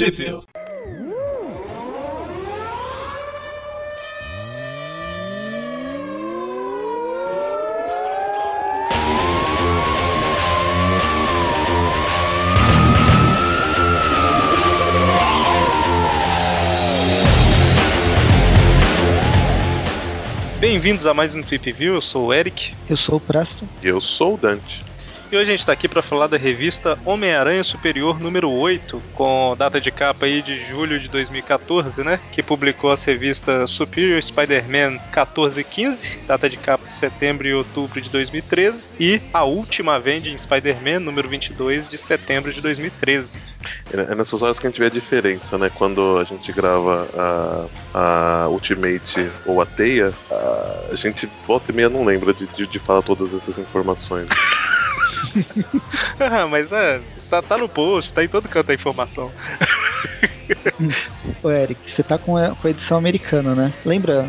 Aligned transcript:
Tweepville. 0.00 0.40
Bem-vindos 20.58 21.04
a 21.04 21.12
mais 21.12 21.34
um 21.34 21.42
Tweep 21.42 21.72
View, 21.72 21.96
eu 21.96 22.00
sou 22.00 22.28
o 22.28 22.32
Eric. 22.32 22.72
Eu 22.88 22.96
sou 22.96 23.16
o 23.16 23.20
Presto. 23.20 23.68
E 23.82 23.88
eu 23.88 24.00
sou 24.00 24.32
o 24.32 24.38
Dante. 24.38 24.89
E 25.32 25.36
hoje 25.36 25.44
a 25.44 25.52
gente 25.52 25.60
está 25.60 25.72
aqui 25.72 25.86
para 25.86 26.02
falar 26.02 26.26
da 26.26 26.36
revista 26.36 26.98
Homem-Aranha 27.04 27.62
Superior 27.62 28.18
número 28.18 28.50
8, 28.50 29.00
com 29.14 29.54
data 29.56 29.80
de 29.80 29.92
capa 29.92 30.26
aí 30.26 30.42
de 30.42 30.58
julho 30.66 30.98
de 30.98 31.06
2014, 31.06 32.02
né? 32.02 32.18
Que 32.32 32.42
publicou 32.42 32.90
as 32.90 33.04
revistas 33.04 33.70
Superior 33.70 34.20
Spider-Man 34.20 34.98
14 35.12 35.60
e 35.60 35.62
15, 35.62 36.18
data 36.26 36.50
de 36.50 36.56
capa 36.56 36.84
de 36.84 36.92
setembro 36.92 37.46
e 37.46 37.54
outubro 37.54 38.00
de 38.00 38.10
2013, 38.10 38.88
e 38.98 39.20
A 39.32 39.44
Última 39.44 39.94
Avenging 39.94 40.36
Spider-Man 40.36 40.98
número 40.98 41.28
22 41.28 41.88
de 41.88 41.96
setembro 41.96 42.52
de 42.52 42.60
2013. 42.60 43.38
É 43.92 44.16
nessas 44.16 44.42
horas 44.42 44.58
que 44.58 44.66
a 44.66 44.70
gente 44.70 44.80
vê 44.80 44.86
a 44.86 44.90
diferença, 44.90 45.56
né? 45.56 45.70
Quando 45.72 46.18
a 46.18 46.24
gente 46.24 46.50
grava 46.50 47.06
a, 47.94 48.44
a 48.44 48.48
Ultimate 48.48 49.30
ou 49.46 49.62
a 49.62 49.66
Teia, 49.66 50.12
a, 50.28 50.88
a 50.90 50.96
gente 50.96 51.30
volta 51.46 51.70
e 51.70 51.74
meia 51.74 51.88
não 51.88 52.04
lembra 52.04 52.34
de, 52.34 52.48
de, 52.48 52.66
de 52.66 52.78
falar 52.80 53.02
todas 53.02 53.32
essas 53.32 53.58
informações. 53.58 54.28
Mas 56.50 56.72
é, 56.72 57.00
tá, 57.28 57.42
tá 57.42 57.58
no 57.58 57.68
post, 57.68 58.12
tá 58.12 58.24
em 58.24 58.28
todo 58.28 58.48
canto 58.48 58.70
a 58.70 58.74
informação. 58.74 59.30
Ô 61.42 61.50
Eric, 61.50 61.90
você 61.90 62.02
tá 62.02 62.18
com 62.18 62.36
a, 62.36 62.54
com 62.54 62.66
a 62.66 62.70
edição 62.70 62.98
americana, 62.98 63.54
né? 63.54 63.72
Lembra 63.84 64.28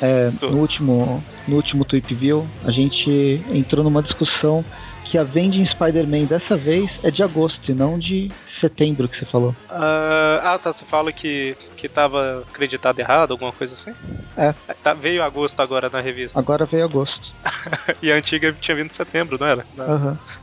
é, 0.00 0.30
no 0.42 0.58
último 0.58 1.24
no 1.46 1.56
último 1.56 1.84
Tweep 1.84 2.14
View, 2.14 2.46
a 2.64 2.70
gente 2.70 3.42
entrou 3.52 3.82
numa 3.82 4.02
discussão 4.02 4.64
que 5.04 5.18
a 5.18 5.24
Vending 5.24 5.66
Spider-Man 5.66 6.24
dessa 6.24 6.56
vez 6.56 6.98
é 7.04 7.10
de 7.10 7.22
agosto 7.22 7.70
e 7.70 7.74
não 7.74 7.98
de 7.98 8.30
setembro 8.48 9.06
que 9.06 9.18
você 9.18 9.26
falou. 9.26 9.50
Uh, 9.68 10.40
ah, 10.42 10.58
tá, 10.62 10.72
você 10.72 10.86
fala 10.86 11.12
que, 11.12 11.54
que 11.76 11.86
tava 11.88 12.44
acreditado 12.48 12.98
errado, 12.98 13.32
alguma 13.32 13.52
coisa 13.52 13.74
assim? 13.74 13.92
É. 14.36 14.54
Tá, 14.82 14.94
veio 14.94 15.22
agosto 15.22 15.60
agora 15.60 15.90
na 15.90 16.00
revista. 16.00 16.38
Agora 16.38 16.64
veio 16.64 16.84
agosto. 16.84 17.28
e 18.00 18.10
a 18.10 18.14
antiga 18.14 18.56
tinha 18.58 18.74
vindo 18.74 18.86
em 18.86 18.94
setembro, 18.94 19.36
não 19.38 19.46
era? 19.46 19.66
Aham. 19.78 20.12
Uhum. 20.12 20.41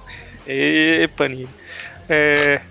E 0.52 1.08
Panini. 1.16 1.48
É. 2.10 2.62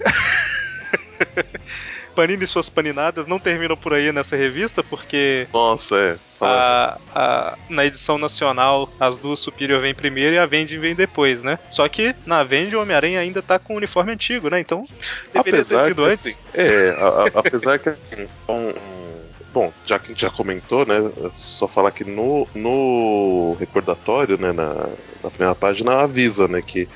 Panini 2.14 2.42
e 2.42 2.46
suas 2.48 2.68
paninadas 2.68 3.28
não 3.28 3.38
terminam 3.38 3.76
por 3.76 3.94
aí 3.94 4.10
nessa 4.10 4.34
revista, 4.34 4.82
porque. 4.82 5.46
Nossa, 5.52 5.96
é. 5.96 6.16
A, 6.40 6.98
a, 7.14 7.58
na 7.68 7.86
edição 7.86 8.18
nacional, 8.18 8.88
as 8.98 9.16
duas 9.18 9.38
Superior 9.38 9.80
vêm 9.80 9.94
primeiro 9.94 10.34
e 10.34 10.38
a 10.38 10.46
Vending 10.46 10.78
vem 10.78 10.96
depois, 10.96 11.44
né? 11.44 11.60
Só 11.70 11.88
que 11.88 12.16
na 12.26 12.42
Vending 12.42 12.74
o 12.74 12.82
Homem-Aranha 12.82 13.20
ainda 13.20 13.40
tá 13.40 13.58
com 13.58 13.74
o 13.74 13.76
uniforme 13.76 14.12
antigo, 14.12 14.50
né? 14.50 14.58
Então 14.58 14.84
deveria 15.32 15.60
apesar 15.60 15.82
ter 15.82 15.88
sido 15.88 16.04
antes. 16.04 16.26
Assim, 16.26 16.38
é, 16.54 16.90
a, 16.90 17.38
apesar 17.38 17.78
que 17.78 17.88
assim, 17.90 18.26
são 18.26 18.74
bom, 19.52 19.72
já 19.84 19.98
que 19.98 20.06
a 20.06 20.08
gente 20.08 20.22
já 20.22 20.30
comentou, 20.30 20.84
né? 20.84 20.96
Só 21.34 21.66
falar 21.66 21.90
que 21.92 22.04
no, 22.04 22.46
no 22.54 23.56
recordatório, 23.58 24.38
né, 24.38 24.52
na, 24.52 24.88
na 25.22 25.30
primeira 25.30 25.54
página, 25.54 26.02
avisa, 26.02 26.46
né, 26.48 26.62
que 26.62 26.88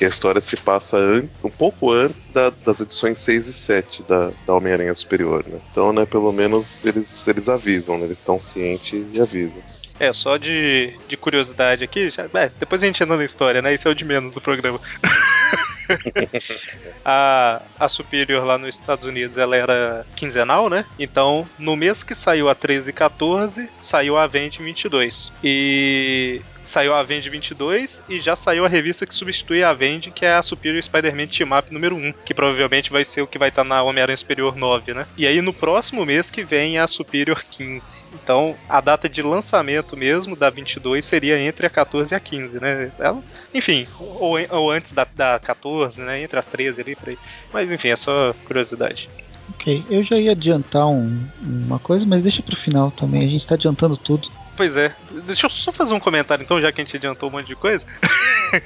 que 0.00 0.04
a 0.06 0.08
história 0.08 0.40
se 0.40 0.56
passa 0.56 0.96
antes, 0.96 1.44
um 1.44 1.50
pouco 1.50 1.92
antes 1.92 2.28
da, 2.28 2.48
das 2.48 2.80
edições 2.80 3.18
6 3.18 3.48
e 3.48 3.52
7 3.52 4.02
da, 4.04 4.30
da 4.46 4.54
Homem-Aranha 4.54 4.94
Superior, 4.94 5.44
né? 5.46 5.60
Então, 5.70 5.92
né, 5.92 6.06
pelo 6.06 6.32
menos 6.32 6.86
eles, 6.86 7.28
eles 7.28 7.50
avisam, 7.50 7.98
né? 7.98 8.06
Eles 8.06 8.16
estão 8.16 8.40
cientes 8.40 9.04
e 9.12 9.20
avisam. 9.20 9.62
É, 9.98 10.10
só 10.14 10.38
de, 10.38 10.94
de 11.06 11.18
curiosidade 11.18 11.84
aqui, 11.84 12.10
já, 12.10 12.22
é, 12.32 12.50
depois 12.58 12.82
a 12.82 12.86
gente 12.86 13.02
entra 13.02 13.14
na 13.14 13.22
história, 13.22 13.60
né? 13.60 13.74
Isso 13.74 13.88
é 13.88 13.90
o 13.90 13.94
de 13.94 14.06
menos 14.06 14.32
do 14.32 14.40
programa. 14.40 14.80
a, 17.04 17.60
a 17.78 17.86
Superior 17.86 18.42
lá 18.42 18.56
nos 18.56 18.76
Estados 18.76 19.04
Unidos 19.04 19.36
ela 19.36 19.54
era 19.54 20.06
quinzenal, 20.16 20.70
né? 20.70 20.86
Então, 20.98 21.46
no 21.58 21.76
mês 21.76 22.02
que 22.02 22.14
saiu 22.14 22.48
a 22.48 22.54
13 22.54 22.88
e 22.88 22.94
14, 22.94 23.68
saiu 23.82 24.16
a 24.16 24.22
Avenge 24.22 24.62
22. 24.62 25.30
E 25.44 26.40
saiu 26.70 26.94
a 26.94 27.00
Avenge 27.00 27.28
22 27.28 28.02
e 28.08 28.20
já 28.20 28.36
saiu 28.36 28.64
a 28.64 28.68
revista 28.68 29.04
que 29.04 29.14
substitui 29.14 29.62
a 29.62 29.70
Avenge, 29.70 30.10
que 30.10 30.24
é 30.24 30.34
a 30.34 30.42
Superior 30.42 30.82
Spider-Man 30.82 31.26
Team 31.26 31.58
Up 31.58 31.72
número 31.72 31.96
1, 31.96 32.12
que 32.24 32.32
provavelmente 32.32 32.90
vai 32.90 33.04
ser 33.04 33.22
o 33.22 33.26
que 33.26 33.38
vai 33.38 33.48
estar 33.48 33.62
tá 33.62 33.68
na 33.68 33.82
Homem-Aranha 33.82 34.16
Superior 34.16 34.56
9, 34.56 34.94
né? 34.94 35.06
E 35.16 35.26
aí 35.26 35.40
no 35.42 35.52
próximo 35.52 36.06
mês 36.06 36.30
que 36.30 36.44
vem 36.44 36.78
a 36.78 36.86
Superior 36.86 37.44
15. 37.50 38.02
Então, 38.14 38.54
a 38.68 38.80
data 38.80 39.08
de 39.08 39.20
lançamento 39.20 39.96
mesmo 39.96 40.36
da 40.36 40.48
22 40.48 41.04
seria 41.04 41.38
entre 41.38 41.66
a 41.66 41.70
14 41.70 42.14
e 42.14 42.16
a 42.16 42.20
15, 42.20 42.60
né? 42.60 42.92
Ela, 42.98 43.20
enfim, 43.52 43.86
ou, 43.98 44.36
ou 44.50 44.70
antes 44.70 44.92
da, 44.92 45.04
da 45.04 45.38
14, 45.38 46.00
né? 46.00 46.22
Entre 46.22 46.38
a 46.38 46.42
13 46.42 46.80
ali, 46.80 46.94
por 46.94 47.08
aí. 47.08 47.18
Mas 47.52 47.70
enfim, 47.70 47.88
é 47.88 47.96
só 47.96 48.32
curiosidade. 48.44 49.08
Ok, 49.54 49.84
eu 49.90 50.02
já 50.04 50.16
ia 50.16 50.30
adiantar 50.32 50.86
um, 50.86 51.26
uma 51.42 51.78
coisa, 51.78 52.06
mas 52.06 52.22
deixa 52.22 52.42
pro 52.42 52.56
final 52.56 52.90
também, 52.92 53.24
a 53.24 53.28
gente 53.28 53.46
tá 53.46 53.56
adiantando 53.56 53.96
tudo. 53.96 54.28
Pois 54.60 54.76
é. 54.76 54.94
Deixa 55.24 55.46
eu 55.46 55.50
só 55.50 55.72
fazer 55.72 55.94
um 55.94 55.98
comentário 55.98 56.42
então, 56.42 56.60
já 56.60 56.70
que 56.70 56.82
a 56.82 56.84
gente 56.84 56.94
adiantou 56.94 57.30
um 57.30 57.32
monte 57.32 57.46
de 57.46 57.56
coisa. 57.56 57.86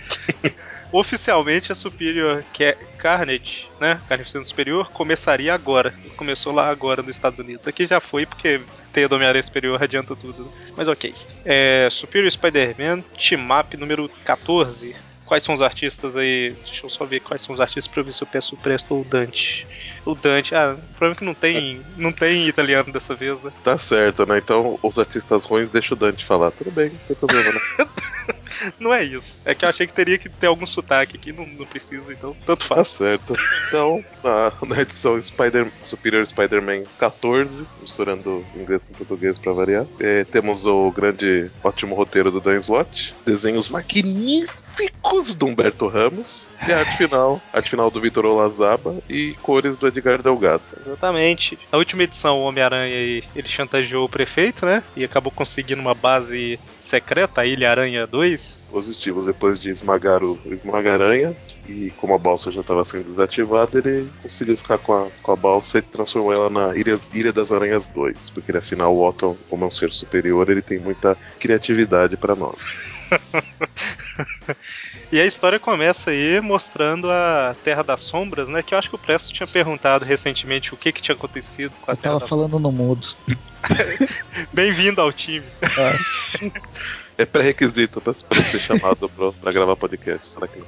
Oficialmente 0.91 1.71
a 1.71 1.75
Superior 1.77 2.43
que 2.53 2.65
é 2.65 2.72
Carnage, 2.99 3.69
né? 3.81 4.00
Carnage 4.09 4.44
Superior, 4.44 4.91
começaria 4.91 5.55
agora. 5.55 5.94
Começou 6.16 6.53
lá 6.53 6.69
agora 6.69 7.00
nos 7.00 7.12
Estados 7.12 7.38
Unidos. 7.38 7.69
Aqui 7.69 7.87
já 7.87 8.00
foi 8.00 8.27
porque 8.27 8.60
tem 8.93 9.05
a 9.05 9.06
do 9.06 9.15
Homem-Aranha 9.15 9.44
Superior 9.44 9.81
adianta 9.81 10.16
tudo. 10.16 10.43
Né? 10.43 10.50
Mas 10.77 10.88
ok. 10.88 11.15
É, 11.44 11.87
Superior 11.93 12.28
Spider-Man 12.28 13.05
Team 13.16 13.47
número 13.78 14.11
14. 14.25 14.97
Quais 15.27 15.43
são 15.43 15.55
os 15.55 15.62
artistas 15.62 16.17
aí? 16.17 16.55
Deixa 16.65 16.87
eu 16.87 16.91
só 16.91 17.05
ver 17.05 17.21
quais 17.21 17.43
são 17.43 17.55
os 17.55 17.61
artistas 17.61 17.89
pra 17.89 18.03
ver 18.03 18.15
se 18.15 18.23
eu 18.23 18.27
peço 18.27 18.55
o 18.55 18.59
Presto 18.59 18.95
ou 18.95 19.01
o 19.03 19.05
Dante 19.05 19.67
o 20.05 20.15
Dante. 20.15 20.55
Ah, 20.55 20.77
o 20.79 20.95
problema 20.95 21.15
é 21.15 21.19
que 21.19 21.25
não 21.25 21.35
tem, 21.35 21.81
não 21.97 22.12
tem 22.12 22.47
italiano 22.47 22.93
dessa 22.93 23.15
vez, 23.15 23.43
né? 23.43 23.53
Tá 23.62 23.79
certo, 23.79 24.27
né? 24.27 24.39
Então 24.39 24.79
os 24.83 24.99
artistas 24.99 25.45
ruins 25.45 25.71
deixa 25.71 25.95
o 25.95 25.97
Dante 25.97 26.25
falar. 26.25 26.51
Tudo 26.51 26.71
bem, 26.71 26.91
não 26.91 26.99
tem 26.99 27.17
problema, 27.17 27.53
né? 27.53 27.89
não 28.79 28.93
é 28.93 29.03
isso. 29.03 29.41
É 29.45 29.55
que 29.55 29.65
eu 29.65 29.69
achei 29.69 29.87
que 29.87 29.95
teria 29.95 30.19
que 30.19 30.29
ter 30.29 30.47
algum 30.47 30.67
sotaque 30.67 31.17
aqui, 31.17 31.33
não, 31.33 31.47
não 31.47 31.67
precisa, 31.67 32.12
então 32.12 32.37
tanto 32.45 32.65
faz. 32.65 32.79
Tá 32.79 32.85
certo. 32.85 33.35
Então, 33.69 34.05
na, 34.23 34.53
na 34.67 34.83
edição 34.83 35.21
Spider, 35.21 35.71
Superior 35.83 36.27
Spider-Man 36.27 36.85
14, 36.99 37.67
misturando 37.81 38.45
inglês 38.55 38.85
com 38.85 38.93
português 38.93 39.39
pra 39.39 39.53
variar, 39.53 39.87
é, 40.01 40.25
temos 40.25 40.67
o 40.67 40.91
grande, 40.91 41.51
ótimo 41.62 41.95
roteiro 41.95 42.31
do 42.31 42.41
Dan 42.41 42.59
Slott, 42.59 43.15
desenhos 43.25 43.69
magníficos 43.69 44.63
magníficos 44.75 45.35
do 45.35 45.47
Humberto 45.47 45.87
Ramos 45.89 46.47
e 46.67 46.73
a 46.73 46.81
arte 46.81 46.97
final, 46.97 47.41
arte 47.53 47.71
final 47.71 47.91
do 47.91 48.01
Vitor 48.01 48.27
Olazaba 48.27 48.97
e 49.09 49.35
cores 49.43 49.77
do 49.77 49.87
Edgar 49.87 50.21
Delgado. 50.21 50.62
Exatamente. 50.79 51.59
Na 51.71 51.79
última 51.79 52.03
edição, 52.03 52.39
o 52.39 52.45
Homem-Aranha 52.45 52.95
ele 52.95 53.49
chantageou 53.49 54.05
o 54.05 54.09
prefeito, 54.09 54.67
né? 54.67 54.83
E 54.97 55.05
acabou 55.05 55.33
conseguindo 55.33 55.81
uma 55.81 55.95
base 55.95 56.59
secreta, 56.81 57.41
a 57.41 57.47
Ilha 57.47 57.71
Aranha 57.71 58.07
2. 58.07 58.65
Positivos, 58.71 59.27
depois 59.27 59.59
de 59.59 59.71
esmagar 59.71 60.23
o 60.23 60.39
Esmaga-Aranha, 60.47 61.35
e 61.69 61.91
como 61.97 62.15
a 62.15 62.19
balsa 62.19 62.51
já 62.51 62.61
estava 62.61 62.85
sendo 62.85 63.05
desativada, 63.05 63.79
ele 63.79 64.09
conseguiu 64.23 64.56
ficar 64.56 64.79
com 64.79 64.93
a, 64.93 65.06
com 65.23 65.33
a 65.33 65.37
balsa 65.37 65.79
e 65.79 65.83
transformou 65.83 66.33
ela 66.33 66.51
na 66.51 66.77
Ilha, 66.77 67.01
Ilha 67.12 67.33
das 67.33 67.51
Aranhas 67.51 67.89
2, 67.89 68.31
porque 68.31 68.53
afinal 68.53 68.95
o 68.95 69.06
Otto, 69.06 69.37
como 69.49 69.65
é 69.65 69.69
um 69.69 69.71
ser 69.71 69.93
superior, 69.93 70.51
ele 70.51 70.61
tem 70.61 70.79
muita 70.79 71.17
criatividade 71.39 72.17
para 72.17 72.35
nós. 72.35 72.85
e 75.10 75.20
a 75.20 75.26
história 75.26 75.58
começa 75.58 76.10
aí 76.10 76.41
mostrando 76.41 77.10
a 77.10 77.54
Terra 77.64 77.82
das 77.82 78.00
Sombras, 78.00 78.48
né? 78.48 78.62
Que 78.62 78.75
eu 78.75 78.78
acho 78.78 78.88
que 78.88 78.97
o 78.97 78.98
Presto 78.98 79.32
tinha 79.32 79.47
perguntado 79.47 80.04
recentemente 80.04 80.75
o 80.75 80.76
que, 80.76 80.93
que 80.93 81.02
tinha 81.02 81.14
acontecido 81.14 81.72
com 81.81 81.90
a 81.90 81.94
eu 81.94 81.99
Terra 81.99 82.14
tava 82.14 82.28
falando 82.28 82.58
no 82.58 82.72
mudo. 82.72 83.08
Bem-vindo 84.52 85.00
ao 85.00 85.12
time. 85.12 85.46
É, 85.62 86.50
é 87.16 87.25
pré-requisito 87.25 88.00
pra, 88.00 88.12
ser 88.14 88.61
chamado 88.61 89.08
pra, 89.08 89.32
pra 89.32 89.52
gravar 89.52 89.76
podcast. 89.76 90.28
Será 90.28 90.49
que 90.49 90.58
não? 90.58 90.66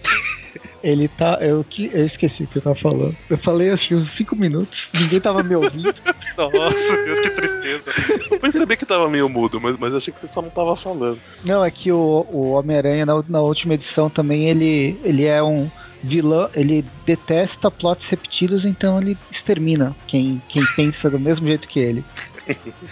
Ele 0.82 1.08
tá. 1.08 1.38
Eu, 1.40 1.64
que, 1.64 1.90
eu 1.92 2.06
esqueci 2.06 2.44
o 2.44 2.46
que 2.46 2.58
eu 2.58 2.62
tava 2.62 2.76
falando. 2.76 3.16
Eu 3.28 3.38
falei 3.38 3.70
acho 3.70 3.94
uns 3.96 4.10
5 4.12 4.36
minutos, 4.36 4.88
ninguém 4.94 5.20
tava 5.20 5.42
me 5.42 5.56
ouvindo. 5.56 5.94
Nossa, 6.36 6.96
Deus, 7.04 7.20
que 7.20 7.30
tristeza. 7.30 7.90
Eu 8.30 8.38
percebi 8.38 8.76
que 8.76 8.86
tava 8.86 9.08
meio 9.08 9.28
mudo, 9.28 9.60
mas, 9.60 9.76
mas 9.78 9.94
achei 9.94 10.12
que 10.12 10.20
você 10.20 10.28
só 10.28 10.40
não 10.40 10.50
tava 10.50 10.76
falando. 10.76 11.18
Não, 11.44 11.64
é 11.64 11.70
que 11.70 11.90
o, 11.90 12.26
o 12.30 12.50
Homem-Aranha 12.52 13.06
na, 13.06 13.22
na 13.28 13.40
última 13.40 13.74
edição 13.74 14.08
também 14.08 14.48
ele, 14.48 15.00
ele 15.02 15.24
é 15.24 15.42
um 15.42 15.68
vilão, 16.02 16.48
ele 16.54 16.84
detesta 17.04 17.70
plots 17.70 18.08
repetidos, 18.08 18.64
então 18.64 19.00
ele 19.00 19.18
extermina 19.30 19.96
quem, 20.06 20.40
quem 20.48 20.64
pensa 20.76 21.10
do 21.10 21.18
mesmo 21.18 21.46
jeito 21.48 21.66
que 21.66 21.80
ele. 21.80 22.04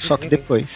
Só 0.01 0.17
que 0.17 0.29
depois. 0.29 0.67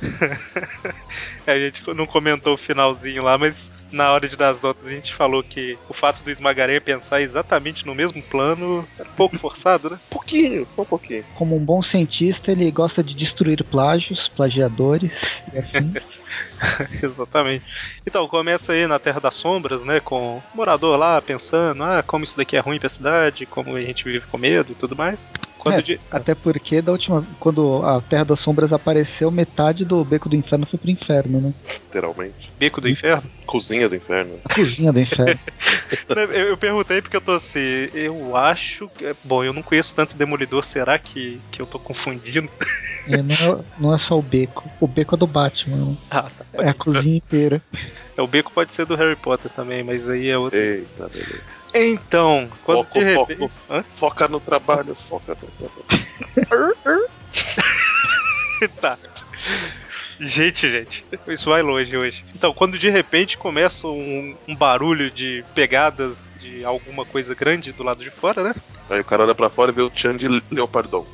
a 1.50 1.58
gente 1.58 1.82
não 1.94 2.06
comentou 2.06 2.54
o 2.54 2.58
finalzinho 2.58 3.22
lá, 3.22 3.38
mas 3.38 3.70
na 3.90 4.12
hora 4.12 4.28
de 4.28 4.36
dar 4.36 4.50
as 4.50 4.60
notas 4.60 4.86
a 4.86 4.90
gente 4.90 5.14
falou 5.14 5.42
que 5.42 5.78
o 5.88 5.94
fato 5.94 6.22
do 6.22 6.30
Esmagaranha 6.30 6.80
pensar 6.80 7.22
exatamente 7.22 7.86
no 7.86 7.94
mesmo 7.94 8.22
plano 8.22 8.84
é 8.98 9.02
um 9.02 9.14
pouco 9.16 9.38
forçado, 9.38 9.90
né? 9.90 9.98
Pouquinho, 10.10 10.66
só 10.70 10.82
um 10.82 10.86
pouquinho. 10.86 11.24
Como 11.34 11.56
um 11.56 11.64
bom 11.64 11.82
cientista, 11.82 12.52
ele 12.52 12.70
gosta 12.70 13.02
de 13.02 13.14
destruir 13.14 13.64
plágios, 13.64 14.28
plagiadores 14.28 15.42
e 15.52 15.58
afins. 15.58 16.17
Exatamente. 17.02 17.64
Então, 18.06 18.26
começa 18.28 18.72
aí 18.72 18.86
na 18.86 18.98
Terra 18.98 19.20
das 19.20 19.34
Sombras, 19.34 19.82
né? 19.84 20.00
Com 20.00 20.38
o 20.38 20.42
morador 20.54 20.98
lá 20.98 21.20
pensando, 21.20 21.82
ah, 21.82 22.02
como 22.06 22.24
isso 22.24 22.36
daqui 22.36 22.56
é 22.56 22.60
ruim 22.60 22.78
pra 22.78 22.88
cidade, 22.88 23.46
como 23.46 23.76
a 23.76 23.82
gente 23.82 24.04
vive 24.04 24.26
com 24.26 24.38
medo 24.38 24.72
e 24.72 24.74
tudo 24.74 24.96
mais. 24.96 25.30
É, 25.66 25.82
de... 25.82 26.00
Até 26.10 26.34
porque 26.34 26.80
da 26.80 26.92
última. 26.92 27.26
Quando 27.38 27.84
a 27.84 28.00
Terra 28.00 28.24
das 28.24 28.40
Sombras 28.40 28.72
apareceu, 28.72 29.30
metade 29.30 29.84
do 29.84 30.04
beco 30.04 30.28
do 30.28 30.36
inferno 30.36 30.64
foi 30.64 30.78
pro 30.78 30.90
inferno, 30.90 31.40
né? 31.40 31.54
Literalmente. 31.66 32.50
Beco 32.58 32.80
do 32.80 32.88
inferno? 32.88 33.28
Cozinha 33.44 33.88
do 33.88 33.96
inferno. 33.96 34.38
A 34.44 34.48
cozinha 34.54 34.92
do 34.92 35.00
inferno. 35.00 35.38
eu, 36.08 36.32
eu, 36.32 36.56
perguntei 36.56 37.02
porque 37.02 37.16
eu 37.16 37.20
tô 37.20 37.32
assim, 37.32 37.88
eu 37.92 38.36
acho 38.36 38.88
que. 38.88 39.14
Bom, 39.24 39.42
eu 39.42 39.52
não 39.52 39.62
conheço 39.62 39.94
tanto 39.94 40.16
Demolidor, 40.16 40.64
será 40.64 40.98
que, 40.98 41.40
que 41.50 41.60
eu 41.60 41.66
tô 41.66 41.78
confundindo? 41.78 42.48
É, 43.08 43.22
não, 43.22 43.34
é, 43.34 43.64
não 43.78 43.94
é 43.94 43.98
só 43.98 44.18
o 44.18 44.22
beco. 44.22 44.68
O 44.80 44.86
beco 44.86 45.14
é 45.14 45.18
do 45.18 45.26
Batman. 45.26 45.96
Ah, 46.10 46.22
tá. 46.22 46.64
É 46.64 46.68
a 46.68 46.74
cozinha 46.74 47.16
inteira. 47.16 47.62
É, 48.16 48.22
o 48.22 48.26
beco 48.26 48.52
pode 48.52 48.72
ser 48.72 48.84
do 48.84 48.94
Harry 48.96 49.16
Potter 49.16 49.50
também, 49.50 49.82
mas 49.82 50.08
aí 50.08 50.28
é 50.28 50.36
outro. 50.36 50.58
Eita, 50.58 51.08
beleza. 51.08 51.58
Então, 51.74 52.48
quando 52.64 52.84
foco, 52.84 52.98
de 52.98 53.04
repente... 53.04 53.50
foco, 53.66 53.84
foca 53.98 54.28
no 54.28 54.40
trabalho, 54.40 54.94
foca 55.08 55.36
no 55.40 55.68
trabalho. 55.68 57.08
tá. 58.80 58.98
Gente, 60.20 60.68
gente, 60.68 61.04
isso 61.28 61.48
vai 61.48 61.62
longe 61.62 61.96
hoje. 61.96 62.24
Então, 62.34 62.52
quando 62.52 62.76
de 62.76 62.90
repente 62.90 63.38
começa 63.38 63.86
um, 63.86 64.36
um, 64.48 64.56
barulho 64.56 65.10
de 65.10 65.44
pegadas 65.54 66.36
de 66.40 66.64
alguma 66.64 67.04
coisa 67.04 67.34
grande 67.36 67.72
do 67.72 67.84
lado 67.84 68.02
de 68.02 68.10
fora, 68.10 68.42
né? 68.42 68.54
Aí 68.90 69.00
o 69.00 69.04
cara 69.04 69.22
olha 69.22 69.34
pra 69.34 69.48
fora 69.48 69.70
e 69.70 69.74
vê 69.74 69.82
o 69.82 69.92
Chan 69.94 70.16
de 70.16 70.26
Leopardon. 70.50 71.06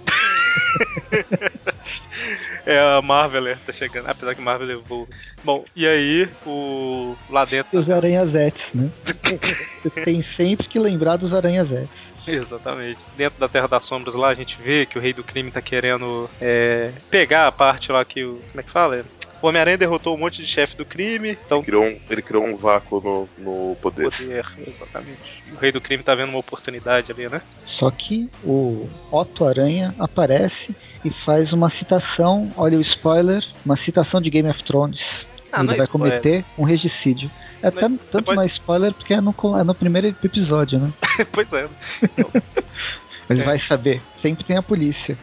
é 2.67 2.79
a 2.79 3.03
Marvel 3.03 3.57
tá 3.67 3.73
chegando, 3.73 4.09
apesar 4.09 4.35
que 4.35 4.41
Marvel 4.41 4.67
levou. 4.67 5.09
Bom, 5.43 5.65
e 5.75 5.87
aí 5.87 6.29
o 6.47 7.17
lá 7.31 7.45
dentro. 7.45 7.79
Os 7.79 7.91
aranhazetes, 7.91 8.73
né? 8.75 8.91
Você 9.83 9.91
tem 9.91 10.23
sempre 10.23 10.69
que 10.69 10.79
lembrar 10.79 11.17
dos 11.17 11.35
aranhazetes. 11.35 12.13
Exatamente. 12.27 13.01
Dentro 13.17 13.39
da 13.39 13.49
Terra 13.49 13.69
das 13.69 13.85
Sombras 13.85 14.15
lá 14.15 14.29
a 14.29 14.35
gente 14.35 14.61
vê 14.61 14.87
que 14.87 14.99
o 14.99 15.01
Rei 15.01 15.13
do 15.13 15.23
Crime 15.23 15.51
tá 15.51 15.61
querendo 15.61 16.29
é, 16.41 16.91
pegar 17.11 17.47
a 17.47 17.53
parte 17.53 17.93
lá 17.93 18.05
que 18.05 18.25
o. 18.25 18.41
Como 18.51 18.61
é 18.61 18.63
que 18.63 18.71
fala? 18.71 19.05
O 19.45 19.49
Homem-Aranha 19.49 19.77
derrotou 19.77 20.15
um 20.15 20.19
monte 20.19 20.41
de 20.41 20.47
chefe 20.47 20.75
do 20.75 20.87
crime. 20.87 21.33
Então... 21.45 21.59
Ele, 21.59 21.67
criou 21.67 21.85
um, 21.85 22.01
ele 22.09 22.23
criou 22.23 22.45
um 22.47 22.57
vácuo 22.57 22.99
no, 22.99 23.29
no 23.37 23.77
poder. 23.77 24.05
Poder, 24.05 24.47
exatamente. 24.67 25.45
O 25.53 25.57
Rei 25.57 25.71
do 25.71 25.83
Crime 25.83 26.03
tá 26.03 26.15
vendo 26.15 26.31
uma 26.31 26.39
oportunidade 26.39 27.13
ali, 27.13 27.29
né? 27.29 27.43
Só 27.67 27.91
que 27.91 28.31
o 28.43 28.89
Otto 29.13 29.45
Aranha 29.45 29.95
aparece 29.99 30.75
e 31.05 31.11
faz 31.11 31.53
uma 31.53 31.69
citação, 31.69 32.51
olha 32.57 32.79
o 32.79 32.81
spoiler, 32.81 33.45
uma 33.67 33.77
citação 33.77 34.19
de 34.19 34.31
Game 34.31 34.49
of 34.49 34.65
Thrones. 34.65 35.27
Ah, 35.53 35.61
ele 35.63 35.73
é 35.73 35.77
vai 35.77 35.85
spoiler. 35.85 36.23
cometer 36.23 36.45
um 36.57 36.65
regicídio. 36.65 37.31
É 37.63 37.69
até, 37.69 37.81
tanto 37.83 38.23
pode... 38.23 38.37
não 38.37 38.43
é 38.43 38.47
spoiler 38.47 38.95
porque 38.95 39.13
é 39.13 39.21
no, 39.21 39.35
é 39.61 39.63
no 39.63 39.75
primeiro 39.75 40.07
episódio, 40.07 40.79
né? 40.79 40.91
pois 41.31 41.53
é. 41.53 41.69
Então... 42.03 42.31
Mas 43.29 43.41
é. 43.41 43.45
vai 43.45 43.59
saber, 43.59 44.01
sempre 44.19 44.43
tem 44.43 44.57
a 44.57 44.63
polícia. 44.63 45.19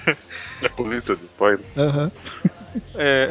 A 0.64 0.68
polícia 0.70 1.14
de 1.14 1.26
spoiler? 1.26 1.60
Aham. 1.76 2.04
Uhum. 2.04 2.63
É, 2.94 3.28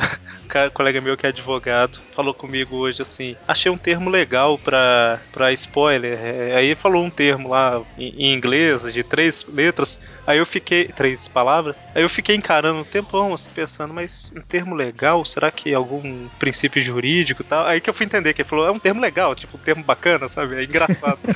um 0.67 0.69
colega 0.69 1.01
meu 1.01 1.17
que 1.17 1.25
é 1.25 1.29
advogado 1.29 1.99
falou 2.15 2.33
comigo 2.33 2.77
hoje 2.77 3.01
assim: 3.01 3.35
achei 3.47 3.71
um 3.71 3.77
termo 3.77 4.09
legal 4.09 4.57
pra, 4.57 5.19
pra 5.31 5.51
spoiler. 5.53 6.17
É, 6.17 6.55
aí 6.55 6.75
falou 6.75 7.03
um 7.03 7.09
termo 7.09 7.49
lá 7.49 7.81
em, 7.97 8.27
em, 8.27 8.33
inglês 8.33 8.93
de 8.93 9.03
três 9.03 9.45
letras. 9.47 9.99
Aí 10.25 10.37
eu 10.37 10.45
fiquei. 10.45 10.85
Três 10.87 11.27
palavras. 11.27 11.83
Aí 11.93 12.01
eu 12.01 12.09
fiquei 12.09 12.35
encarando 12.35 12.79
um 12.79 12.83
tempão, 12.83 13.33
assim, 13.33 13.49
pensando, 13.53 13.93
mas 13.93 14.31
um 14.35 14.41
termo 14.41 14.75
legal? 14.75 15.25
Será 15.25 15.51
que 15.51 15.71
é 15.71 15.75
algum 15.75 16.27
princípio 16.39 16.81
jurídico 16.81 17.41
e 17.41 17.45
tal? 17.45 17.65
Aí 17.65 17.81
que 17.81 17.89
eu 17.89 17.93
fui 17.93 18.05
entender 18.05 18.33
que 18.33 18.41
ele 18.41 18.49
falou: 18.49 18.67
é 18.67 18.71
um 18.71 18.79
termo 18.79 19.01
legal, 19.01 19.35
tipo, 19.35 19.57
um 19.57 19.61
termo 19.61 19.83
bacana, 19.83 20.27
sabe? 20.29 20.55
É 20.55 20.63
engraçado. 20.63 21.19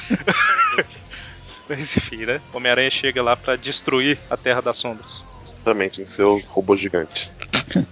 Mas 1.68 1.98
enfim, 1.98 2.26
né? 2.26 2.40
Homem-Aranha 2.54 2.90
chega 2.90 3.22
lá 3.22 3.36
para 3.36 3.58
destruir 3.58 4.18
a 4.30 4.38
Terra 4.38 4.62
das 4.62 4.78
Sombras. 4.78 5.24
Exatamente, 5.46 6.02
em 6.02 6.06
seu 6.06 6.42
robô 6.48 6.78
gigante. 6.78 7.30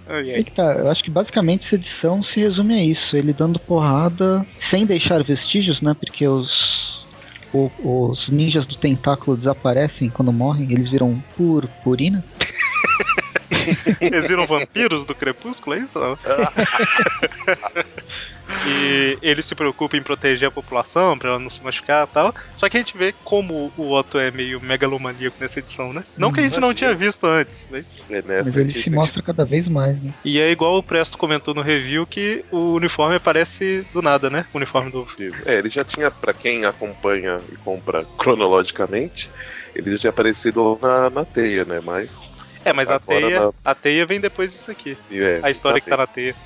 É 0.08 0.44
tá, 0.52 0.74
eu 0.74 0.90
acho 0.90 1.04
que 1.04 1.10
basicamente 1.10 1.66
essa 1.66 1.76
edição 1.76 2.24
se 2.24 2.40
resume 2.40 2.74
a 2.76 2.84
isso, 2.84 3.18
ele 3.18 3.34
dando 3.34 3.60
porrada 3.60 4.46
sem 4.60 4.86
deixar 4.86 5.24
vestígios, 5.24 5.82
né? 5.82 5.94
Porque 5.94 6.28
os, 6.28 7.06
os 7.54 8.30
ninjas 8.30 8.66
do 8.66 8.76
tentáculo 8.76 9.36
desaparecem 9.36 10.10
quando 10.10 10.32
morrem, 10.32 10.72
eles 10.72 10.90
viram 10.90 11.22
purpurina. 11.36 12.24
Eles 14.02 14.28
viram 14.28 14.46
vampiros 14.46 15.06
do 15.06 15.16
crepúsculo, 15.16 15.76
é 15.76 15.80
isso? 15.80 16.00
E 18.68 19.18
ele 19.22 19.42
se 19.42 19.56
preocupa 19.56 19.98
em 19.98 20.04
proteger 20.04 20.48
a 20.48 20.52
população 20.52 21.18
pra 21.18 21.30
ela 21.30 21.40
não 21.40 21.50
se 21.50 21.64
machucar 21.64 22.08
e 22.08 22.14
tal. 22.14 22.34
Só 22.56 22.70
que 22.70 22.78
a 22.78 22.80
gente 22.80 22.98
vê 22.98 23.14
como 23.24 23.72
o 23.76 23.94
Otto 23.94 24.20
é 24.20 24.32
meio 24.32 24.62
megalomaníaco 24.62 25.38
nessa 25.40 25.60
edição, 25.60 25.92
né? 25.92 26.04
Não 26.18 26.32
que 26.32 26.40
a 26.40 26.44
gente 26.44 26.60
não 26.60 26.74
tinha 26.74 26.94
visto 26.94 27.26
antes. 27.26 27.68
Mas, 27.72 27.86
é, 28.10 28.22
né? 28.22 28.42
mas 28.44 28.56
ele 28.56 28.72
se 28.72 28.90
mostra 28.90 29.22
cada 29.22 29.44
vez 29.44 29.68
mais, 29.68 30.02
né? 30.02 30.14
E 30.24 30.40
é 30.40 30.52
igual 30.52 30.78
o 30.78 30.84
Presto 30.84 31.18
comentou 31.18 31.54
no 31.54 31.62
review 31.62 32.06
que 32.06 32.46
o 32.52 32.74
uniforme 32.74 33.16
aparece 33.16 33.86
do 33.94 34.02
nada, 34.02 34.30
né? 34.30 34.46
O 34.54 34.58
uniforme 34.58 34.92
do. 34.92 35.08
É, 35.46 35.58
ele 35.58 35.70
já 35.70 35.84
tinha, 35.84 36.12
para 36.12 36.34
quem 36.34 36.66
acompanha 36.66 37.40
e 37.52 37.56
compra 37.58 38.06
cronologicamente, 38.18 39.30
ele 39.76 39.92
já 39.92 39.98
tinha 39.98 40.10
aparecido 40.12 40.78
na, 40.82 41.10
na 41.10 41.26
teia, 41.26 41.66
né? 41.66 41.82
Mas 41.84 42.10
é, 42.66 42.74
mas 42.74 42.90
a 42.90 43.00
teia, 43.00 43.40
na... 43.40 43.52
a 43.64 43.76
teia 43.76 44.06
vem 44.06 44.20
depois 44.20 44.52
disso 44.52 44.72
aqui. 44.72 44.98
É, 45.12 45.40
a 45.44 45.52
história 45.52 45.80
que 45.80 45.90
tá 45.90 45.96
na 45.96 46.08
teia. 46.08 46.36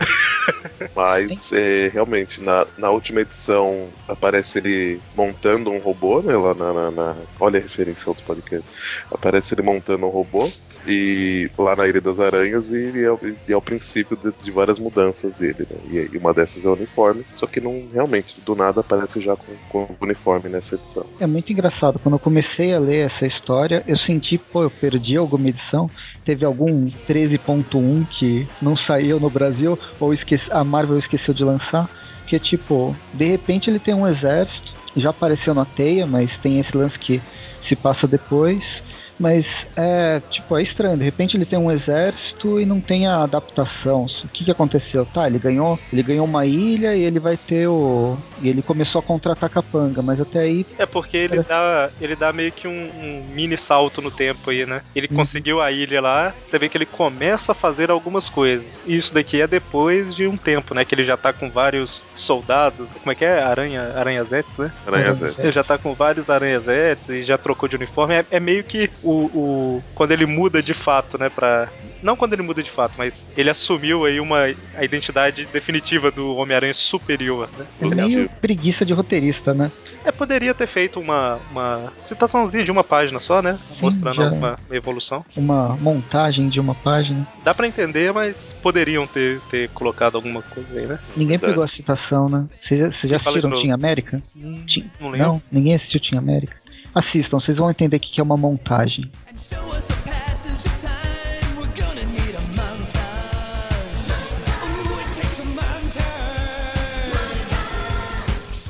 Mas, 0.96 1.52
é, 1.52 1.90
realmente, 1.94 2.42
na, 2.42 2.66
na 2.78 2.90
última 2.90 3.22
edição 3.22 3.88
aparece 4.08 4.58
ele 4.58 5.00
montando 5.16 5.70
um 5.70 5.80
robô, 5.80 6.22
né? 6.22 6.36
Lá 6.36 6.54
na. 6.54 6.74
na, 6.74 6.92
na... 6.92 7.16
Olha 7.40 7.60
a 7.60 7.62
referência 7.62 8.14
do 8.14 8.22
podcast. 8.24 8.68
Aparece 9.12 9.54
ele 9.54 9.62
montando 9.62 10.06
um 10.06 10.10
robô 10.10 10.48
e 10.88 11.50
lá 11.58 11.76
na 11.76 11.88
Ilha 11.88 12.02
das 12.02 12.20
Aranhas 12.20 12.66
e 12.72 13.06
é, 13.06 13.36
e 13.48 13.54
é 13.54 13.58
o 13.58 13.62
princípio 13.62 14.18
de, 14.18 14.32
de, 14.44 14.52
várias 14.52 14.80
mudanças 14.80 15.34
dele, 15.34 15.68
né? 15.70 15.78
E, 15.90 16.16
e, 16.16 16.18
uma 16.18 16.34
dessas 16.34 16.66
é 16.66 16.70
o 16.70 16.74
uniforme. 16.74 17.24
Só 17.36 17.46
que 17.46 17.60
não 17.60 17.88
realmente, 17.94 18.40
do 18.42 18.56
nada 18.56 18.82
aparece 18.82 19.22
já 19.22 19.36
com, 19.36 19.54
com 19.70 19.84
o 19.84 19.98
uniforme 20.02 20.50
nessa 20.50 20.76
edição. 20.76 21.06
É 21.20 21.28
muito 21.28 21.52
engraçado. 21.52 22.00
Quando 22.00 22.16
eu 22.16 22.20
comecei 22.20 22.74
a 22.74 22.80
ler 22.80 23.06
essa 23.06 23.26
história, 23.26 23.84
eu 23.88 23.98
senti, 23.98 24.38
pô, 24.38 24.64
eu 24.64 24.70
perdi 24.70 25.18
alguma 25.18 25.50
edição 25.50 25.90
teve 26.26 26.46
algum 26.46 26.88
13.1 27.08 28.08
que 28.08 28.48
não 28.62 28.76
saiu 28.76 29.20
no 29.20 29.30
Brasil 29.30 29.78
ou 30.00 30.14
esqueci, 30.14 30.52
a 30.52 30.64
Marvel 30.64 30.98
esqueceu 30.98 31.34
de 31.34 31.44
lançar. 31.44 31.90
Que 32.28 32.40
tipo, 32.40 32.96
de 33.14 33.26
repente 33.26 33.70
ele 33.70 33.80
tem 33.80 33.94
um 33.94 34.08
exército, 34.08 34.72
já 34.96 35.10
apareceu 35.10 35.54
na 35.54 35.66
teia, 35.66 36.06
mas 36.06 36.38
tem 36.38 36.60
esse 36.60 36.76
lance 36.78 36.98
que 37.00 37.22
se 37.62 37.76
passa 37.76 38.08
depois. 38.08 38.84
Mas 39.20 39.68
é, 39.76 40.22
tipo, 40.30 40.58
é 40.58 40.64
estranho. 40.64 40.98
De 40.98 41.04
repente 41.04 41.36
ele 41.36 41.46
tem 41.46 41.60
um 41.60 41.72
exército 41.72 42.60
e 42.60 42.66
não 42.66 42.80
tem 42.80 43.06
a 43.06 43.24
adaptação. 43.24 44.06
O 44.24 44.28
que, 44.30 44.46
que 44.46 44.52
aconteceu? 44.52 45.06
Tá, 45.06 45.28
ele 45.28 45.38
ganhou, 45.38 45.78
ele 45.92 46.02
ganhou 46.02 46.26
uma 46.26 46.46
ilha 46.46 46.96
e 46.96 47.02
ele 47.02 47.20
vai 47.20 47.36
ter 47.36 47.68
o. 47.68 48.18
E 48.42 48.48
ele 48.48 48.62
começou 48.62 49.00
a 49.00 49.04
contratar 49.04 49.50
capanga, 49.50 50.02
mas 50.02 50.22
até 50.22 50.40
aí. 50.40 50.66
É 50.78 50.86
porque 50.86 51.18
ele 51.18 51.30
parece... 51.30 51.50
dá. 51.50 51.90
Ele 52.00 52.16
dá 52.16 52.32
meio 52.32 52.52
que 52.52 52.68
um, 52.68 52.72
um, 52.72 53.26
mini 53.34 53.58
salto 53.58 54.02
no 54.02 54.10
tempo 54.10 54.50
aí, 54.50 54.66
né? 54.66 54.82
Ele 54.96 55.10
hum. 55.12 55.16
conseguiu 55.16 55.62
a 55.62 55.72
ilha 55.72 56.00
lá, 56.00 56.34
você 56.46 56.58
vê 56.58 56.70
que 56.70 56.78
ele 56.78 56.86
começa 56.86 57.52
a 57.52 57.56
fazer 57.56 57.92
algumas 57.92 58.30
coisas. 58.30 58.84
E 58.88 58.96
isso 58.96 59.14
daqui 59.14 59.42
é 59.42 59.48
depois 59.48 60.16
de 60.16 60.28
um 60.28 60.38
tempo, 60.38 60.74
né? 60.74 60.86
Que 60.86 60.96
ele 60.96 61.06
já 61.06 61.18
tá 61.18 61.34
com 61.34 61.50
vários 61.50 62.06
soldados. 62.14 62.88
Como 63.00 63.12
é 63.12 63.16
que 63.16 63.26
é? 63.26 63.44
Aranha, 63.44 63.94
aranhazetes, 63.96 64.58
né? 64.58 64.72
Aranhazetes. 64.88 65.40
Ele 65.40 65.52
já 65.52 65.64
tá 65.64 65.78
com 65.78 65.94
vários 65.94 66.30
aranhazetes 66.30 67.10
e 67.10 67.24
já 67.24 67.38
trocou 67.38 67.68
de 67.68 67.76
uniforme. 67.76 68.16
É, 68.16 68.26
é 68.32 68.40
meio 68.40 68.64
que 68.64 68.90
o, 69.10 69.26
o, 69.34 69.84
quando 69.96 70.12
ele 70.12 70.26
muda 70.26 70.62
de 70.62 70.74
fato, 70.74 71.18
né, 71.18 71.30
pra... 71.30 71.68
Não 72.02 72.16
quando 72.16 72.34
ele 72.34 72.42
muda 72.42 72.64
de 72.64 72.72
fato, 72.72 72.94
mas 72.98 73.26
ele 73.36 73.50
assumiu 73.50 74.06
aí 74.06 74.20
uma 74.20 74.44
a 74.76 74.84
identidade 74.84 75.46
definitiva 75.52 76.12
do 76.12 76.36
Homem-Aranha 76.36 76.74
superior, 76.74 77.50
né? 77.58 77.66
É 77.82 77.86
meio 77.86 78.30
preguiça 78.40 78.86
de 78.86 78.94
roteirista, 78.94 79.54
né? 79.54 79.70
É, 80.06 80.12
poderia 80.12 80.54
ter 80.54 80.68
feito 80.68 81.00
uma, 81.00 81.40
uma 81.52 81.92
citaçãozinha 82.00 82.64
de 82.64 82.72
uma 82.72 82.86
página 82.86 83.20
só, 83.20 83.42
né? 83.42 83.60
Sim, 83.64 83.82
mostrando 83.82 84.24
alguma 84.24 84.58
evolução. 84.72 85.26
Uma 85.36 85.76
montagem 85.76 86.48
de 86.48 86.60
uma 86.60 86.74
página. 86.74 87.28
Dá 87.44 87.54
para 87.54 87.68
entender, 87.68 88.14
mas 88.14 88.56
poderiam 88.62 89.06
ter, 89.06 89.42
ter 89.52 89.70
colocado 89.72 90.16
alguma 90.16 90.42
coisa 90.42 90.70
aí, 90.80 90.86
né? 90.86 91.00
Ninguém 91.18 91.38
Verdade. 91.38 91.52
pegou 91.52 91.64
a 91.64 91.68
citação, 91.68 92.30
né? 92.30 92.46
Vocês 92.62 93.02
já 93.04 93.18
assistiram 93.18 93.52
Team 93.52 93.74
América? 93.74 94.22
Hum, 94.38 94.64
não 95.00 95.10
lembro. 95.10 95.28
Não, 95.28 95.42
ninguém 95.52 95.76
assistiu 95.76 96.00
Team 96.00 96.20
América. 96.20 96.56
Assistam, 97.00 97.40
vocês 97.40 97.58
vão 97.58 97.72
entender 97.72 97.96
o 97.96 98.00
que 98.02 98.20
é 98.20 98.24
uma 98.24 98.36
montagem. 98.36 99.10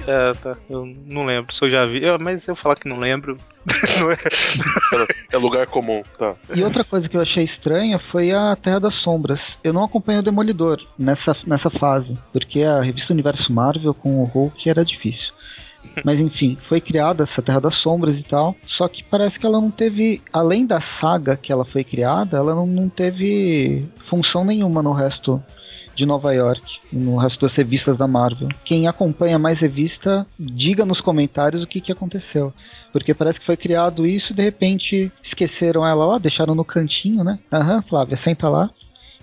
É, 0.06 0.34
tá. 0.36 0.56
Eu 0.70 0.86
não 1.08 1.26
lembro, 1.26 1.52
se 1.52 1.64
eu 1.66 1.72
já 1.72 1.86
vi. 1.88 2.02
Mas 2.20 2.48
eu 2.48 2.56
falar 2.56 2.76
que 2.76 2.88
não 2.88 3.00
lembro. 3.00 3.36
não 4.00 4.12
é. 4.12 4.16
é. 4.16 5.36
é 5.36 5.38
lugar 5.38 5.66
comum, 5.66 6.04
tá. 6.18 6.36
E 6.54 6.64
outra 6.64 6.84
coisa 6.84 7.10
que 7.10 7.18
eu 7.18 7.22
achei 7.22 7.44
estranha 7.44 7.98
foi 7.98 8.32
a 8.32 8.56
Terra 8.56 8.80
das 8.80 8.94
Sombras. 8.94 9.58
Eu 9.64 9.74
não 9.74 9.84
acompanhei 9.84 10.20
o 10.20 10.24
Demolidor 10.24 10.80
nessa, 10.98 11.36
nessa 11.48 11.72
fase, 11.72 12.16
porque 12.32 12.62
a 12.62 12.82
revista 12.82 13.12
Universo 13.12 13.52
Marvel 13.52 13.94
com 13.94 14.22
o 14.22 14.24
Hulk 14.26 14.70
era 14.70 14.86
difícil. 14.86 15.32
Mas 16.04 16.20
enfim, 16.20 16.58
foi 16.68 16.80
criada 16.80 17.24
essa 17.24 17.42
Terra 17.42 17.62
das 17.62 17.76
Sombras 17.76 18.18
e 18.18 18.24
tal. 18.24 18.56
Só 18.66 18.88
que 18.88 19.04
parece 19.04 19.40
que 19.40 19.46
ela 19.46 19.60
não 19.60 19.72
teve, 19.72 20.22
além 20.32 20.66
da 20.66 20.82
saga 20.82 21.36
que 21.36 21.52
ela 21.52 21.66
foi 21.66 21.84
criada, 21.84 22.38
ela 22.38 22.56
não, 22.56 22.66
não 22.66 22.90
teve 22.90 23.86
função 24.10 24.44
nenhuma 24.46 24.82
no 24.82 24.94
resto 24.94 25.42
de 25.96 26.06
Nova 26.06 26.34
York, 26.34 26.64
no 26.94 27.18
resto 27.18 27.42
das 27.42 27.56
revistas 27.56 27.98
da 27.98 28.08
Marvel. 28.08 28.48
Quem 28.64 28.88
acompanha 28.88 29.38
mais 29.38 29.60
revista, 29.60 30.26
diga 30.40 30.86
nos 30.86 31.02
comentários 31.02 31.62
o 31.62 31.68
que, 31.68 31.82
que 31.82 31.92
aconteceu. 31.92 32.54
Porque 32.94 33.14
parece 33.14 33.40
que 33.40 33.46
foi 33.46 33.58
criado 33.58 34.08
isso 34.08 34.32
e 34.32 34.36
de 34.36 34.42
repente 34.42 35.12
esqueceram 35.22 35.86
ela 35.86 36.06
lá, 36.06 36.18
deixaram 36.18 36.56
no 36.56 36.64
cantinho, 36.64 37.24
né? 37.24 37.38
Aham, 37.52 37.76
uhum, 37.76 37.82
Flávia, 37.82 38.18
senta 38.18 38.48
lá. 38.48 38.70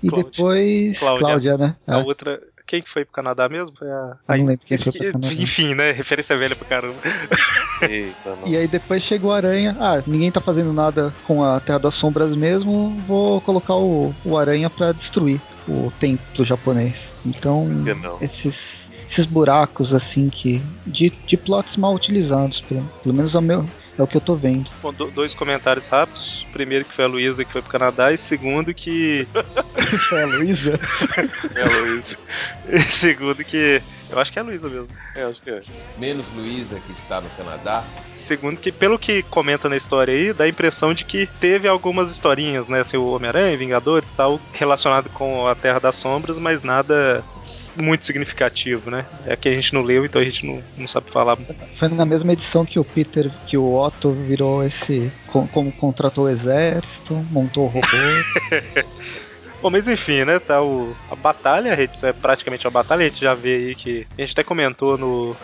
E 0.03 0.09
Cláudia. 0.09 0.31
depois. 0.31 0.99
Cláudia, 0.99 1.27
Cláudia 1.27 1.59
né? 1.59 1.77
A 1.87 1.99
é. 1.99 2.05
outra 2.05 2.41
quem 2.67 2.83
que 2.83 2.91
foi 2.91 3.05
pro 3.05 3.15
Canadá 3.15 3.49
mesmo? 3.49 3.77
Foi 3.77 3.89
a. 3.89 4.17
Não 4.29 4.47
lembro 4.47 4.67
quem 4.67 4.77
foi 4.77 4.93
pro 4.93 5.13
Canadá. 5.13 5.33
Enfim, 5.39 5.75
né? 5.75 5.93
Referência 5.93 6.37
velha 6.37 6.57
pro 6.57 6.67
caramba. 6.67 6.97
Eita, 7.89 8.39
e 8.47 8.57
aí 8.57 8.67
depois 8.67 9.03
chegou 9.03 9.33
a 9.33 9.37
Aranha. 9.37 9.77
Ah, 9.79 10.03
ninguém 10.07 10.33
tá 10.33 10.41
fazendo 10.41 10.73
nada 10.73 11.13
com 11.27 11.45
a 11.45 11.61
Terra 11.61 11.79
das 11.79 11.95
Sombras 11.95 12.35
mesmo. 12.35 12.91
Vou 13.07 13.41
colocar 13.41 13.75
o, 13.75 14.15
o 14.25 14.37
Aranha 14.37 14.69
pra 14.69 14.93
destruir 14.93 15.41
o 15.69 15.93
templo 16.01 16.45
japonês. 16.45 16.97
Então, 17.25 17.69
esses, 18.21 18.91
esses 19.09 19.25
buracos 19.25 19.93
assim 19.93 20.29
que. 20.29 20.61
De, 20.87 21.11
de 21.11 21.37
plots 21.37 21.77
mal 21.77 21.95
utilizados, 21.95 22.61
pelo, 22.63 22.83
pelo 23.03 23.15
menos 23.15 23.35
ao 23.35 23.43
meu 23.43 23.65
é 23.99 24.03
o 24.03 24.07
que 24.07 24.17
eu 24.17 24.21
tô 24.21 24.35
vendo. 24.35 24.71
Bom, 24.83 24.93
dois 24.93 25.35
comentários 25.35 25.87
rápidos. 25.87 26.47
Primeiro 26.53 26.85
que 26.85 26.93
foi 26.93 27.05
a 27.05 27.09
Luísa 27.09 27.45
que 27.45 27.53
foi 27.53 27.63
pro 27.63 27.71
Canadá 27.71 28.13
e 28.13 28.19
segundo 28.19 28.75
que. 28.75 29.27
é 30.13 30.23
a 30.23 30.27
Luísa? 30.27 30.79
é 31.55 31.63
a 31.63 31.81
Luísa. 31.81 32.17
E 32.69 32.81
segundo 32.81 33.45
que. 33.45 33.83
Eu 34.11 34.19
acho 34.19 34.33
que 34.33 34.39
é 34.39 34.43
a 34.43 34.45
Luísa 34.45 34.69
mesmo. 34.69 34.89
É, 35.15 35.23
acho 35.25 35.41
que 35.41 35.51
é. 35.51 35.61
Menos 35.99 36.31
Luísa 36.33 36.79
que 36.81 36.93
está 36.93 37.21
no 37.21 37.29
Canadá. 37.31 37.85
Segundo 38.17 38.59
que, 38.59 38.73
pelo 38.73 38.99
que 38.99 39.23
comenta 39.25 39.69
na 39.69 39.77
história 39.77 40.13
aí, 40.13 40.33
dá 40.33 40.45
a 40.45 40.49
impressão 40.49 40.93
de 40.93 41.05
que 41.05 41.29
teve 41.39 41.69
algumas 41.69 42.11
historinhas, 42.11 42.67
né? 42.67 42.81
Assim, 42.81 42.97
o 42.97 43.07
Homem-Aranha, 43.13 43.57
Vingadores 43.57 44.13
e 44.13 44.17
tal, 44.17 44.41
relacionado 44.53 45.09
com 45.11 45.47
a 45.47 45.55
Terra 45.55 45.79
das 45.79 45.97
Sombras, 45.97 46.39
mas 46.39 46.63
nada 46.63 47.23
muito 47.77 48.05
significativo, 48.05 48.91
né? 48.91 49.05
É 49.27 49.37
que 49.37 49.49
a 49.49 49.53
gente 49.53 49.73
não 49.75 49.83
leu, 49.83 50.05
então 50.05 50.21
a 50.21 50.25
gente 50.25 50.45
não, 50.47 50.63
não 50.77 50.89
sabe 50.89 51.11
falar. 51.11 51.37
Foi 51.79 51.89
na 51.89 52.05
mesma 52.05 52.33
edição 52.33 52.65
que 52.65 52.81
o 52.81 52.85
Peter, 52.85 53.31
que 53.47 53.57
o 53.57 53.75
Otto 53.75 54.11
virou 54.13 54.65
esse. 54.65 55.11
como 55.29 55.71
contratou 55.73 56.25
o 56.25 56.29
exército, 56.29 57.15
montou 57.31 57.65
o 57.65 57.69
robô. 57.69 57.87
Bom, 59.61 59.71
mas 59.71 59.89
enfim, 59.89 60.25
né? 60.25 60.39
Tá 60.39 60.63
o, 60.63 60.95
a 61.11 61.17
batalha, 61.17 61.73
a 61.73 61.77
gente, 61.77 62.05
é 62.05 62.13
praticamente 62.13 62.67
a 62.67 62.71
batalha, 62.71 63.05
a 63.05 63.09
gente 63.09 63.21
já 63.21 63.35
vê 63.35 63.57
aí 63.57 63.75
que. 63.75 64.07
A 64.17 64.21
gente 64.21 64.33
até 64.33 64.45
comentou 64.45 64.99
no, 64.99 65.35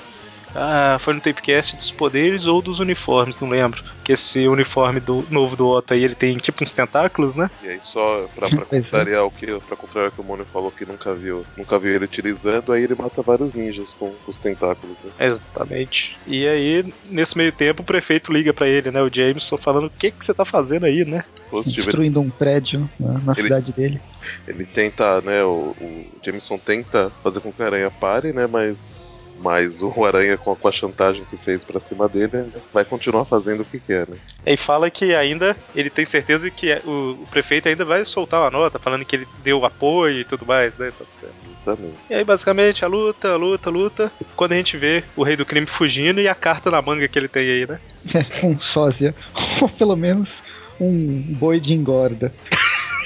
ah, 0.54 0.98
foi 1.00 1.14
no 1.14 1.20
Tapecast 1.20 1.76
dos 1.76 1.90
poderes 1.90 2.46
ou 2.46 2.60
dos 2.60 2.80
uniformes, 2.80 3.38
não 3.40 3.48
lembro. 3.48 3.82
Que 4.04 4.12
esse 4.12 4.46
uniforme 4.48 5.00
do 5.00 5.24
novo 5.30 5.56
do 5.56 5.68
Otto 5.68 5.94
aí, 5.94 6.04
ele 6.04 6.14
tem 6.14 6.36
tipo 6.36 6.62
uns 6.62 6.72
tentáculos, 6.72 7.36
né? 7.36 7.50
E 7.62 7.68
aí 7.68 7.80
só 7.82 8.26
pra, 8.34 8.48
pra 8.48 8.62
é. 8.70 8.80
contrariar 8.80 9.24
o 9.24 9.30
que 9.30 9.46
pra 9.60 9.76
contrariar 9.76 10.10
o 10.10 10.14
que 10.14 10.20
o 10.20 10.24
Mônio 10.24 10.46
falou 10.52 10.70
que 10.70 10.84
nunca 10.84 11.14
viu, 11.14 11.44
nunca 11.56 11.78
viu 11.78 11.94
ele 11.94 12.04
utilizando, 12.04 12.72
aí 12.72 12.82
ele 12.82 12.94
mata 12.94 13.22
vários 13.22 13.54
ninjas 13.54 13.92
com, 13.92 14.10
com 14.10 14.30
os 14.30 14.38
tentáculos. 14.38 14.96
Né? 15.04 15.10
Exatamente. 15.20 16.18
E 16.26 16.46
aí, 16.46 16.92
nesse 17.08 17.36
meio 17.36 17.52
tempo, 17.52 17.82
o 17.82 17.86
prefeito 17.86 18.32
liga 18.32 18.52
para 18.52 18.68
ele, 18.68 18.90
né? 18.90 19.02
O 19.02 19.12
Jameson 19.12 19.56
falando 19.56 19.86
o 19.86 19.90
que 19.90 20.10
que 20.10 20.24
você 20.24 20.34
tá 20.34 20.44
fazendo 20.44 20.84
aí, 20.84 21.04
né? 21.04 21.24
Positivo, 21.50 21.86
Destruindo 21.86 22.20
um 22.20 22.30
prédio 22.30 22.88
né, 22.98 23.20
na 23.24 23.32
ele... 23.32 23.42
cidade 23.42 23.72
dele. 23.72 24.00
Ele 24.46 24.64
tenta, 24.64 25.20
né? 25.20 25.42
O, 25.42 25.74
o 25.80 26.06
Jameson 26.22 26.58
tenta 26.58 27.10
fazer 27.22 27.40
com 27.40 27.52
que 27.52 27.62
a 27.62 27.66
aranha 27.66 27.90
pare, 27.90 28.32
né? 28.32 28.46
Mas 28.46 29.11
mas 29.42 29.82
o 29.82 30.04
Aranha, 30.04 30.36
com 30.36 30.52
a, 30.52 30.56
com 30.56 30.68
a 30.68 30.72
chantagem 30.72 31.24
que 31.28 31.36
fez 31.36 31.64
para 31.64 31.80
cima 31.80 32.08
dele, 32.08 32.46
vai 32.72 32.84
continuar 32.84 33.24
fazendo 33.24 33.62
o 33.62 33.64
que 33.64 33.78
quer, 33.78 34.08
né? 34.08 34.16
E 34.46 34.56
fala 34.56 34.90
que 34.90 35.14
ainda 35.14 35.56
ele 35.74 35.90
tem 35.90 36.04
certeza 36.04 36.50
que 36.50 36.70
é, 36.70 36.80
o, 36.84 37.18
o, 37.22 37.26
prefeito 37.30 37.68
ainda 37.68 37.84
vai 37.84 38.04
soltar 38.04 38.40
uma 38.40 38.50
nota 38.50 38.78
falando 38.78 39.04
que 39.04 39.16
ele 39.16 39.28
deu 39.42 39.64
apoio 39.64 40.20
e 40.20 40.24
tudo 40.24 40.46
mais, 40.46 40.76
né? 40.78 40.92
Tá 40.96 41.04
certo. 41.12 41.34
Justamente. 41.50 41.94
E 42.08 42.14
aí, 42.14 42.24
basicamente, 42.24 42.84
a 42.84 42.88
luta, 42.88 43.32
a 43.32 43.36
luta, 43.36 43.68
a 43.68 43.72
luta. 43.72 44.12
Quando 44.36 44.52
a 44.52 44.56
gente 44.56 44.76
vê 44.76 45.04
o 45.16 45.22
rei 45.22 45.36
do 45.36 45.46
crime 45.46 45.66
fugindo 45.66 46.20
e 46.20 46.28
a 46.28 46.34
carta 46.34 46.70
na 46.70 46.80
manga 46.80 47.06
que 47.08 47.18
ele 47.18 47.28
tem 47.28 47.42
aí, 47.42 47.66
né? 47.66 47.80
É, 48.14 48.46
um 48.46 48.58
sósia. 48.60 49.14
Ou 49.60 49.68
pelo 49.68 49.96
menos 49.96 50.42
um 50.80 51.22
boi 51.38 51.60
de 51.60 51.72
engorda. 51.72 52.32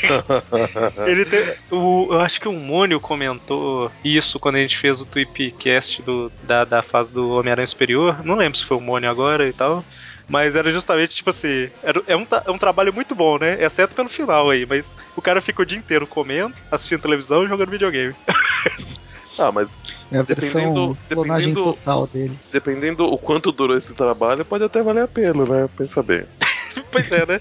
Ele 1.07 1.25
tem, 1.25 1.55
o, 1.71 2.09
eu 2.11 2.21
acho 2.21 2.41
que 2.41 2.49
o 2.49 2.53
Mônio 2.53 3.01
comentou 3.01 3.91
isso 4.05 4.39
quando 4.39 4.57
a 4.57 4.61
gente 4.61 4.77
fez 4.77 5.01
o 5.01 5.07
Tweepcast 5.07 6.03
do, 6.03 6.31
da, 6.43 6.65
da 6.65 6.83
fase 6.83 7.13
do 7.13 7.31
Homem-Aranha 7.31 7.67
Superior. 7.67 8.25
Não 8.25 8.35
lembro 8.35 8.59
se 8.59 8.65
foi 8.65 8.77
o 8.77 8.81
Mônio 8.81 9.11
agora 9.11 9.49
e 9.49 9.53
tal. 9.53 9.85
Mas 10.29 10.57
era 10.57 10.73
justamente, 10.73 11.15
tipo 11.15 11.31
assim, 11.31 11.69
era, 11.83 12.03
é, 12.07 12.17
um, 12.17 12.27
é 12.45 12.51
um 12.51 12.59
trabalho 12.59 12.93
muito 12.93 13.15
bom, 13.15 13.39
né? 13.39 13.63
Exceto 13.63 13.95
pelo 13.95 14.09
final 14.09 14.51
aí, 14.51 14.67
mas 14.67 14.93
o 15.15 15.23
cara 15.23 15.41
fica 15.41 15.63
o 15.63 15.67
dia 15.67 15.79
inteiro 15.79 16.07
comendo, 16.07 16.55
assistindo 16.71 17.03
televisão 17.03 17.45
e 17.45 17.49
jogando 17.49 17.71
videogame. 17.71 18.15
Ah, 19.39 19.53
mas 19.53 19.83
é 20.11 20.23
dependendo, 20.23 20.97
dependendo, 21.09 21.75
total 21.75 22.07
dele. 22.07 22.39
dependendo 22.51 23.05
o 23.05 23.19
quanto 23.19 23.53
durou 23.53 23.77
esse 23.77 23.93
trabalho, 23.93 24.47
pode 24.47 24.65
até 24.65 24.83
valer 24.83 25.03
a 25.03 25.09
pena, 25.09 25.45
né? 25.45 25.69
Pensa 25.77 26.03
bem. 26.03 26.25
pois 26.91 27.13
é, 27.13 27.27
né? 27.27 27.41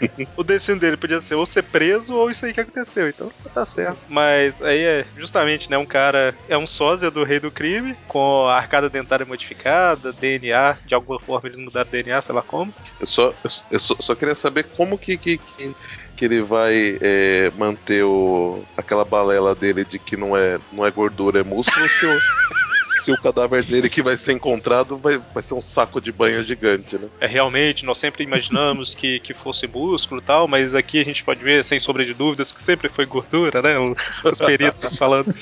o 0.36 0.42
destino 0.42 0.80
dele 0.80 0.96
podia 0.96 1.20
ser 1.20 1.34
ou 1.34 1.46
ser 1.46 1.62
preso 1.62 2.14
ou 2.14 2.30
isso 2.30 2.44
aí 2.44 2.52
que 2.52 2.60
aconteceu. 2.60 3.08
Então 3.08 3.30
tá 3.52 3.64
certo. 3.64 3.98
Mas 4.08 4.62
aí 4.62 4.80
é 4.80 5.06
justamente, 5.16 5.70
né? 5.70 5.78
Um 5.78 5.86
cara 5.86 6.34
é 6.48 6.56
um 6.56 6.66
sósia 6.66 7.10
do 7.10 7.24
rei 7.24 7.40
do 7.40 7.50
crime, 7.50 7.96
com 8.08 8.46
a 8.46 8.56
arcada 8.56 8.88
dentária 8.88 9.26
modificada, 9.26 10.12
DNA, 10.12 10.76
de 10.86 10.94
alguma 10.94 11.20
forma 11.20 11.48
eles 11.48 11.58
mudaram 11.58 11.90
DNA, 11.90 12.20
sei 12.22 12.34
lá 12.34 12.42
como. 12.42 12.74
Eu 13.00 13.06
só, 13.06 13.34
eu, 13.70 13.80
só, 13.80 13.96
só, 14.00 14.14
queria 14.14 14.34
saber 14.34 14.64
como 14.64 14.98
que, 14.98 15.16
que, 15.16 15.38
que 15.38 15.74
que 16.16 16.24
ele 16.24 16.40
vai 16.40 16.96
é, 17.00 17.52
manter 17.58 18.02
o, 18.02 18.64
aquela 18.76 19.04
balela 19.04 19.54
dele 19.54 19.84
de 19.84 19.98
que 19.98 20.16
não 20.16 20.34
é, 20.34 20.58
não 20.72 20.84
é 20.84 20.90
gordura, 20.90 21.40
é 21.40 21.44
músculo, 21.44 21.86
se 21.88 22.06
o, 22.06 22.18
se 23.06 23.12
o 23.12 23.16
cadáver 23.16 23.62
dele 23.62 23.88
que 23.88 24.02
vai 24.02 24.16
ser 24.16 24.32
encontrado 24.32 24.96
vai, 24.96 25.16
vai 25.32 25.42
ser 25.42 25.54
um 25.54 25.60
saco 25.60 26.00
de 26.00 26.10
banho 26.10 26.42
gigante, 26.42 26.98
né? 26.98 27.08
É 27.20 27.26
realmente, 27.26 27.84
nós 27.84 27.98
sempre 27.98 28.24
imaginamos 28.24 28.96
que, 28.96 29.20
que 29.20 29.32
fosse 29.32 29.68
músculo 29.68 30.20
e 30.20 30.24
tal, 30.24 30.48
mas 30.48 30.74
aqui 30.74 31.00
a 31.00 31.04
gente 31.04 31.22
pode 31.22 31.42
ver, 31.42 31.64
sem 31.64 31.78
sombra 31.78 32.04
de 32.04 32.12
dúvidas, 32.12 32.50
que 32.50 32.60
sempre 32.60 32.88
foi 32.88 33.06
gordura, 33.06 33.62
né? 33.62 33.76
Os 34.24 34.40
peritos 34.40 34.96
falando. 34.98 35.32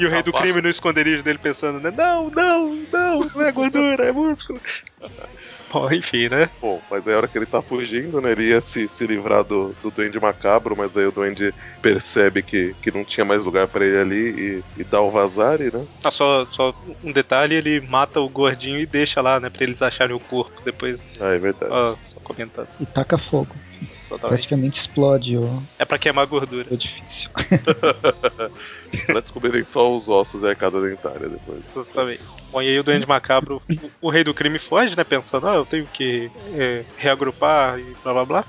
E 0.00 0.06
o 0.06 0.08
rei 0.08 0.22
do 0.22 0.32
crime 0.32 0.62
no 0.62 0.68
esconderijo 0.68 1.24
dele 1.24 1.38
pensando, 1.38 1.80
né? 1.80 1.92
Não, 1.96 2.30
não, 2.30 2.74
não, 2.92 3.20
não 3.34 3.42
é 3.42 3.50
gordura, 3.50 4.06
é 4.06 4.12
músculo. 4.12 4.60
Bom, 5.70 5.90
enfim, 5.92 6.28
né? 6.28 6.48
Bom, 6.60 6.80
mas 6.90 7.06
aí 7.06 7.14
a 7.14 7.16
hora 7.18 7.28
que 7.28 7.36
ele 7.36 7.46
tá 7.46 7.60
fugindo, 7.62 8.20
né? 8.20 8.32
Ele 8.32 8.48
ia 8.48 8.60
se, 8.60 8.88
se 8.88 9.06
livrar 9.06 9.44
do, 9.44 9.74
do 9.82 9.90
Duende 9.90 10.18
Macabro, 10.18 10.76
mas 10.76 10.96
aí 10.96 11.06
o 11.06 11.12
Duende 11.12 11.52
percebe 11.82 12.42
que, 12.42 12.74
que 12.82 12.90
não 12.90 13.04
tinha 13.04 13.24
mais 13.24 13.44
lugar 13.44 13.68
para 13.68 13.84
ele 13.84 13.98
ali 13.98 14.62
e, 14.76 14.80
e 14.80 14.84
dá 14.84 15.00
o 15.00 15.10
vazare, 15.10 15.64
né? 15.64 15.84
Ah, 16.04 16.10
só, 16.10 16.46
só 16.46 16.74
um 17.02 17.12
detalhe, 17.12 17.54
ele 17.54 17.80
mata 17.88 18.20
o 18.20 18.28
gordinho 18.28 18.80
e 18.80 18.86
deixa 18.86 19.20
lá, 19.20 19.38
né? 19.38 19.50
Pra 19.50 19.62
eles 19.64 19.82
acharem 19.82 20.16
o 20.16 20.20
corpo 20.20 20.60
depois. 20.64 21.00
Ah, 21.20 21.34
é 21.34 21.38
verdade. 21.38 21.72
Ó, 21.72 21.96
só 22.06 22.20
comentando. 22.20 22.68
E 22.80 22.86
taca 22.86 23.18
fogo. 23.18 23.54
Praticamente 24.16 24.80
explode 24.80 25.36
o. 25.36 25.62
É 25.78 25.84
pra 25.84 25.98
queimar 25.98 26.26
gordura. 26.26 26.68
É 26.70 26.76
difícil. 26.76 27.30
pra 29.06 29.20
descobrirem 29.20 29.64
só 29.64 29.94
os 29.94 30.08
ossos 30.08 30.42
e 30.42 30.46
a 30.46 30.54
dentária 30.54 31.28
depois. 31.28 31.62
Exatamente. 31.76 32.22
Bom, 32.50 32.62
e 32.62 32.68
aí 32.68 32.78
o 32.78 32.82
Duende 32.82 33.06
Macabro, 33.06 33.60
o, 33.68 34.08
o, 34.08 34.10
rei 34.10 34.24
do 34.24 34.32
crime 34.32 34.58
foge, 34.58 34.96
né? 34.96 35.04
Pensando, 35.04 35.48
ah, 35.48 35.54
eu 35.56 35.66
tenho 35.66 35.86
que 35.86 36.30
é, 36.54 36.84
reagrupar 36.96 37.78
e 37.78 37.94
blá 38.02 38.12
blá 38.12 38.24
blá. 38.24 38.44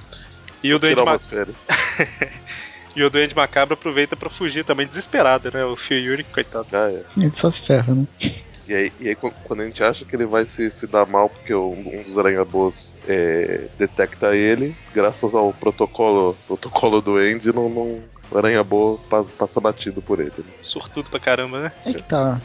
E 0.64 0.74
o 0.74 0.80
Duende 0.80 1.04
Macabro. 1.04 1.56
E 2.96 3.04
o 3.04 3.10
Duende 3.10 3.36
Macabro 3.36 3.76
aproveita 3.76 4.16
para 4.16 4.30
fugir 4.30 4.66
também 4.66 4.88
desesperado, 4.88 5.52
né? 5.54 5.64
O 5.64 5.76
Phil 5.76 6.00
Yuri, 6.00 6.24
coitado. 6.24 6.68
Ah, 6.74 6.92
é. 6.92 7.04
Ele 7.16 7.32
só 7.36 7.52
se 7.52 7.62
ferra, 7.62 7.94
né? 7.94 8.06
E 8.70 8.76
aí, 8.76 8.94
e 9.00 9.10
aí, 9.10 9.16
quando 9.16 9.62
a 9.62 9.66
gente 9.66 9.84
acha 9.84 10.06
que 10.06 10.16
ele 10.16 10.28
vai 10.28 10.46
se, 10.46 10.70
se 10.70 10.86
dar 10.86 11.08
mal 11.08 11.28
porque 11.28 11.56
um, 11.56 11.72
um 11.72 12.04
dos 12.04 12.20
aranha-boas 12.20 12.94
é, 13.08 13.68
detecta 13.80 14.36
ele, 14.36 14.76
graças 14.94 15.34
ao 15.34 15.52
protocolo, 15.52 16.38
protocolo 16.46 17.02
do 17.02 17.18
Andy, 17.18 17.52
não, 17.52 17.68
não, 17.68 18.00
o 18.32 18.38
aranha-boa 18.38 19.00
passa 19.40 19.60
batido 19.60 20.04
por 20.04 20.20
ele. 20.20 20.32
Né? 20.38 20.54
Sortudo 20.62 21.10
pra 21.10 21.20
caramba, 21.20 21.64
né? 21.64 21.72
É 21.84 21.94
que 21.94 22.04
tá. 22.04 22.40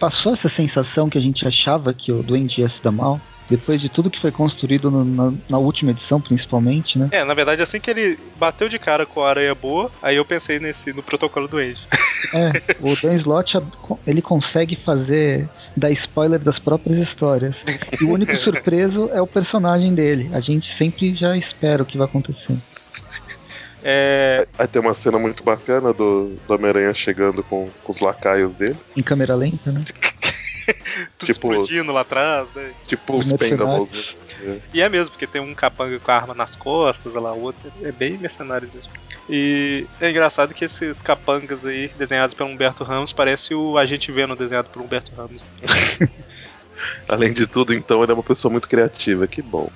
Passou 0.00 0.32
essa 0.32 0.48
sensação 0.48 1.08
que 1.08 1.16
a 1.16 1.20
gente 1.20 1.46
achava 1.46 1.94
que 1.94 2.10
o 2.10 2.24
Duende 2.24 2.60
ia 2.60 2.68
se 2.68 2.82
dar 2.82 2.90
mal. 2.90 3.20
Depois 3.48 3.80
de 3.80 3.88
tudo 3.88 4.10
que 4.10 4.20
foi 4.20 4.30
construído 4.30 4.90
no, 4.90 5.04
na, 5.04 5.32
na, 5.48 5.58
última 5.58 5.90
edição, 5.90 6.20
principalmente, 6.20 6.98
né? 6.98 7.08
É, 7.10 7.24
na 7.24 7.34
verdade, 7.34 7.62
assim 7.62 7.80
que 7.80 7.90
ele 7.90 8.18
bateu 8.36 8.68
de 8.68 8.78
cara 8.78 9.06
com 9.06 9.22
a 9.22 9.30
aranha 9.30 9.54
boa, 9.54 9.90
aí 10.02 10.16
eu 10.16 10.24
pensei 10.24 10.58
nesse 10.58 10.92
no 10.92 11.02
protocolo 11.02 11.48
do 11.48 11.58
Age. 11.58 11.80
É, 12.34 12.50
o 12.80 12.96
Dan 13.00 13.14
Slott 13.14 13.56
ele 14.04 14.20
consegue 14.20 14.74
fazer 14.74 15.48
dar 15.76 15.88
spoiler 15.92 16.40
das 16.40 16.58
próprias 16.58 16.98
histórias. 16.98 17.56
E 18.00 18.04
o 18.04 18.10
único 18.10 18.36
surpreso 18.42 19.08
é 19.12 19.22
o 19.22 19.26
personagem 19.26 19.94
dele. 19.94 20.28
A 20.32 20.40
gente 20.40 20.74
sempre 20.74 21.14
já 21.14 21.36
espera 21.36 21.84
o 21.84 21.86
que 21.86 21.96
vai 21.96 22.08
acontecer. 22.08 22.56
É... 23.82 24.46
Aí 24.58 24.66
tem 24.66 24.82
uma 24.82 24.94
cena 24.94 25.18
muito 25.18 25.42
bacana 25.44 25.92
do, 25.92 26.36
do 26.46 26.54
Homem-Aranha 26.54 26.92
chegando 26.92 27.42
com, 27.44 27.70
com 27.84 27.92
os 27.92 28.00
lacaios 28.00 28.54
dele. 28.56 28.76
Em 28.96 29.02
câmera 29.02 29.34
lenta, 29.34 29.70
né? 29.70 29.82
Tudo 31.18 31.32
tipo, 31.32 31.52
explodindo 31.52 31.92
lá 31.92 32.02
atrás, 32.02 32.48
né? 32.54 32.72
Tipo 32.86 33.18
os 33.18 33.32
Pendables. 33.32 34.14
Né? 34.40 34.60
E 34.72 34.80
é 34.80 34.88
mesmo, 34.88 35.10
porque 35.10 35.26
tem 35.26 35.40
um 35.40 35.54
capanga 35.54 35.98
com 35.98 36.10
a 36.10 36.14
arma 36.14 36.34
nas 36.34 36.54
costas, 36.54 37.12
lá, 37.14 37.32
o 37.32 37.42
outro 37.42 37.72
é 37.82 37.90
bem 37.90 38.18
mercenário 38.18 38.70
mesmo. 38.72 38.90
E 39.28 39.86
é 40.00 40.10
engraçado 40.10 40.54
que 40.54 40.64
esses 40.64 41.02
capangas 41.02 41.66
aí, 41.66 41.88
desenhados 41.98 42.34
pelo 42.34 42.48
Humberto 42.48 42.84
Ramos, 42.84 43.12
parece 43.12 43.54
o 43.54 43.76
Agente 43.76 44.10
Venom 44.10 44.34
desenhado 44.34 44.68
por 44.68 44.80
Humberto 44.80 45.12
Ramos. 45.14 45.46
Além 47.08 47.32
de 47.32 47.46
tudo, 47.46 47.74
então, 47.74 48.02
ele 48.02 48.12
é 48.12 48.14
uma 48.14 48.22
pessoa 48.22 48.50
muito 48.50 48.68
criativa, 48.68 49.26
que 49.26 49.42
bom. 49.42 49.70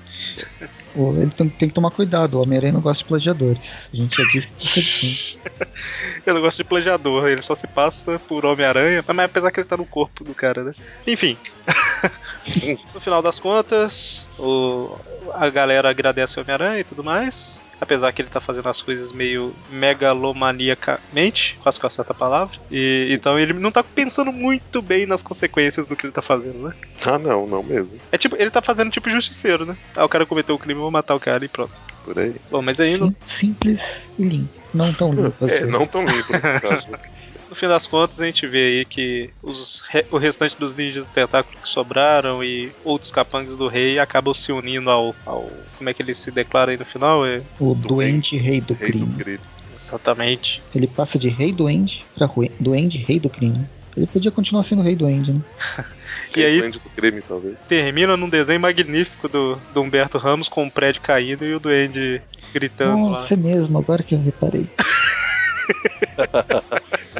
Ele 0.94 1.30
tem, 1.30 1.48
tem, 1.48 1.68
que 1.68 1.74
tomar 1.74 1.90
cuidado, 1.90 2.34
o 2.34 2.42
Homem-Aranha 2.42 2.74
não 2.74 2.80
gosta 2.80 3.02
de 3.02 3.08
plagiadores. 3.08 3.58
A 3.92 3.96
gente 3.96 4.16
já 4.16 4.28
disse 4.30 5.38
Eu 6.26 6.34
não 6.34 6.40
gosto 6.40 6.58
de 6.58 6.64
plagiador, 6.64 7.28
ele 7.28 7.42
só 7.42 7.54
se 7.54 7.66
passa 7.66 8.18
por 8.28 8.44
Homem-Aranha, 8.44 9.02
mas 9.06 9.18
apesar 9.26 9.50
que 9.50 9.60
ele 9.60 9.68
tá 9.68 9.76
no 9.76 9.86
corpo 9.86 10.22
do 10.22 10.34
cara, 10.34 10.62
né? 10.62 10.72
Enfim. 11.06 11.36
no 12.94 13.00
final 13.00 13.22
das 13.22 13.38
contas, 13.38 14.28
o, 14.38 14.96
a 15.34 15.48
galera 15.48 15.88
agradece 15.88 16.38
o 16.38 16.42
Homem-Aranha 16.42 16.80
e 16.80 16.84
tudo 16.84 17.02
mais 17.02 17.62
apesar 17.82 18.12
que 18.12 18.22
ele 18.22 18.28
tá 18.28 18.40
fazendo 18.40 18.68
as 18.68 18.80
coisas 18.80 19.10
meio 19.10 19.52
megalomaniacamente, 19.68 21.58
quase 21.60 21.80
que 21.80 21.84
eu 21.84 21.88
acerto 21.88 22.12
a 22.12 22.14
palavra. 22.14 22.56
E, 22.70 23.08
então 23.10 23.36
ele 23.36 23.52
não 23.52 23.72
tá 23.72 23.82
pensando 23.82 24.32
muito 24.32 24.80
bem 24.80 25.04
nas 25.04 25.20
consequências 25.20 25.84
do 25.84 25.96
que 25.96 26.06
ele 26.06 26.12
tá 26.12 26.22
fazendo, 26.22 26.68
né? 26.68 26.72
Ah, 27.04 27.18
não, 27.18 27.44
não 27.44 27.60
mesmo. 27.60 27.98
É 28.12 28.16
tipo, 28.16 28.36
ele 28.36 28.50
tá 28.50 28.62
fazendo 28.62 28.92
tipo 28.92 29.10
justiceiro, 29.10 29.66
né? 29.66 29.76
Ah, 29.96 30.04
o 30.04 30.08
cara 30.08 30.24
cometeu 30.24 30.54
o 30.54 30.58
crime, 30.58 30.78
eu 30.78 30.82
vou 30.82 30.92
matar 30.92 31.16
o 31.16 31.20
cara 31.20 31.44
e 31.44 31.48
pronto. 31.48 31.72
Por 32.04 32.16
aí. 32.18 32.36
Bom, 32.48 32.62
mas 32.62 32.78
aí. 32.78 32.94
Sim, 32.94 33.00
não... 33.00 33.16
Simples 33.26 33.80
e 34.16 34.22
limpo. 34.22 34.54
Não 34.72 34.94
tão 34.94 35.12
limpo. 35.12 35.48
É, 35.48 35.66
não 35.66 35.84
tão 35.84 36.06
limpo 36.06 36.32
nesse 36.32 36.60
caso. 36.60 36.88
no 37.52 37.54
fim 37.54 37.68
das 37.68 37.86
contas, 37.86 38.18
a 38.18 38.24
gente 38.24 38.46
vê 38.46 38.78
aí 38.78 38.84
que 38.86 39.28
os, 39.42 39.84
o 40.10 40.16
restante 40.16 40.56
dos 40.58 40.74
ninjas 40.74 41.04
do 41.04 41.12
tentáculo 41.12 41.58
que 41.60 41.68
sobraram 41.68 42.42
e 42.42 42.72
outros 42.82 43.10
capangas 43.10 43.58
do 43.58 43.68
rei 43.68 43.98
acabam 43.98 44.32
se 44.32 44.50
unindo 44.50 44.90
ao, 44.90 45.14
ao. 45.26 45.50
Como 45.76 45.90
é 45.90 45.92
que 45.92 46.00
ele 46.00 46.14
se 46.14 46.30
declara 46.30 46.70
aí 46.70 46.78
no 46.78 46.84
final? 46.86 47.26
É... 47.26 47.42
O 47.60 47.74
Duende 47.74 48.38
Rei 48.38 48.62
do, 48.62 48.72
rei 48.72 48.88
crime. 48.88 49.04
do 49.04 49.18
crime. 49.18 49.40
Exatamente. 49.70 50.62
Ele 50.74 50.86
passa 50.86 51.18
de 51.18 51.28
Rei 51.28 51.52
Duende 51.52 52.04
pra 52.14 52.26
Duende 52.58 52.98
Rei 52.98 53.20
do 53.20 53.28
Crime. 53.28 53.66
Ele 53.94 54.06
podia 54.06 54.30
continuar 54.30 54.64
sendo 54.64 54.80
Rei 54.80 54.96
Duende, 54.96 55.32
né? 55.32 55.40
e 56.34 56.42
aí, 56.42 56.70
do 56.70 56.80
crime, 56.80 57.20
talvez. 57.20 57.56
termina 57.68 58.16
num 58.16 58.28
desenho 58.28 58.60
magnífico 58.60 59.28
do, 59.28 59.60
do 59.74 59.82
Humberto 59.82 60.16
Ramos 60.16 60.48
com 60.48 60.64
um 60.64 60.70
prédio 60.70 61.02
caído 61.02 61.44
e 61.44 61.54
o 61.54 61.60
Duende 61.60 62.22
gritando 62.52 62.96
Nossa, 62.96 63.34
lá. 63.34 63.40
é 63.40 63.44
mesmo, 63.44 63.78
agora 63.78 64.02
que 64.02 64.14
eu 64.14 64.22
reparei. 64.22 64.66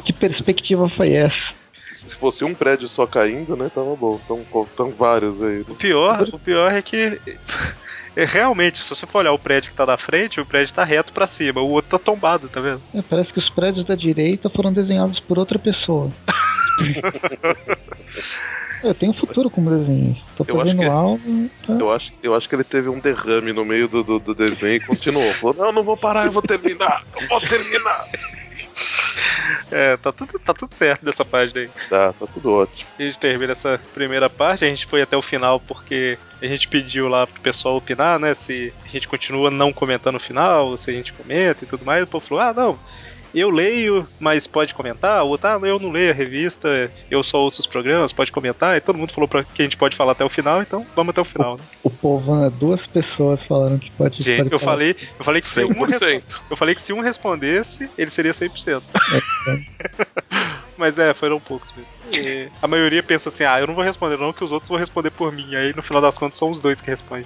que 0.03 0.13
perspectiva 0.13 0.87
foi 0.89 1.13
essa? 1.13 1.53
Se 1.53 2.15
fosse 2.15 2.43
um 2.43 2.53
prédio 2.53 2.87
só 2.87 3.07
caindo, 3.07 3.55
né, 3.55 3.71
tava 3.73 3.95
bom. 3.95 4.19
Estão 4.19 4.89
vários 4.89 5.41
aí. 5.41 5.59
Né? 5.59 5.65
O 5.69 5.75
pior, 5.75 6.27
o 6.33 6.39
pior 6.39 6.71
é 6.71 6.81
que 6.81 7.19
é, 8.15 8.25
realmente, 8.25 8.77
se 8.77 8.89
você 8.89 9.05
for 9.07 9.19
olhar 9.19 9.31
o 9.33 9.39
prédio 9.39 9.71
que 9.71 9.75
tá 9.77 9.85
na 9.85 9.97
frente, 9.97 10.39
o 10.39 10.45
prédio 10.45 10.73
tá 10.73 10.83
reto 10.83 11.11
para 11.11 11.25
cima, 11.25 11.61
o 11.61 11.69
outro 11.69 11.97
tá 11.97 12.03
tombado, 12.03 12.47
tá 12.47 12.59
vendo? 12.59 12.81
É, 12.93 13.01
parece 13.01 13.33
que 13.33 13.39
os 13.39 13.49
prédios 13.49 13.85
da 13.85 13.95
direita 13.95 14.49
foram 14.49 14.71
desenhados 14.71 15.19
por 15.19 15.39
outra 15.39 15.57
pessoa. 15.57 16.09
Eu 18.83 18.93
tenho 18.93 19.13
futuro 19.13 19.49
como 19.49 19.69
desenhista. 19.69 20.25
Tô 20.35 20.43
eu 20.45 20.57
fazendo 20.57 20.83
algo. 20.83 21.49
Tá... 21.65 21.71
Eu, 21.71 21.89
acho, 21.89 22.11
eu 22.21 22.35
acho 22.35 22.49
que 22.49 22.55
ele 22.55 22.65
teve 22.65 22.89
um 22.89 22.99
derrame 22.99 23.53
no 23.53 23.63
meio 23.63 23.87
do, 23.87 24.03
do, 24.03 24.19
do 24.19 24.35
desenho 24.35 24.75
e 24.75 24.79
continuou. 24.81 25.31
Falou: 25.35 25.55
Não, 25.55 25.71
não 25.71 25.83
vou 25.83 25.95
parar, 25.95 26.25
eu 26.25 26.33
vou 26.33 26.41
terminar. 26.41 27.01
Eu 27.17 27.27
vou 27.29 27.39
terminar. 27.39 28.05
É, 29.71 29.97
tá 29.97 30.11
tudo, 30.11 30.37
tá 30.39 30.53
tudo 30.53 30.73
certo 30.73 31.03
dessa 31.03 31.25
página 31.25 31.61
aí. 31.61 31.69
Tá, 31.89 32.13
tá 32.13 32.27
tudo 32.27 32.51
ótimo. 32.51 32.87
A 32.97 33.03
gente 33.03 33.17
termina 33.17 33.53
essa 33.53 33.79
primeira 33.93 34.29
parte, 34.29 34.63
a 34.63 34.67
gente 34.67 34.85
foi 34.85 35.01
até 35.01 35.17
o 35.17 35.21
final 35.21 35.59
porque 35.59 36.17
a 36.41 36.45
gente 36.45 36.67
pediu 36.67 37.07
lá 37.07 37.25
pro 37.25 37.41
pessoal 37.41 37.75
opinar, 37.77 38.19
né? 38.19 38.33
Se 38.33 38.71
a 38.85 38.87
gente 38.87 39.07
continua 39.07 39.49
não 39.49 39.73
comentando 39.73 40.15
o 40.15 40.19
final, 40.19 40.77
se 40.77 40.91
a 40.91 40.93
gente 40.93 41.11
comenta 41.13 41.63
e 41.63 41.67
tudo 41.67 41.85
mais. 41.85 42.03
O 42.03 42.07
povo 42.07 42.25
falou: 42.25 42.43
ah, 42.43 42.53
não, 42.53 42.79
eu 43.39 43.49
leio, 43.49 44.07
mas 44.19 44.47
pode 44.47 44.73
comentar. 44.73 45.23
O 45.23 45.29
outro, 45.29 45.47
ah, 45.47 45.59
eu 45.63 45.79
não 45.79 45.91
leio 45.91 46.11
a 46.11 46.13
revista, 46.13 46.91
eu 47.09 47.23
só 47.23 47.39
ouço 47.39 47.61
os 47.61 47.67
programas, 47.67 48.11
pode 48.11 48.31
comentar. 48.31 48.77
E 48.77 48.81
todo 48.81 48.97
mundo 48.97 49.13
falou 49.13 49.27
pra 49.27 49.43
que 49.43 49.61
a 49.61 49.65
gente 49.65 49.77
pode 49.77 49.95
falar 49.95 50.11
até 50.11 50.23
o 50.23 50.29
final, 50.29 50.61
então 50.61 50.85
vamos 50.95 51.11
até 51.11 51.21
o 51.21 51.25
final, 51.25 51.57
né? 51.57 51.63
O 51.83 51.89
povo, 51.89 52.35
né? 52.35 52.51
Duas 52.59 52.85
pessoas 52.85 53.43
falando 53.43 53.79
que 53.79 53.91
pode 53.91 54.21
Gente, 54.21 54.43
pode 54.43 54.53
eu 54.53 54.59
falar. 54.59 54.73
falei, 54.73 54.95
eu 55.19 55.25
falei 55.25 55.41
que 55.41 55.47
se 55.47 55.61
100%. 55.61 55.75
um 55.75 56.21
eu 56.49 56.57
falei 56.57 56.75
que 56.75 56.81
se 56.81 56.93
um 56.93 56.99
respondesse, 56.99 57.89
ele 57.97 58.09
seria 58.09 58.31
100%. 58.31 58.81
É, 59.47 59.51
é. 59.51 60.07
Mas 60.77 60.97
é, 60.97 61.13
foram 61.13 61.39
poucos 61.39 61.73
mesmo. 61.73 61.91
E 62.11 62.49
a 62.61 62.67
maioria 62.67 63.03
pensa 63.03 63.29
assim: 63.29 63.43
ah, 63.43 63.59
eu 63.59 63.67
não 63.67 63.75
vou 63.75 63.83
responder, 63.83 64.17
não, 64.17 64.33
que 64.33 64.43
os 64.43 64.51
outros 64.51 64.69
vão 64.69 64.77
responder 64.77 65.11
por 65.11 65.31
mim. 65.31 65.55
Aí 65.55 65.73
no 65.75 65.83
final 65.83 66.01
das 66.01 66.17
contas 66.17 66.37
são 66.37 66.51
os 66.51 66.61
dois 66.61 66.81
que 66.81 66.89
respondem. 66.89 67.25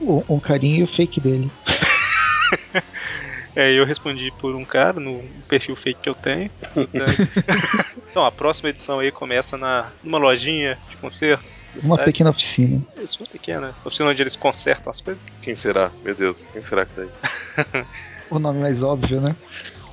Um 0.00 0.40
carinho 0.40 0.80
e 0.80 0.82
o 0.84 0.86
fake 0.86 1.20
dele. 1.20 1.50
É, 3.54 3.72
eu 3.76 3.84
respondi 3.84 4.32
por 4.40 4.54
um 4.54 4.64
cara 4.64 5.00
no 5.00 5.22
perfil 5.48 5.74
fake 5.74 6.00
que 6.02 6.08
eu 6.08 6.14
tenho. 6.14 6.50
então, 8.10 8.24
a 8.24 8.30
próxima 8.30 8.70
edição 8.70 9.00
aí 9.00 9.10
começa 9.10 9.56
na, 9.56 9.90
numa 10.02 10.18
lojinha 10.18 10.78
de 10.88 10.96
concertos. 10.96 11.62
Uma 11.74 11.82
cidade. 11.82 12.04
pequena 12.04 12.30
oficina. 12.30 12.80
Isso, 13.02 13.22
uma 13.22 13.28
pequena. 13.28 13.74
Oficina 13.84 14.10
onde 14.10 14.22
eles 14.22 14.36
consertam 14.36 14.90
as 14.90 15.00
coisas. 15.00 15.22
Quem 15.42 15.54
será? 15.54 15.90
Meu 16.04 16.14
Deus, 16.14 16.46
quem 16.52 16.62
será 16.62 16.86
que 16.86 16.92
tá 16.94 17.02
aí? 17.02 17.84
o 18.30 18.38
nome 18.38 18.60
mais 18.60 18.82
óbvio, 18.82 19.20
né? 19.20 19.34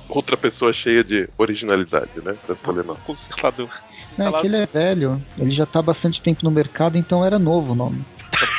Outra 0.08 0.36
pessoa 0.36 0.72
cheia 0.72 1.02
de 1.02 1.28
originalidade, 1.36 2.22
né? 2.24 2.34
Pra 2.44 2.54
escolher 2.54 2.84
nome. 2.84 3.00
Consertador. 3.04 3.70
Não, 4.16 4.36
é 4.36 4.40
que 4.40 4.46
ele 4.46 4.56
é 4.56 4.66
velho, 4.66 5.22
ele 5.38 5.54
já 5.54 5.64
tá 5.64 5.78
há 5.78 5.82
bastante 5.82 6.20
tempo 6.20 6.40
no 6.42 6.50
mercado, 6.50 6.98
então 6.98 7.24
era 7.24 7.38
novo 7.38 7.72
o 7.72 7.74
nome. 7.74 8.04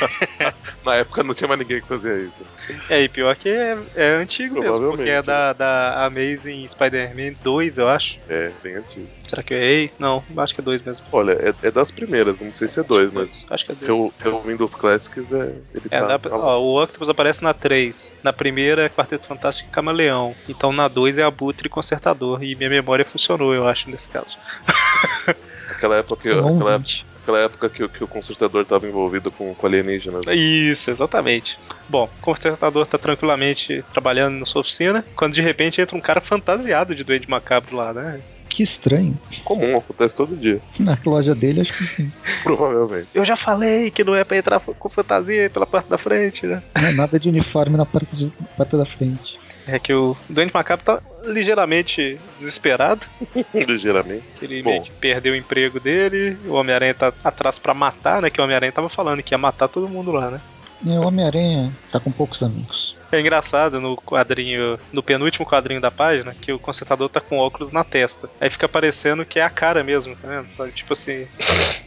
Na 0.85 0.95
época 0.95 1.23
não 1.23 1.33
tinha 1.33 1.47
mais 1.47 1.59
ninguém 1.59 1.81
que 1.81 1.88
fazia 1.88 2.17
isso. 2.17 2.41
É, 2.89 3.01
e 3.01 3.09
pior 3.09 3.35
que 3.35 3.49
é, 3.49 3.77
é 3.95 4.09
antigo 4.15 4.59
mesmo, 4.59 4.91
porque 4.91 5.09
é 5.09 5.21
da, 5.21 5.53
da 5.53 6.05
Amazing 6.05 6.67
Spider-Man 6.67 7.35
2, 7.43 7.77
eu 7.77 7.88
acho. 7.88 8.19
É, 8.29 8.51
bem 8.62 8.75
antigo. 8.75 9.07
Será 9.27 9.43
que 9.43 9.53
eu 9.53 9.57
errei? 9.57 9.91
Não, 9.99 10.23
acho 10.38 10.55
que 10.55 10.62
é 10.62 10.63
2 10.63 10.81
mesmo. 10.81 11.05
Olha, 11.12 11.33
é, 11.33 11.53
é, 11.67 11.71
das 11.71 11.91
primeiras, 11.91 12.39
não 12.39 12.51
sei 12.51 12.67
se 12.67 12.79
é 12.79 12.83
2, 12.83 13.13
mas. 13.13 13.51
Acho 13.51 13.65
que 13.65 13.71
é 13.71 13.75
2. 13.75 14.13
Pelo 14.13 14.41
Windows 14.41 14.73
Classics 14.73 15.31
é. 15.31 15.53
Ele 15.73 15.85
é, 15.91 15.99
tá, 15.99 16.17
tá 16.17 16.35
ó, 16.35 16.59
o 16.59 16.81
Octopus 16.81 17.09
aparece 17.09 17.43
na 17.43 17.53
3. 17.53 18.13
Na 18.23 18.33
primeira 18.33 18.85
é 18.85 18.89
Quarteto 18.89 19.27
Fantástico 19.27 19.69
e 19.69 19.71
Camaleão. 19.71 20.35
Então 20.47 20.71
na 20.71 20.88
2 20.88 21.17
é 21.19 21.23
Abutre 21.23 21.67
e 21.67 21.69
Consertador. 21.69 22.43
E 22.43 22.55
minha 22.55 22.69
memória 22.69 23.05
funcionou, 23.05 23.53
eu 23.53 23.67
acho, 23.67 23.89
nesse 23.89 24.07
caso. 24.07 24.38
aquela 25.69 25.97
época, 25.97 26.29
aquela 26.29 26.83
época, 27.29 27.39
aquela 27.39 27.39
época 27.39 27.69
que, 27.69 27.87
que 27.87 28.03
o 28.03 28.07
consertador 28.07 28.63
estava 28.63 28.87
envolvido 28.87 29.31
com, 29.31 29.53
com 29.53 29.67
alienígenas. 29.67 30.25
Isso, 30.27 30.89
exatamente. 30.89 31.59
Bom, 31.87 32.05
o 32.05 32.21
consertador 32.21 32.83
está 32.83 32.97
tranquilamente 32.97 33.83
trabalhando 33.93 34.39
na 34.39 34.45
sua 34.45 34.61
oficina, 34.61 35.05
quando 35.15 35.33
de 35.33 35.41
repente 35.41 35.81
entra 35.81 35.95
um 35.95 36.01
cara 36.01 36.21
fantasiado 36.21 36.95
de 36.95 37.03
doente 37.03 37.29
macabro 37.29 37.75
lá, 37.75 37.93
né? 37.93 38.19
Que 38.47 38.63
estranho. 38.63 39.15
Comum, 39.43 39.77
acontece 39.77 40.15
todo 40.15 40.35
dia. 40.35 40.59
Na 40.79 40.97
loja 41.05 41.35
dele, 41.35 41.61
acho 41.61 41.77
que 41.77 41.85
sim. 41.85 42.11
Provavelmente. 42.43 43.07
Eu 43.13 43.23
já 43.23 43.35
falei 43.35 43.91
que 43.91 44.03
não 44.03 44.15
é 44.15 44.23
pra 44.23 44.37
entrar 44.37 44.59
com 44.59 44.89
fantasia 44.89 45.49
pela 45.49 45.67
parte 45.67 45.87
da 45.87 45.97
frente, 45.97 46.47
né? 46.47 46.61
Não 46.79 46.87
é 46.87 46.91
nada 46.91 47.19
de 47.19 47.29
uniforme 47.29 47.77
na 47.77 47.85
parte, 47.85 48.15
de, 48.15 48.31
parte 48.57 48.75
da 48.75 48.85
frente. 48.85 49.39
É 49.67 49.77
que 49.77 49.93
o 49.93 50.17
Doente 50.27 50.51
Macabro 50.51 50.83
tá 50.83 50.99
ligeiramente 51.31 52.19
desesperado. 52.35 53.05
ligeiramente. 53.53 54.23
Ele 54.41 54.61
Bom. 54.61 54.71
meio 54.71 54.83
que 54.83 54.91
perdeu 54.91 55.33
o 55.33 55.35
emprego 55.35 55.79
dele, 55.79 56.37
o 56.45 56.53
Homem-Aranha 56.53 56.93
tá 56.93 57.13
atrás 57.23 57.59
para 57.59 57.73
matar, 57.73 58.21
né? 58.21 58.29
Que 58.29 58.39
o 58.39 58.43
Homem-Aranha 58.43 58.71
tava 58.71 58.89
falando 58.89 59.23
que 59.23 59.33
ia 59.33 59.37
matar 59.37 59.67
todo 59.67 59.89
mundo 59.89 60.11
lá, 60.11 60.31
né? 60.31 60.41
E 60.85 60.89
o 60.89 61.01
Homem-Aranha 61.01 61.71
tá 61.91 61.99
com 61.99 62.11
poucos 62.11 62.41
amigos. 62.41 62.78
É 63.12 63.19
engraçado 63.19 63.82
no 63.82 63.98
quadrinho, 63.98 64.80
no 64.93 65.02
penúltimo 65.02 65.45
quadrinho 65.45 65.82
da 65.82 65.89
página, 65.89 66.36
que 66.36 66.52
o 66.54 66.60
consertador 66.60 67.10
tá 67.10 67.19
com 67.19 67.38
óculos 67.38 67.72
na 67.72 67.84
testa. 67.84 68.30
Aí 68.39 68.50
fica 68.50 68.69
parecendo 68.69 69.26
que 69.26 69.39
é 69.39 69.43
a 69.43 69.50
cara 69.50 69.84
mesmo, 69.84 70.15
tá 70.15 70.28
vendo? 70.28 70.72
Tipo 70.72 70.93
assim. 70.93 71.28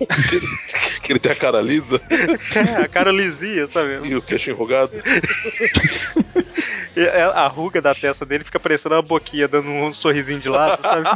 que 1.03 1.13
ele 1.13 1.21
tem 1.21 1.33
a 1.33 1.37
cara 1.37 1.61
lisa? 1.61 2.01
É, 2.55 2.83
a 2.85 2.89
cara 2.89 3.11
lisinha, 3.11 3.67
sabe? 3.67 4.09
E 4.09 4.15
os 4.15 4.25
queixos 4.25 4.49
enrugados. 4.49 4.99
e 6.97 7.07
a 7.35 7.47
ruga 7.47 7.81
da 7.81 7.95
testa 7.95 8.27
dele 8.27 8.45
fica 8.45 8.61
parecendo 8.61 8.95
uma 8.95 9.03
boquinha 9.03 9.49
dando 9.49 9.69
um 9.69 9.93
sorrisinho 9.93 10.41
de 10.41 10.49
lado, 10.49 10.83
sabe? 10.83 11.09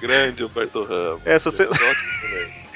Grande 0.00 0.44
Humberto 0.44 0.84
Ramos. 0.84 1.26
Essa 1.26 1.50
você. 1.50 1.68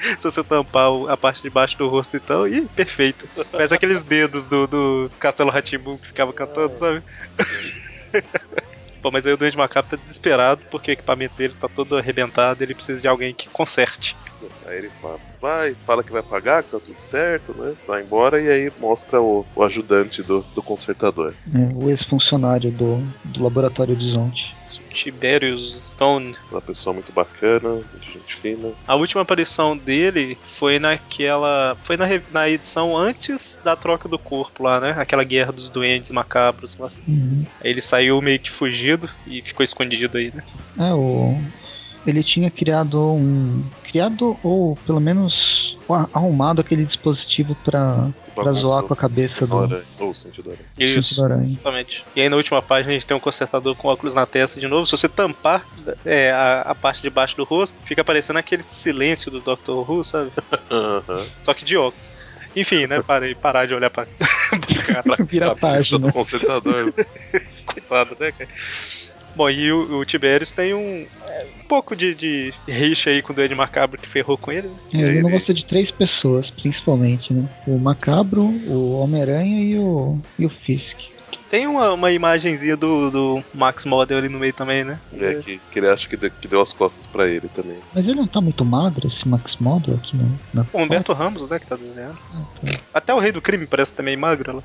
Se 0.19 0.23
você 0.23 0.43
tampar 0.43 0.89
a 1.09 1.17
parte 1.17 1.41
de 1.41 1.49
baixo 1.49 1.77
do 1.77 1.87
rosto, 1.87 2.17
então, 2.17 2.47
ih, 2.47 2.67
perfeito. 2.67 3.27
Parece 3.51 3.73
aqueles 3.73 4.03
dedos 4.03 4.45
do, 4.47 4.67
do 4.67 5.11
Castelo 5.19 5.49
Ratimbu 5.49 5.97
que 5.97 6.07
ficava 6.07 6.33
cantando, 6.33 6.77
sabe? 6.77 7.03
Pô, 9.01 9.11
mas 9.11 9.27
aí 9.27 9.33
o 9.33 9.37
Duende 9.37 9.57
Macabro 9.57 9.91
tá 9.91 9.97
desesperado 9.97 10.63
porque 10.71 10.91
o 10.91 10.93
equipamento 10.93 11.35
dele 11.35 11.53
tá 11.59 11.67
todo 11.67 11.97
arrebentado 11.97 12.63
ele 12.63 12.73
precisa 12.73 13.01
de 13.01 13.07
alguém 13.07 13.33
que 13.33 13.49
conserte. 13.49 14.15
Aí 14.67 14.77
ele 14.77 14.89
fala, 15.01 15.19
vai, 15.41 15.75
fala 15.85 16.03
que 16.03 16.11
vai 16.11 16.23
pagar, 16.23 16.63
que 16.63 16.71
tá 16.71 16.79
tudo 16.79 16.99
certo, 16.99 17.53
né? 17.53 17.73
Vai 17.87 18.01
embora 18.01 18.41
e 18.41 18.49
aí 18.49 18.71
mostra 18.79 19.21
o, 19.21 19.45
o 19.55 19.63
ajudante 19.63 20.21
do, 20.21 20.45
do 20.55 20.61
consertador. 20.61 21.33
É, 21.53 21.73
o 21.75 21.89
ex-funcionário 21.89 22.71
do, 22.71 22.97
do 23.25 23.43
Laboratório 23.43 23.93
Horizonte. 23.93 24.53
Tiberius 24.93 25.89
Stone. 25.89 26.35
Uma 26.51 26.61
pessoa 26.61 26.93
muito 26.93 27.11
bacana, 27.11 27.69
muito 27.69 28.03
gente 28.05 28.35
fina. 28.35 28.71
A 28.87 28.95
última 28.95 29.21
aparição 29.23 29.75
dele 29.75 30.37
foi 30.41 30.79
naquela. 30.79 31.75
Foi 31.83 31.97
na, 31.97 32.05
na 32.31 32.49
edição 32.49 32.95
antes 32.95 33.59
da 33.63 33.75
troca 33.75 34.07
do 34.07 34.19
corpo 34.19 34.63
lá, 34.63 34.79
né? 34.79 34.95
Aquela 34.97 35.23
guerra 35.23 35.51
dos 35.51 35.69
duendes 35.69 36.11
macabros 36.11 36.77
lá. 36.77 36.89
Uhum. 37.07 37.45
Aí 37.61 37.71
ele 37.71 37.81
saiu 37.81 38.21
meio 38.21 38.39
que 38.39 38.51
fugido 38.51 39.09
e 39.27 39.41
ficou 39.41 39.63
escondido 39.63 40.17
aí, 40.17 40.31
né? 40.33 40.43
É, 40.77 40.93
o. 40.93 41.37
Ele 42.05 42.23
tinha 42.23 42.49
criado 42.51 43.01
um. 43.01 43.63
Criado, 43.83 44.37
ou 44.43 44.75
pelo 44.85 44.99
menos 44.99 45.77
arrumado 46.13 46.61
aquele 46.61 46.85
dispositivo 46.85 47.55
pra, 47.63 48.07
pra 48.33 48.53
zoar 48.53 48.83
com 48.83 48.93
a 48.93 48.97
cabeça 48.97 49.45
do. 49.45 49.59
Aranha, 49.59 49.83
ou 49.99 50.13
sentido 50.13 50.49
aranha. 50.51 50.65
Isso, 50.79 51.09
Sentido 51.09 51.25
aranha. 51.25 51.47
exatamente. 51.47 52.03
E 52.15 52.21
aí 52.21 52.29
na 52.29 52.35
última 52.37 52.61
página 52.61 52.91
a 52.91 52.93
gente 52.93 53.05
tem 53.05 53.15
um 53.15 53.19
consertador 53.19 53.75
com 53.75 53.89
óculos 53.89 54.15
na 54.15 54.25
testa 54.25 54.59
de 54.59 54.67
novo. 54.67 54.85
Se 54.85 54.91
você 54.93 55.09
tampar 55.09 55.65
é, 56.05 56.31
a, 56.31 56.61
a 56.61 56.75
parte 56.75 57.01
de 57.01 57.09
baixo 57.09 57.35
do 57.35 57.43
rosto, 57.43 57.77
fica 57.85 58.03
parecendo 58.03 58.39
aquele 58.39 58.63
silêncio 58.63 59.29
do 59.29 59.39
Dr. 59.41 59.71
Who, 59.71 60.03
sabe? 60.03 60.31
Só 61.43 61.53
que 61.53 61.65
de 61.65 61.77
óculos. 61.77 62.11
Enfim, 62.55 62.85
né? 62.87 63.01
Parei, 63.01 63.33
parar 63.35 63.65
de 63.65 63.73
olhar 63.73 63.89
pra, 63.89 64.05
cara. 64.85 65.23
Vira 65.25 65.51
a 65.51 65.55
página. 65.55 65.99
do 66.07 66.13
consertador. 66.13 66.93
Coitado, 67.65 68.15
né, 68.19 68.31
cara? 68.31 68.49
Bom, 69.35 69.49
e 69.49 69.71
o, 69.71 69.99
o 69.99 70.05
Tiberius 70.05 70.51
tem 70.51 70.73
um, 70.73 71.05
é, 71.27 71.45
um 71.63 71.67
pouco 71.67 71.95
de, 71.95 72.13
de 72.13 72.53
rixa 72.67 73.09
aí 73.09 73.21
com 73.21 73.33
o 73.33 73.35
Duende 73.35 73.55
Macabro 73.55 73.99
que 73.99 74.07
ferrou 74.07 74.37
com 74.37 74.51
ele. 74.51 74.67
né? 74.67 74.75
É, 74.93 74.97
ele 74.97 75.21
não 75.21 75.31
gosta 75.31 75.53
de 75.53 75.65
três 75.65 75.89
pessoas, 75.89 76.49
principalmente, 76.49 77.33
né? 77.33 77.47
O 77.67 77.77
Macabro, 77.79 78.43
o 78.43 78.99
Homem-Aranha 78.99 79.61
e 79.61 79.77
o, 79.77 80.19
e 80.37 80.45
o 80.45 80.49
Fisk. 80.49 80.97
Tem 81.49 81.67
uma, 81.67 81.93
uma 81.93 82.11
imagenzinha 82.11 82.75
do, 82.75 83.11
do 83.11 83.43
Max 83.53 83.85
Model 83.85 84.17
ali 84.17 84.27
no 84.27 84.39
meio 84.39 84.53
também, 84.53 84.83
né? 84.83 84.99
É, 85.13 85.35
que, 85.35 85.61
que 85.69 85.79
ele 85.79 85.87
acha 85.87 86.09
que 86.09 86.17
deu, 86.17 86.31
que 86.31 86.47
deu 86.47 86.59
as 86.59 86.73
costas 86.73 87.05
pra 87.05 87.27
ele 87.27 87.47
também. 87.47 87.77
Mas 87.93 88.03
ele 88.03 88.15
não 88.15 88.25
tá 88.25 88.41
muito 88.41 88.65
magro, 88.65 89.07
esse 89.07 89.27
Max 89.27 89.57
Model 89.57 89.93
aqui 89.95 90.17
no, 90.17 90.39
na 90.51 90.65
O 90.73 90.79
Humberto 90.79 91.13
Ramos, 91.13 91.47
né, 91.47 91.59
que 91.59 91.67
tá 91.67 91.75
desenhando. 91.75 92.17
Ah, 92.33 92.43
tá. 92.59 92.79
Até 92.91 93.13
o 93.13 93.19
Rei 93.19 93.31
do 93.31 93.39
Crime 93.39 93.67
parece 93.67 93.93
também 93.93 94.17
magro 94.17 94.55
lá. 94.55 94.63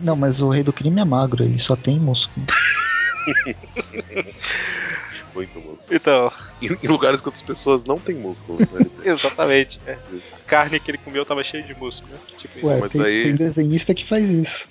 Não, 0.00 0.14
mas 0.14 0.40
o 0.40 0.48
Rei 0.48 0.62
do 0.62 0.72
Crime 0.72 1.00
é 1.00 1.04
magro, 1.04 1.42
ele 1.42 1.58
só 1.58 1.74
tem 1.74 1.98
músculo. 1.98 2.46
Muito 5.34 5.60
músculo. 5.60 5.96
Então, 5.96 6.30
Em, 6.60 6.76
em 6.82 6.88
lugares 6.88 7.20
que 7.20 7.28
outras 7.28 7.44
pessoas 7.44 7.84
não 7.84 7.98
têm 7.98 8.16
músculo. 8.16 8.58
Né? 8.58 8.90
Exatamente. 9.04 9.80
é. 9.86 9.98
A 10.32 10.38
carne 10.46 10.80
que 10.80 10.90
ele 10.90 10.98
comeu 10.98 11.24
tava 11.24 11.42
cheia 11.44 11.62
de 11.62 11.74
músculo, 11.74 12.14
né? 12.14 12.20
Tipo, 12.36 12.66
Ué, 12.66 12.78
mas 12.78 12.92
tem, 12.92 13.02
aí- 13.02 13.22
tem 13.24 13.36
desenhista 13.36 13.94
que 13.94 14.06
faz 14.06 14.28
isso. 14.28 14.68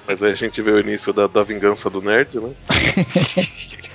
Mas 0.06 0.22
aí 0.22 0.32
a 0.32 0.36
gente 0.36 0.60
vê 0.62 0.70
o 0.70 0.80
início 0.80 1.12
da, 1.12 1.26
da 1.26 1.42
vingança 1.42 1.88
do 1.88 2.00
nerd, 2.00 2.38
né? 2.38 2.52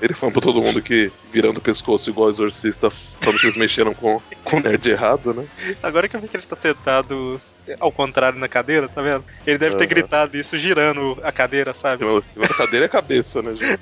ele 0.01 0.13
falando 0.13 0.33
pra 0.33 0.41
todo 0.41 0.61
mundo 0.61 0.81
que 0.81 1.11
virando 1.31 1.57
o 1.57 1.61
pescoço 1.61 2.09
igual 2.09 2.29
exorcista, 2.29 2.91
falando 3.21 3.39
que 3.39 3.47
eles 3.47 3.57
mexeram 3.57 3.93
com, 3.93 4.21
com 4.43 4.57
o 4.57 4.59
nerd 4.59 4.87
errado, 4.89 5.33
né? 5.33 5.45
Agora 5.81 6.07
que 6.07 6.15
eu 6.15 6.19
vi 6.19 6.27
que 6.27 6.37
ele 6.37 6.43
tá 6.43 6.55
sentado 6.55 7.39
ao 7.79 7.91
contrário 7.91 8.39
na 8.39 8.47
cadeira, 8.47 8.87
tá 8.87 9.01
vendo? 9.01 9.23
Ele 9.45 9.57
deve 9.57 9.75
ter 9.75 9.87
gritado 9.87 10.37
isso 10.37 10.57
girando 10.57 11.17
a 11.23 11.31
cadeira, 11.31 11.73
sabe? 11.73 12.03
A 12.05 12.53
cadeira 12.53 12.85
é 12.85 12.87
a 12.87 12.89
cabeça, 12.89 13.41
né, 13.41 13.55
gente? 13.55 13.79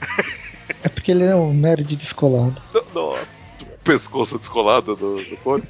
É 0.83 0.89
porque 0.89 1.11
ele 1.11 1.23
é 1.23 1.35
um 1.35 1.53
nerd 1.53 1.95
descolado. 1.95 2.61
Nossa. 2.93 3.53
O 3.61 3.65
pescoço 3.83 4.39
descolado 4.39 4.95
do, 4.95 5.23
do 5.23 5.37
corpo. 5.37 5.67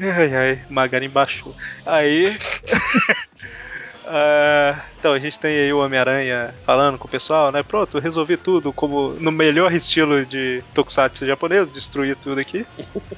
Ai, 0.00 0.34
ai, 0.34 0.64
Magari 0.68 1.06
embaixo. 1.06 1.54
Aí. 1.84 2.36
ah, 4.06 4.80
então, 4.98 5.12
a 5.12 5.18
gente 5.18 5.38
tem 5.38 5.58
aí 5.58 5.72
o 5.72 5.80
Homem-Aranha 5.80 6.54
falando 6.64 6.98
com 6.98 7.06
o 7.06 7.10
pessoal, 7.10 7.50
né? 7.50 7.62
Pronto, 7.62 7.98
resolvi 7.98 8.36
tudo 8.36 8.72
como 8.72 9.10
no 9.20 9.32
melhor 9.32 9.72
estilo 9.72 10.24
de 10.24 10.62
Tokusatsu 10.74 11.26
japonês, 11.26 11.72
destruir 11.72 12.16
tudo 12.16 12.40
aqui. 12.40 12.64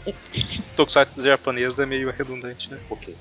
Tokusatsu 0.76 1.22
japonês 1.22 1.78
é 1.78 1.86
meio 1.86 2.10
redundante, 2.10 2.70
né? 2.70 2.78
Um 2.84 2.88
pouquinho. 2.88 3.16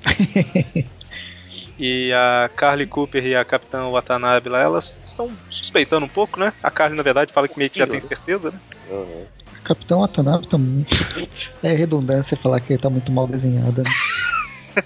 E 1.78 2.12
a 2.14 2.50
Carly 2.56 2.88
Cooper 2.88 3.26
e 3.26 3.36
a 3.36 3.46
Capitã 3.46 3.90
Watanabe 3.90 4.50
lá, 4.50 4.62
elas 4.62 5.00
estão 5.04 5.30
suspeitando 5.50 6.06
um 6.06 6.10
pouco, 6.10 6.40
né? 6.40 6.54
A 6.64 6.72
Carly, 6.72 6.96
na 6.96 7.04
verdade, 7.04 7.34
fala 7.34 7.48
que 7.48 7.58
meio 7.58 7.70
que 7.70 7.80
já 7.80 7.88
tem 7.88 8.02
certeza, 8.02 8.52
né? 8.52 8.60
Aham. 8.90 9.26
Capitão 9.64 10.00
Watanabe 10.00 10.48
tá 10.48 10.58
muito. 10.58 10.96
É 11.62 11.74
redundância 11.74 12.38
falar 12.38 12.60
que 12.62 12.74
ele 12.74 12.82
tá 12.82 12.90
muito 12.90 13.12
mal 13.12 13.28
desenhada. 13.28 13.84
Né? 13.84 14.84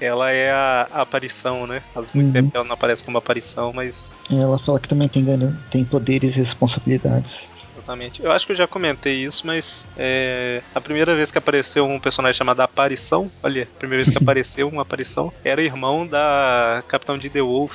Ela 0.00 0.30
é 0.30 0.50
a, 0.50 0.82
a 0.90 1.02
aparição, 1.02 1.66
né? 1.66 1.80
Faz 1.92 2.10
muito 2.12 2.26
Uhum. 2.26 2.32
tempo 2.32 2.50
que 2.50 2.56
ela 2.56 2.66
não 2.66 2.74
aparece 2.74 3.04
como 3.04 3.18
aparição, 3.18 3.72
mas 3.72 4.16
Ela 4.30 4.58
fala 4.58 4.80
que 4.80 4.88
também 4.88 5.08
tem, 5.08 5.24
tem 5.70 5.84
poderes 5.84 6.34
e 6.36 6.38
responsabilidades. 6.38 7.48
Exatamente. 7.72 8.22
Eu 8.22 8.32
acho 8.32 8.46
que 8.46 8.52
eu 8.52 8.56
já 8.56 8.66
comentei 8.66 9.24
isso, 9.24 9.46
mas 9.46 9.86
é, 9.96 10.62
a 10.74 10.80
primeira 10.80 11.14
vez 11.14 11.30
que 11.30 11.38
apareceu 11.38 11.84
um 11.84 12.00
personagem 12.00 12.36
chamado 12.36 12.60
Aparição, 12.60 13.30
olha, 13.42 13.64
a 13.64 13.78
primeira 13.78 14.02
vez 14.04 14.10
que 14.16 14.18
apareceu 14.22 14.68
uma 14.68 14.82
aparição, 14.82 15.32
era 15.44 15.62
irmão 15.62 16.06
da 16.08 16.82
Capitão 16.88 17.16
de 17.18 17.30
The 17.30 17.40
Wolf, 17.40 17.74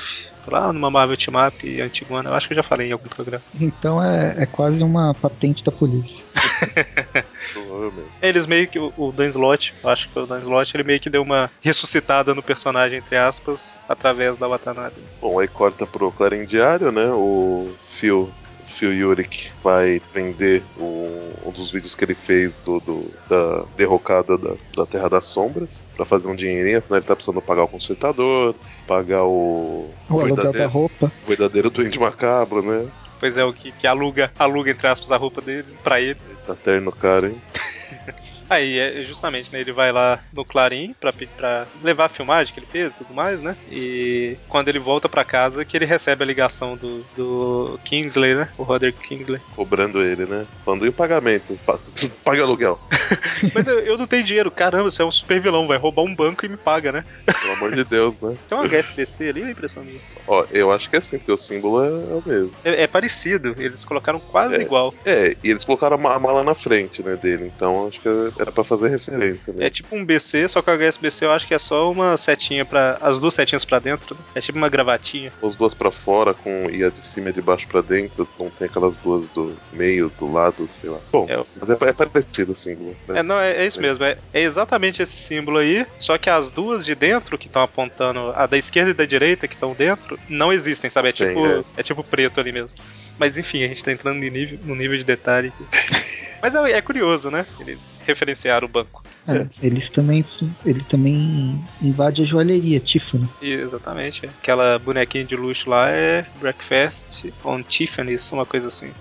lá 0.51 0.71
numa 0.73 0.89
Marvel 0.89 1.17
Team 1.17 1.47
Up 1.47 1.81
antigona. 1.81 2.29
Eu 2.29 2.33
acho 2.35 2.47
que 2.47 2.53
eu 2.53 2.57
já 2.57 2.63
falei 2.63 2.89
em 2.89 2.91
algum 2.91 3.07
programa. 3.09 3.43
Então 3.59 4.03
é, 4.03 4.35
é 4.43 4.45
quase 4.45 4.83
uma 4.83 5.13
patente 5.13 5.63
da 5.63 5.71
polícia. 5.71 6.23
Provavelmente. 7.53 8.09
Eles 8.21 8.47
meio 8.47 8.67
que, 8.67 8.79
o, 8.79 8.91
o 8.97 9.11
Dan 9.11 9.27
Slott, 9.29 9.73
eu 9.83 9.89
acho 9.89 10.09
que 10.09 10.19
o 10.19 10.25
Dan 10.25 10.39
Slott, 10.39 10.75
ele 10.75 10.83
meio 10.83 10.99
que 10.99 11.09
deu 11.09 11.21
uma 11.21 11.49
ressuscitada 11.61 12.33
no 12.33 12.41
personagem, 12.41 12.99
entre 12.99 13.17
aspas, 13.17 13.79
através 13.87 14.37
da 14.37 14.47
Watanabe. 14.47 14.95
Bom, 15.21 15.39
aí 15.39 15.47
corta 15.47 15.85
pro 15.85 16.11
Clarim 16.11 16.45
Diário, 16.45 16.91
né? 16.91 17.07
O 17.11 17.67
Phil, 17.81 18.29
Phil 18.65 18.93
Yurik 18.93 19.51
vai 19.63 19.99
prender 20.11 20.63
o- 20.77 21.03
um 21.45 21.51
dos 21.51 21.71
vídeos 21.71 21.93
que 21.95 22.03
ele 22.05 22.15
fez 22.15 22.59
do, 22.59 22.79
do- 22.79 23.11
da 23.29 23.65
derrocada 23.77 24.37
da, 24.37 24.53
da 24.75 24.85
Terra 24.85 25.09
das 25.09 25.27
Sombras 25.27 25.85
pra 25.95 26.05
fazer 26.05 26.27
um 26.29 26.35
dinheirinho, 26.35 26.77
afinal 26.79 26.97
ele 26.99 27.05
tá 27.05 27.15
precisando 27.15 27.41
pagar 27.41 27.63
o 27.63 27.67
consertador, 27.67 28.55
pagar 28.87 29.23
o, 29.23 29.89
O 30.09 30.13
aluguel 30.19 30.35
da 30.35 30.43
verdadeiro, 30.43 30.69
roupa. 30.69 31.11
o 31.23 31.27
verdadeiro 31.27 31.69
Duende 31.69 31.99
Macabro, 31.99 32.61
né? 32.61 32.87
Pois 33.19 33.37
é, 33.37 33.43
o 33.43 33.53
que, 33.53 33.71
que 33.71 33.87
aluga, 33.87 34.31
aluga, 34.37 34.69
entre 34.71 34.85
aspas, 34.87 35.11
a 35.11 35.17
roupa 35.17 35.41
dele 35.41 35.65
pra 35.83 35.99
ele. 36.01 36.17
Tá 36.45 36.55
terno 36.55 36.91
cara, 36.91 37.27
hein? 37.27 37.41
Aí, 38.49 38.77
é 38.77 39.01
justamente, 39.03 39.51
né, 39.51 39.61
ele 39.61 39.71
vai 39.71 39.91
lá 39.91 40.19
no 40.31 40.43
Clarim 40.45 40.93
pra, 40.99 41.11
pra 41.35 41.65
levar 41.81 42.05
a 42.05 42.09
filmagem 42.09 42.53
que 42.53 42.59
ele 42.59 42.67
fez 42.67 42.91
e 42.91 42.95
tudo 42.97 43.13
mais, 43.13 43.41
né? 43.41 43.55
E 43.71 44.37
quando 44.49 44.67
ele 44.67 44.77
volta 44.77 45.07
pra 45.09 45.23
casa, 45.23 45.63
que 45.65 45.75
ele 45.77 45.85
recebe 45.85 46.23
a 46.23 46.27
ligação 46.27 46.75
do, 46.75 47.03
do 47.15 47.79
Kingsley, 47.85 48.35
né? 48.35 48.49
O 48.57 48.63
Roderick 48.63 48.99
Kingsley. 49.07 49.39
Cobrando 49.55 50.03
ele, 50.03 50.25
né? 50.25 50.45
Falando, 50.63 50.85
e 50.85 50.89
o 50.89 50.93
pagamento? 50.93 51.57
Pa- 51.65 51.79
Paga 52.23 52.43
aluguel. 52.43 52.77
Mas 53.53 53.67
eu, 53.67 53.79
eu 53.79 53.97
não 53.97 54.07
tenho 54.07 54.23
dinheiro. 54.23 54.51
Caramba, 54.51 54.89
você 54.89 55.01
é 55.01 55.05
um 55.05 55.11
super 55.11 55.41
vilão, 55.41 55.67
vai 55.67 55.77
roubar 55.77 56.03
um 56.03 56.15
banco 56.15 56.45
e 56.45 56.49
me 56.49 56.57
paga, 56.57 56.91
né? 56.91 57.03
Pelo 57.41 57.53
amor 57.53 57.71
de 57.75 57.83
Deus, 57.83 58.15
né? 58.21 58.35
Tem 58.47 58.57
um 58.57 58.61
HSBC 58.63 59.29
ali, 59.29 59.43
a 59.43 59.51
impressão 59.51 59.83
minha. 59.83 59.99
Ó, 60.27 60.45
eu 60.51 60.71
acho 60.71 60.89
que 60.89 60.95
é 60.95 60.99
assim, 60.99 61.17
porque 61.17 61.31
o 61.31 61.37
símbolo 61.37 61.83
é, 61.83 61.87
é 61.87 61.91
o 62.15 62.23
mesmo. 62.25 62.51
É, 62.63 62.83
é 62.83 62.87
parecido, 62.87 63.55
eles 63.57 63.83
colocaram 63.85 64.19
quase 64.19 64.55
É. 64.55 64.61
igual. 64.61 64.93
É, 65.05 65.35
e 65.43 65.49
eles 65.49 65.63
colocaram 65.65 65.95
a 65.95 65.99
ma- 65.99 66.15
a 66.15 66.19
mala 66.19 66.43
na 66.43 66.55
frente, 66.55 67.03
né, 67.03 67.15
dele, 67.17 67.51
então 67.53 67.87
acho 67.87 67.99
que 68.01 68.07
era 68.39 68.51
pra 68.51 68.63
fazer 68.63 68.89
referência, 68.89 69.51
né? 69.53 69.65
É 69.67 69.69
tipo 69.69 69.95
um 69.95 70.05
BC, 70.05 70.47
só 70.47 70.61
que 70.61 70.69
o 70.69 70.73
HSBC 70.73 71.25
eu 71.25 71.31
acho 71.31 71.47
que 71.47 71.53
é 71.53 71.59
só 71.59 71.91
uma 71.91 72.17
setinha 72.17 72.63
para 72.65 72.97
as 73.01 73.19
duas 73.19 73.33
setinhas 73.33 73.65
pra 73.65 73.79
dentro. 73.79 74.15
né? 74.15 74.21
É 74.35 74.39
tipo 74.41 74.57
uma 74.57 74.69
gravatinha. 74.69 75.31
As 75.43 75.55
duas 75.55 75.73
pra 75.73 75.91
fora, 75.91 76.33
com 76.33 76.69
e 76.69 76.83
a 76.83 76.89
de 76.89 77.01
cima 77.05 77.29
e 77.29 77.33
de 77.33 77.41
baixo 77.41 77.67
pra 77.67 77.81
dentro, 77.81 78.27
não 78.39 78.49
tem 78.49 78.67
aquelas 78.67 78.97
duas 78.97 79.29
do 79.29 79.55
meio, 79.71 80.11
do 80.19 80.31
lado, 80.31 80.67
sei 80.69 80.89
lá. 80.89 80.99
Bom, 81.11 81.25
É. 81.29 81.43
mas 81.59 81.69
é, 81.69 81.73
é 81.73 81.93
parecido 81.93 82.51
o 82.51 82.55
símbolo. 82.55 82.92
Né? 83.07 83.19
É, 83.19 83.23
não, 83.23 83.39
é, 83.39 83.57
é 83.57 83.65
isso 83.65 83.81
mesmo. 83.81 84.03
É, 84.03 84.17
é 84.33 84.41
exatamente 84.41 85.01
esse 85.01 85.15
símbolo 85.15 85.57
aí, 85.57 85.85
só 85.99 86.17
que 86.17 86.29
as 86.29 86.51
duas 86.51 86.85
de 86.85 86.95
dentro 86.95 87.37
que 87.37 87.47
estão 87.47 87.61
apontando, 87.61 88.31
a 88.35 88.45
da 88.45 88.57
esquerda 88.57 88.91
e 88.91 88.93
da 88.93 89.05
direita 89.05 89.47
que 89.47 89.55
estão 89.55 89.73
dentro, 89.73 90.19
não 90.29 90.51
existem, 90.51 90.89
sabe? 90.89 91.09
É 91.09 91.11
tipo, 91.11 91.45
é. 91.45 91.63
é. 91.77 91.83
tipo 91.83 92.03
preto 92.03 92.39
ali 92.39 92.51
mesmo. 92.51 92.71
Mas 93.17 93.37
enfim, 93.37 93.63
a 93.63 93.67
gente 93.67 93.83
tá 93.83 93.91
entrando 93.91 94.15
no 94.15 94.29
nível, 94.29 94.59
no 94.63 94.75
nível 94.75 94.97
de 94.97 95.03
detalhe. 95.03 95.51
Mas 96.41 96.55
é, 96.55 96.71
é 96.73 96.81
curioso, 96.81 97.31
né? 97.31 97.45
Eles 97.61 97.97
referenciaram 98.05 98.67
o 98.67 98.69
banco. 98.69 99.01
É, 99.25 99.47
eles 99.61 99.89
também, 99.89 100.25
ele 100.65 100.83
também 100.89 101.63
invade 101.81 102.21
a 102.21 102.25
joalheria, 102.25 102.81
Tiffany. 102.81 103.29
Exatamente. 103.41 104.25
Aquela 104.25 104.77
bonequinha 104.77 105.23
de 105.23 105.37
luxo 105.37 105.69
lá 105.69 105.89
é 105.89 106.25
Breakfast 106.41 107.27
on 107.45 107.63
Tiffany's, 107.63 108.29
uma 108.33 108.45
coisa 108.45 108.67
assim. 108.67 108.91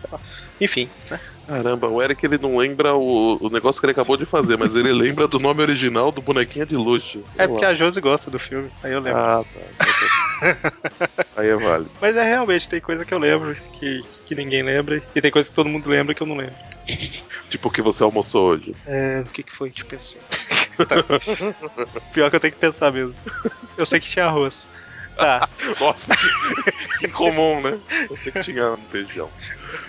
Enfim, 0.60 0.88
né? 1.10 1.18
Caramba, 1.52 1.86
o 1.86 2.02
Eric 2.02 2.24
ele 2.24 2.38
não 2.38 2.56
lembra 2.56 2.94
o, 2.94 3.36
o 3.36 3.50
negócio 3.50 3.78
que 3.78 3.84
ele 3.84 3.92
acabou 3.92 4.16
de 4.16 4.24
fazer, 4.24 4.56
mas 4.56 4.74
ele 4.74 4.90
lembra 4.90 5.28
do 5.28 5.38
nome 5.38 5.60
original 5.60 6.10
do 6.10 6.22
bonequinha 6.22 6.64
de 6.64 6.74
luxo. 6.74 7.22
É 7.36 7.46
porque 7.46 7.66
a 7.66 7.74
Josi 7.74 8.00
gosta 8.00 8.30
do 8.30 8.38
filme, 8.38 8.70
aí 8.82 8.92
eu 8.92 9.00
lembro. 9.00 9.20
Ah, 9.20 9.44
tá. 9.44 11.24
aí 11.36 11.48
é 11.48 11.56
válido. 11.56 11.90
Mas 12.00 12.16
é 12.16 12.24
realmente, 12.24 12.66
tem 12.66 12.80
coisa 12.80 13.04
que 13.04 13.12
eu 13.12 13.18
lembro 13.18 13.54
que, 13.78 14.00
que 14.26 14.34
ninguém 14.34 14.62
lembra, 14.62 15.02
e 15.14 15.20
tem 15.20 15.30
coisa 15.30 15.50
que 15.50 15.54
todo 15.54 15.68
mundo 15.68 15.90
lembra 15.90 16.14
que 16.14 16.22
eu 16.22 16.26
não 16.26 16.36
lembro. 16.36 16.54
Tipo 17.50 17.68
o 17.68 17.70
que 17.70 17.82
você 17.82 18.02
almoçou 18.02 18.48
hoje. 18.48 18.74
É, 18.86 19.20
o 19.20 19.30
que, 19.30 19.42
que 19.42 19.52
foi? 19.52 19.68
Deixa 19.68 19.82
eu 19.82 19.86
pensar. 19.86 20.20
Pior 22.14 22.30
que 22.30 22.36
eu 22.36 22.40
tenho 22.40 22.54
que 22.54 22.58
pensar 22.58 22.90
mesmo. 22.90 23.14
Eu 23.76 23.84
sei 23.84 24.00
que 24.00 24.08
tinha 24.08 24.24
arroz. 24.24 24.70
Tá. 25.16 25.48
Nossa, 25.80 26.14
que, 26.16 27.06
que 27.06 27.08
comum, 27.08 27.60
né? 27.60 27.78
Sei 28.18 28.32
que 28.32 28.40
tinha 28.40 28.76
feijão. 28.90 29.28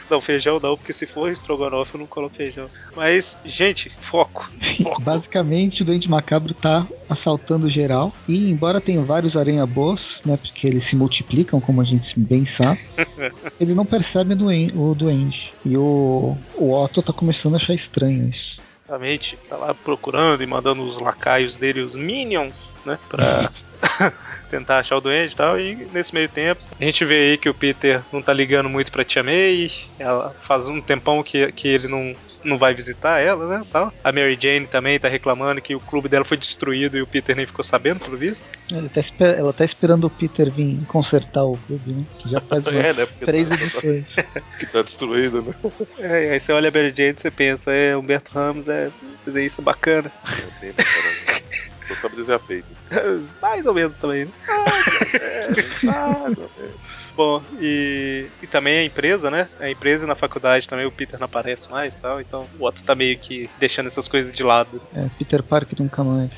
Não, 0.10 0.22
feijão 0.22 0.60
não, 0.60 0.78
porque 0.78 0.94
se 0.94 1.06
for 1.06 1.32
estrogonofe 1.32 1.96
eu 1.96 2.00
não 2.00 2.08
coloco 2.08 2.36
feijão. 2.36 2.70
Mas, 2.96 3.38
gente, 3.46 3.92
foco. 4.02 4.50
foco. 4.84 5.02
Basicamente, 5.02 5.82
o 5.82 5.86
Doente 5.86 6.10
Macabro 6.10 6.54
tá 6.54 6.86
assaltando 7.10 7.70
geral. 7.70 8.14
E 8.28 8.50
embora 8.50 8.82
tenha 8.82 9.02
vários 9.02 9.36
aranha-boas, 9.36 10.22
né? 10.26 10.38
Porque 10.38 10.68
eles 10.68 10.86
se 10.86 10.96
multiplicam, 10.96 11.60
como 11.60 11.82
a 11.82 11.86
gente 11.86 12.20
bem 12.20 12.46
sabe, 12.46 12.80
ele 13.60 13.74
não 13.74 13.86
percebe 13.86 14.34
o 14.76 14.96
duende. 14.96 15.54
E 15.66 15.78
o, 15.78 16.38
o 16.56 16.74
Otto 16.74 17.02
tá 17.02 17.14
começando 17.14 17.54
a 17.54 17.58
achar 17.58 17.74
estranho 17.74 18.30
isso. 18.30 18.58
Exatamente. 18.94 19.38
Tá 19.50 19.58
lá 19.58 19.74
procurando 19.74 20.44
e 20.44 20.46
mandando 20.46 20.84
os 20.84 21.00
lacaios 21.00 21.58
dele, 21.58 21.82
os 21.82 21.96
minions, 21.96 22.76
né? 22.86 23.00
Pra. 23.10 23.52
tentar 24.50 24.80
achar 24.80 24.98
o 24.98 25.02
doente 25.02 25.34
e 25.34 25.36
tal. 25.36 25.60
E 25.60 25.88
nesse 25.92 26.14
meio 26.14 26.30
tempo, 26.30 26.62
a 26.80 26.84
gente 26.84 27.04
vê 27.04 27.32
aí 27.32 27.38
que 27.38 27.50
o 27.50 27.54
Peter 27.54 28.02
não 28.12 28.22
tá 28.22 28.32
ligando 28.32 28.70
muito 28.70 28.92
pra 28.92 29.04
Tia 29.04 29.24
May. 29.24 29.72
Ela 29.98 30.30
faz 30.42 30.68
um 30.68 30.80
tempão 30.80 31.24
que, 31.24 31.52
que 31.52 31.68
ele 31.68 31.88
não, 31.88 32.16
não 32.44 32.58
vai 32.58 32.74
visitar 32.74 33.20
ela, 33.20 33.48
né? 33.48 33.66
Tal. 33.72 33.92
A 34.04 34.12
Mary 34.12 34.38
Jane 34.40 34.68
também 34.68 35.00
tá 35.00 35.08
reclamando 35.08 35.62
que 35.62 35.76
o 35.76 35.80
clube 35.80 36.08
dela 36.08 36.24
foi 36.24 36.38
destruído 36.38 36.98
e 36.98 37.02
o 37.02 37.08
Peter 37.08 37.36
nem 37.36 37.46
ficou 37.46 37.64
sabendo, 37.64 38.00
pelo 38.00 38.18
visto. 38.18 38.46
Tá 38.70 39.26
ela 39.26 39.54
tá 39.54 39.66
esperando 39.66 40.06
o 40.06 40.10
Peter 40.10 40.52
vir 40.52 40.86
consertar 40.86 41.44
o 41.44 41.58
clube, 41.58 41.92
né? 41.92 42.04
Que 42.20 42.30
já 42.30 42.40
faz 42.40 42.66
é, 42.68 42.94
né? 42.94 43.08
três 43.22 43.48
tá, 43.48 43.56
edições. 43.56 44.08
que 44.60 44.66
tá 44.68 44.82
destruído, 44.82 45.42
né? 45.42 45.54
É, 45.98 46.32
aí 46.34 46.40
você 46.40 46.52
olha 46.52 46.70
a 46.70 46.72
Mary 46.72 46.94
Jane 46.96 47.16
e 47.18 47.22
você 47.22 47.32
pensa, 47.32 47.72
é, 47.72 47.98
Humberto 47.98 48.32
Ramos 48.34 48.68
é 48.68 48.92
desenhista 49.26 49.62
bacana. 49.62 50.12
É, 50.28 50.42
tem, 50.60 50.74
Só 51.88 51.96
sabe 51.96 52.16
desenhar 52.16 52.40
peito. 52.40 52.68
mais 53.42 53.66
ou 53.66 53.74
menos 53.74 53.98
também, 53.98 54.26
né? 54.26 54.32
Mais 55.84 56.38
ou 56.38 56.52
menos. 56.58 56.74
Bom, 57.16 57.44
e, 57.60 58.26
e 58.42 58.48
também 58.48 58.80
a 58.80 58.84
empresa, 58.84 59.30
né? 59.30 59.48
A 59.60 59.70
empresa 59.70 60.06
e 60.06 60.08
na 60.08 60.16
faculdade 60.16 60.68
também 60.68 60.86
o 60.86 60.92
Peter 60.92 61.20
não 61.20 61.26
aparece 61.26 61.70
mais 61.70 61.96
tal, 61.96 62.20
então 62.20 62.48
o 62.58 62.66
Otto 62.66 62.84
tá 62.84 62.96
meio 62.96 63.18
que 63.18 63.50
deixando 63.60 63.88
essas 63.88 64.08
coisas 64.08 64.34
de 64.34 64.44
lado. 64.44 64.82
É, 64.94 65.08
Peter 65.18 65.44
Parker 65.44 65.80
nunca 65.80 66.04
mais. 66.04 66.32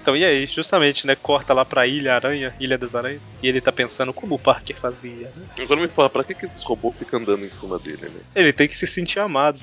Então, 0.00 0.16
e 0.16 0.24
aí, 0.24 0.46
justamente, 0.46 1.06
né? 1.06 1.16
Corta 1.16 1.52
lá 1.54 1.64
pra 1.64 1.86
Ilha 1.86 2.14
Aranha, 2.14 2.54
Ilha 2.60 2.78
das 2.78 2.94
Aranhas. 2.94 3.32
E 3.42 3.48
ele 3.48 3.60
tá 3.60 3.72
pensando 3.72 4.12
como 4.12 4.34
o 4.34 4.38
Parker 4.38 4.76
fazia, 4.76 5.30
né? 5.36 5.46
Agora 5.58 5.80
me 5.80 5.88
fala, 5.88 6.10
pra 6.10 6.24
que, 6.24 6.34
que 6.34 6.46
esses 6.46 6.62
robôs 6.62 6.96
ficam 6.96 7.20
andando 7.20 7.44
em 7.44 7.50
cima 7.50 7.78
dele, 7.78 8.08
né? 8.08 8.20
Ele 8.34 8.52
tem 8.52 8.68
que 8.68 8.76
se 8.76 8.86
sentir 8.86 9.18
amado. 9.18 9.60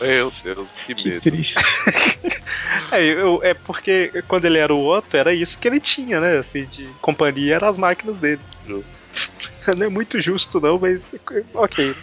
Meu 0.00 0.32
Deus, 0.42 0.68
que 0.86 0.94
medo. 0.94 1.20
Que 1.20 1.30
triste. 1.30 1.54
é, 2.90 3.02
eu, 3.02 3.40
é 3.42 3.54
porque 3.54 4.22
quando 4.28 4.44
ele 4.44 4.58
era 4.58 4.74
o 4.74 4.86
Otto, 4.86 5.16
era 5.16 5.32
isso 5.32 5.58
que 5.58 5.68
ele 5.68 5.80
tinha, 5.80 6.20
né? 6.20 6.38
Assim, 6.38 6.64
de 6.64 6.86
companhia 7.00 7.56
eram 7.56 7.68
as 7.68 7.78
máquinas 7.78 8.18
dele. 8.18 8.40
Justo. 8.66 9.02
Não 9.76 9.86
é 9.86 9.88
muito 9.88 10.20
justo, 10.20 10.60
não, 10.60 10.76
mas 10.76 11.14
ok. 11.54 11.94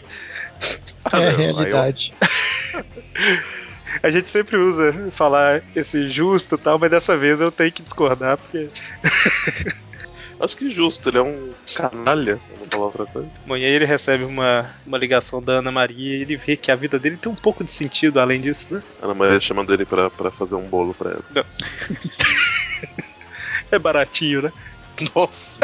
É 1.12 1.28
a 1.28 1.36
realidade. 1.36 2.14
A 4.04 4.10
gente 4.10 4.30
sempre 4.30 4.58
usa 4.58 4.94
falar 5.12 5.62
esse 5.76 6.10
justo 6.10 6.56
e 6.56 6.58
tal, 6.58 6.78
mas 6.80 6.92
dessa 6.92 7.18
vez 7.18 7.42
eu 7.42 7.52
tenho 7.52 7.72
que 7.72 7.84
discordar, 7.84 8.38
porque. 8.38 8.70
Acho 10.40 10.56
que 10.56 10.72
justo, 10.72 11.10
ele 11.10 11.18
é 11.18 11.22
um 11.22 11.52
canalha, 11.76 12.40
vamos 12.52 12.68
falar 12.70 12.86
outra 12.86 13.06
coisa. 13.06 13.30
Bom, 13.46 13.58
e 13.58 13.66
aí 13.66 13.72
ele 13.72 13.84
recebe 13.84 14.24
uma, 14.24 14.74
uma 14.88 14.98
ligação 14.98 15.44
da 15.44 15.54
Ana 15.54 15.70
Maria 15.70 16.16
e 16.16 16.22
ele 16.22 16.38
vê 16.38 16.56
que 16.56 16.72
a 16.72 16.76
vida 16.76 16.98
dele 16.98 17.18
tem 17.18 17.30
um 17.30 17.36
pouco 17.36 17.62
de 17.62 17.74
sentido 17.74 18.22
além 18.22 18.40
disso, 18.40 18.74
né? 18.74 18.82
Ana 19.02 19.14
Maria 19.14 19.42
chamando 19.42 19.74
ele 19.74 19.86
pra, 19.86 20.10
pra 20.10 20.32
fazer 20.32 20.56
um 20.56 20.64
bolo 20.64 20.94
pra 20.94 21.12
ela. 21.12 21.26
Nossa. 21.36 21.66
é 23.70 23.78
baratinho, 23.78 24.44
né? 24.44 24.54
Nossa! 25.14 25.60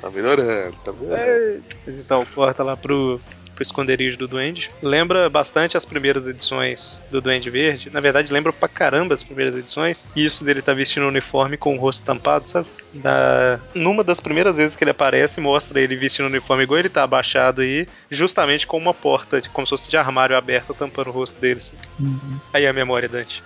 tá 0.00 0.10
melhorando, 0.10 0.76
tá 0.82 0.92
melhorando. 0.92 1.22
É, 1.22 1.58
então, 1.88 2.24
corta 2.34 2.62
lá 2.62 2.74
pro, 2.74 3.20
pro 3.56 3.62
esconderijo 3.62 4.18
do 4.18 4.28
Duende. 4.28 4.70
Lembra 4.82 5.28
bastante 5.28 5.76
as 5.76 5.84
primeiras 5.84 6.28
edições 6.28 7.02
do 7.10 7.20
Duende 7.20 7.48
Verde. 7.50 7.90
Na 7.90 8.00
verdade, 8.00 8.32
lembra 8.32 8.52
pra 8.52 8.68
caramba 8.68 9.14
as 9.14 9.24
primeiras 9.24 9.56
edições. 9.56 9.96
E 10.14 10.24
isso 10.24 10.44
dele 10.44 10.60
tá 10.60 10.74
vestindo 10.74 11.04
um 11.04 11.08
uniforme 11.08 11.56
com 11.56 11.74
o 11.74 11.80
rosto 11.80 12.04
tampado, 12.04 12.46
sabe? 12.46 12.68
Da... 12.92 13.58
Numa 13.74 14.04
das 14.04 14.20
primeiras 14.20 14.58
vezes 14.58 14.76
que 14.76 14.84
ele 14.84 14.90
aparece, 14.90 15.40
mostra 15.40 15.80
ele 15.80 15.96
vestindo 15.96 16.26
um 16.26 16.28
uniforme 16.28 16.64
igual 16.64 16.78
ele 16.78 16.88
tá 16.90 17.02
abaixado 17.02 17.62
aí, 17.62 17.88
justamente 18.10 18.66
com 18.66 18.76
uma 18.76 18.94
porta, 18.94 19.40
como 19.52 19.66
se 19.66 19.70
fosse 19.70 19.90
de 19.90 19.96
armário 19.96 20.36
aberto, 20.36 20.74
tampando 20.74 21.08
o 21.08 21.12
rosto 21.12 21.40
dele. 21.40 21.60
Assim. 21.60 21.76
Uhum. 21.98 22.38
Aí 22.52 22.66
a 22.66 22.72
memória, 22.72 23.08
Dante. 23.08 23.42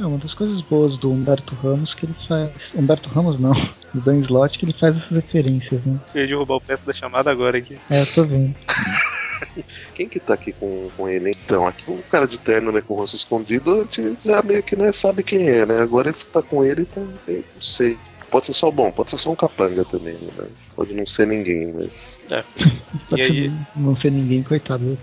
É 0.00 0.06
uma 0.06 0.16
das 0.16 0.32
coisas 0.32 0.62
boas 0.62 0.96
do 0.96 1.12
Humberto 1.12 1.54
Ramos 1.56 1.92
que 1.92 2.06
ele 2.06 2.14
faz. 2.26 2.50
Humberto 2.74 3.10
Ramos 3.10 3.38
não, 3.38 3.52
do 3.92 4.00
Dan 4.00 4.20
Slott 4.20 4.58
que 4.58 4.64
ele 4.64 4.72
faz 4.72 4.96
essas 4.96 5.10
referências, 5.10 5.84
né? 5.84 6.00
Eu 6.14 6.22
ia 6.22 6.26
derrubar 6.28 6.56
o 6.56 6.60
peço 6.60 6.86
da 6.86 6.92
chamada 6.92 7.30
agora 7.30 7.58
aqui. 7.58 7.76
É, 7.90 8.00
eu 8.00 8.06
tô 8.06 8.24
vendo. 8.24 8.54
Quem 9.94 10.08
que 10.08 10.18
tá 10.18 10.34
aqui 10.34 10.52
com, 10.52 10.88
com 10.96 11.08
ele? 11.08 11.30
Então, 11.44 11.66
aqui 11.66 11.90
o 11.90 12.02
cara 12.10 12.26
de 12.26 12.38
terno, 12.38 12.72
né, 12.72 12.80
com 12.80 12.94
o 12.94 12.96
rosto 12.96 13.16
escondido, 13.16 13.74
a 13.74 13.78
gente 13.80 14.16
já 14.24 14.42
meio 14.42 14.62
que 14.62 14.76
né, 14.76 14.92
sabe 14.92 15.22
quem 15.22 15.48
é, 15.48 15.64
né? 15.64 15.80
Agora 15.80 16.10
esse 16.10 16.26
que 16.26 16.32
tá 16.32 16.42
com 16.42 16.64
ele, 16.64 16.84
tá, 16.84 17.00
não 17.00 17.62
sei. 17.62 17.98
Pode 18.30 18.46
ser 18.46 18.52
só 18.52 18.70
bom, 18.70 18.92
pode 18.92 19.10
ser 19.10 19.18
só 19.18 19.30
um 19.30 19.36
capanga 19.36 19.84
também, 19.84 20.14
né? 20.14 20.30
Mas 20.36 20.48
pode 20.76 20.94
não 20.94 21.04
ser 21.04 21.26
ninguém, 21.26 21.72
mas. 21.72 22.18
É. 22.30 22.44
e 23.16 23.22
aí... 23.22 23.52
Não 23.74 23.96
ser 23.96 24.12
ninguém, 24.12 24.42
coitado. 24.42 24.96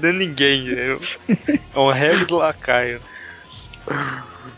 não 0.00 0.08
é 0.08 0.12
ninguém, 0.12 0.68
é 0.70 1.78
um 1.78 1.90
reggae 1.90 2.26
do 2.26 2.36
lacaio. 2.36 3.00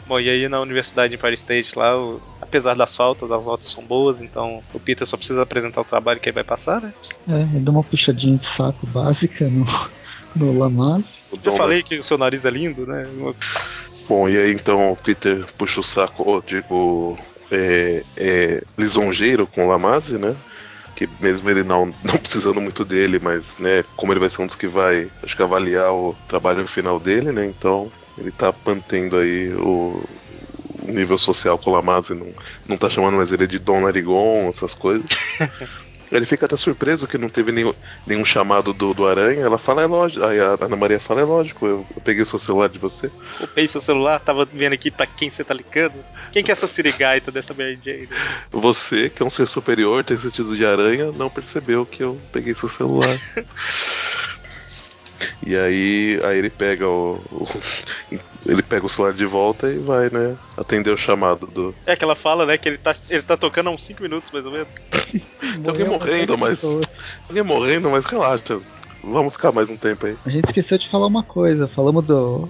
Bom, 0.06 0.20
e 0.20 0.28
aí 0.28 0.48
na 0.48 0.60
Universidade 0.60 1.10
de 1.10 1.16
Empire 1.16 1.34
State 1.34 1.76
lá, 1.76 1.96
o, 1.96 2.20
apesar 2.40 2.74
das 2.74 2.96
faltas, 2.96 3.32
as 3.32 3.44
notas 3.44 3.66
são 3.66 3.84
boas, 3.84 4.20
então 4.20 4.62
o 4.72 4.78
Peter 4.78 5.06
só 5.06 5.16
precisa 5.16 5.42
apresentar 5.42 5.80
o 5.80 5.84
trabalho 5.84 6.20
que 6.20 6.28
ele 6.28 6.34
vai 6.34 6.44
passar, 6.44 6.80
né? 6.80 6.92
É, 7.28 7.42
ele 7.54 7.60
dá 7.60 7.70
uma 7.72 7.82
puxadinha 7.82 8.38
de 8.38 8.56
saco 8.56 8.86
básica 8.86 9.48
no, 9.48 9.66
no 10.36 10.58
Lamaz. 10.58 11.04
Eu 11.42 11.52
falei 11.52 11.82
que 11.82 11.98
o 11.98 12.02
seu 12.02 12.16
nariz 12.16 12.44
é 12.44 12.50
lindo, 12.50 12.86
né? 12.86 13.04
Bom, 14.08 14.28
e 14.28 14.38
aí 14.38 14.52
então 14.52 14.92
o 14.92 14.96
Peter 14.96 15.44
puxa 15.58 15.80
o 15.80 15.84
saco, 15.84 16.40
tipo, 16.46 17.18
é, 17.50 18.04
é, 18.16 18.62
lisonjeiro 18.78 19.46
com 19.46 19.66
o 19.66 19.68
Lamaze, 19.68 20.18
né? 20.18 20.36
Que 20.94 21.08
mesmo 21.20 21.50
ele 21.50 21.64
não, 21.64 21.86
não 22.04 22.16
precisando 22.16 22.60
muito 22.60 22.84
dele, 22.84 23.18
mas, 23.20 23.44
né, 23.58 23.84
como 23.96 24.12
ele 24.12 24.20
vai 24.20 24.30
ser 24.30 24.42
um 24.42 24.46
dos 24.46 24.56
que 24.56 24.68
vai, 24.68 25.10
acho 25.22 25.36
que 25.36 25.42
avaliar 25.42 25.92
o 25.92 26.14
trabalho 26.28 26.66
final 26.68 27.00
dele, 27.00 27.32
né? 27.32 27.44
Então 27.44 27.90
ele 28.18 28.30
tá 28.30 28.54
mantendo 28.64 29.16
aí 29.16 29.52
o, 29.54 30.02
o 30.82 30.92
nível 30.92 31.18
social 31.18 31.58
com 31.58 31.70
o 31.70 31.72
Lamaze, 31.72 32.14
não, 32.14 32.32
não 32.66 32.76
tá 32.76 32.88
chamando 32.88 33.16
mais 33.16 33.32
ele 33.32 33.46
de 33.46 33.58
Dom 33.58 33.80
Narigon, 33.80 34.48
essas 34.48 34.74
coisas. 34.74 35.06
Ele 36.10 36.24
fica 36.24 36.46
até 36.46 36.56
surpreso 36.56 37.06
que 37.06 37.18
não 37.18 37.28
teve 37.28 37.50
nenhum, 37.50 37.74
nenhum 38.06 38.24
chamado 38.24 38.72
do, 38.72 38.94
do 38.94 39.06
Aranha. 39.06 39.40
Ela 39.40 39.58
fala, 39.58 39.82
é 39.82 39.86
lógico. 39.86 40.24
Aí 40.24 40.38
a 40.38 40.56
Ana 40.60 40.76
Maria 40.76 41.00
fala, 41.00 41.20
é 41.20 41.24
lógico, 41.24 41.66
eu, 41.66 41.86
eu 41.94 42.02
peguei 42.02 42.24
seu 42.24 42.38
celular 42.38 42.68
de 42.68 42.78
você. 42.78 43.10
Roubei 43.38 43.66
seu 43.66 43.80
celular, 43.80 44.20
tava 44.20 44.44
vendo 44.44 44.72
aqui 44.72 44.90
pra 44.90 45.06
quem 45.06 45.30
você 45.30 45.42
tá 45.42 45.52
ligando. 45.52 45.94
Quem 46.30 46.44
que 46.44 46.50
é 46.50 46.52
essa 46.52 46.66
sirigaita 46.66 47.32
dessa 47.32 47.52
Mary 47.54 47.78
Jane? 47.82 48.08
Você, 48.52 49.10
que 49.10 49.22
é 49.22 49.26
um 49.26 49.30
ser 49.30 49.48
superior, 49.48 50.04
tem 50.04 50.16
sentido 50.16 50.56
de 50.56 50.64
aranha, 50.64 51.10
não 51.12 51.28
percebeu 51.28 51.84
que 51.84 52.02
eu 52.02 52.20
peguei 52.32 52.54
seu 52.54 52.68
celular. 52.68 53.18
E 55.44 55.56
aí, 55.56 56.20
aí 56.24 56.38
ele 56.38 56.50
pega 56.50 56.88
o, 56.88 57.20
o, 57.30 57.46
Ele 58.46 58.62
pega 58.62 58.86
o 58.86 58.88
celular 58.88 59.12
de 59.12 59.26
volta 59.26 59.70
e 59.70 59.78
vai, 59.78 60.08
né? 60.10 60.36
Atender 60.56 60.90
o 60.90 60.96
chamado 60.96 61.46
do. 61.46 61.74
É 61.84 61.96
que 61.96 62.04
ela 62.04 62.14
fala, 62.14 62.46
né? 62.46 62.56
Que 62.56 62.68
ele 62.68 62.78
tá, 62.78 62.94
ele 63.10 63.22
tá 63.22 63.36
tocando 63.36 63.68
há 63.68 63.70
uns 63.70 63.82
5 63.82 64.02
minutos, 64.02 64.30
mais 64.30 64.46
ou 64.46 64.52
menos. 64.52 64.68
Tem 65.10 65.68
alguém 65.68 65.86
morrendo, 65.86 66.38
mas. 66.38 66.62
Alguém 67.28 67.42
morrendo, 67.42 67.90
mas 67.90 68.04
relaxa. 68.04 68.60
Vamos 69.04 69.34
ficar 69.34 69.52
mais 69.52 69.70
um 69.70 69.76
tempo 69.76 70.06
aí. 70.06 70.16
A 70.24 70.30
gente 70.30 70.46
esqueceu 70.46 70.78
de 70.78 70.88
falar 70.88 71.06
uma 71.06 71.22
coisa. 71.22 71.68
Falamos 71.68 72.04
do. 72.04 72.48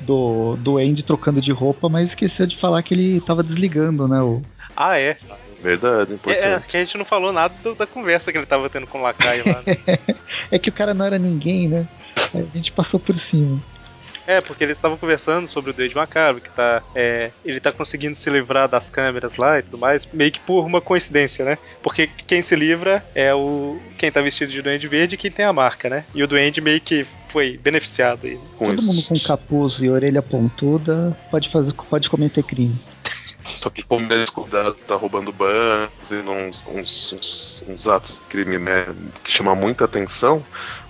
Do, 0.00 0.56
do 0.56 0.76
Andy 0.76 1.02
trocando 1.02 1.40
de 1.40 1.50
roupa, 1.50 1.88
mas 1.88 2.08
esqueceu 2.08 2.46
de 2.46 2.58
falar 2.58 2.82
que 2.82 2.92
ele 2.92 3.20
tava 3.22 3.42
desligando, 3.42 4.06
né? 4.06 4.20
O, 4.20 4.42
ah, 4.76 4.98
é? 4.98 5.16
Verdade, 5.60 6.14
importante. 6.14 6.44
É, 6.44 6.54
é, 6.54 6.60
que 6.60 6.76
a 6.76 6.80
gente 6.80 6.98
não 6.98 7.04
falou 7.04 7.32
nada 7.32 7.54
do, 7.62 7.74
da 7.74 7.86
conversa 7.86 8.32
que 8.32 8.38
ele 8.38 8.46
tava 8.46 8.68
tendo 8.68 8.86
com 8.86 8.98
o 8.98 9.02
Lacaio 9.02 9.44
lá. 9.46 9.62
Né? 9.64 9.98
é 10.50 10.58
que 10.58 10.70
o 10.70 10.72
cara 10.72 10.92
não 10.92 11.06
era 11.06 11.18
ninguém, 11.18 11.68
né? 11.68 11.86
Aí 12.34 12.48
a 12.52 12.56
gente 12.56 12.72
passou 12.72 12.98
por 12.98 13.18
cima. 13.18 13.60
É, 14.26 14.40
porque 14.40 14.62
eles 14.62 14.78
estavam 14.78 14.96
conversando 14.96 15.48
sobre 15.48 15.70
o 15.70 15.74
Duende 15.74 15.94
Macabro, 15.94 16.40
que 16.40 16.50
tá. 16.50 16.82
É, 16.94 17.30
ele 17.44 17.60
tá 17.60 17.72
conseguindo 17.72 18.16
se 18.16 18.30
livrar 18.30 18.68
das 18.68 18.88
câmeras 18.88 19.36
lá 19.36 19.58
e 19.58 19.62
tudo 19.62 19.78
mais, 19.78 20.06
meio 20.12 20.30
que 20.30 20.40
por 20.40 20.64
uma 20.64 20.80
coincidência, 20.80 21.44
né? 21.44 21.58
Porque 21.82 22.08
quem 22.26 22.40
se 22.40 22.54
livra 22.54 23.04
é 23.14 23.34
o. 23.34 23.80
quem 23.98 24.12
tá 24.12 24.20
vestido 24.20 24.52
de 24.52 24.62
Duende 24.62 24.86
Verde 24.86 25.16
e 25.16 25.18
quem 25.18 25.30
tem 25.30 25.44
a 25.44 25.52
marca, 25.52 25.88
né? 25.88 26.04
E 26.14 26.22
o 26.22 26.28
Duende 26.28 26.60
meio 26.60 26.80
que 26.80 27.04
foi 27.28 27.58
beneficiado 27.58 28.26
aí. 28.26 28.38
Com 28.56 28.66
Todo 28.66 28.78
isso. 28.78 28.86
mundo 28.86 29.02
com 29.02 29.18
capuz 29.18 29.74
e 29.80 29.88
orelha 29.88 30.22
pontuda 30.22 31.16
pode 31.30 31.50
fazer, 31.50 31.72
pode 31.72 32.08
cometer 32.08 32.44
crime. 32.44 32.78
Só 33.56 33.70
que 33.70 33.82
como 33.82 34.06
ele 34.06 34.14
é 34.14 34.18
descuidado, 34.18 34.74
tá 34.86 34.94
roubando 34.94 35.32
bancos, 35.32 35.90
fazendo 35.98 36.30
uns, 36.30 36.64
uns, 36.66 37.12
uns, 37.12 37.64
uns, 37.68 37.86
atos 37.88 38.14
de 38.14 38.20
crime 38.28 38.58
né, 38.58 38.86
que 39.24 39.30
chamam 39.30 39.56
muita 39.56 39.84
atenção, 39.84 40.42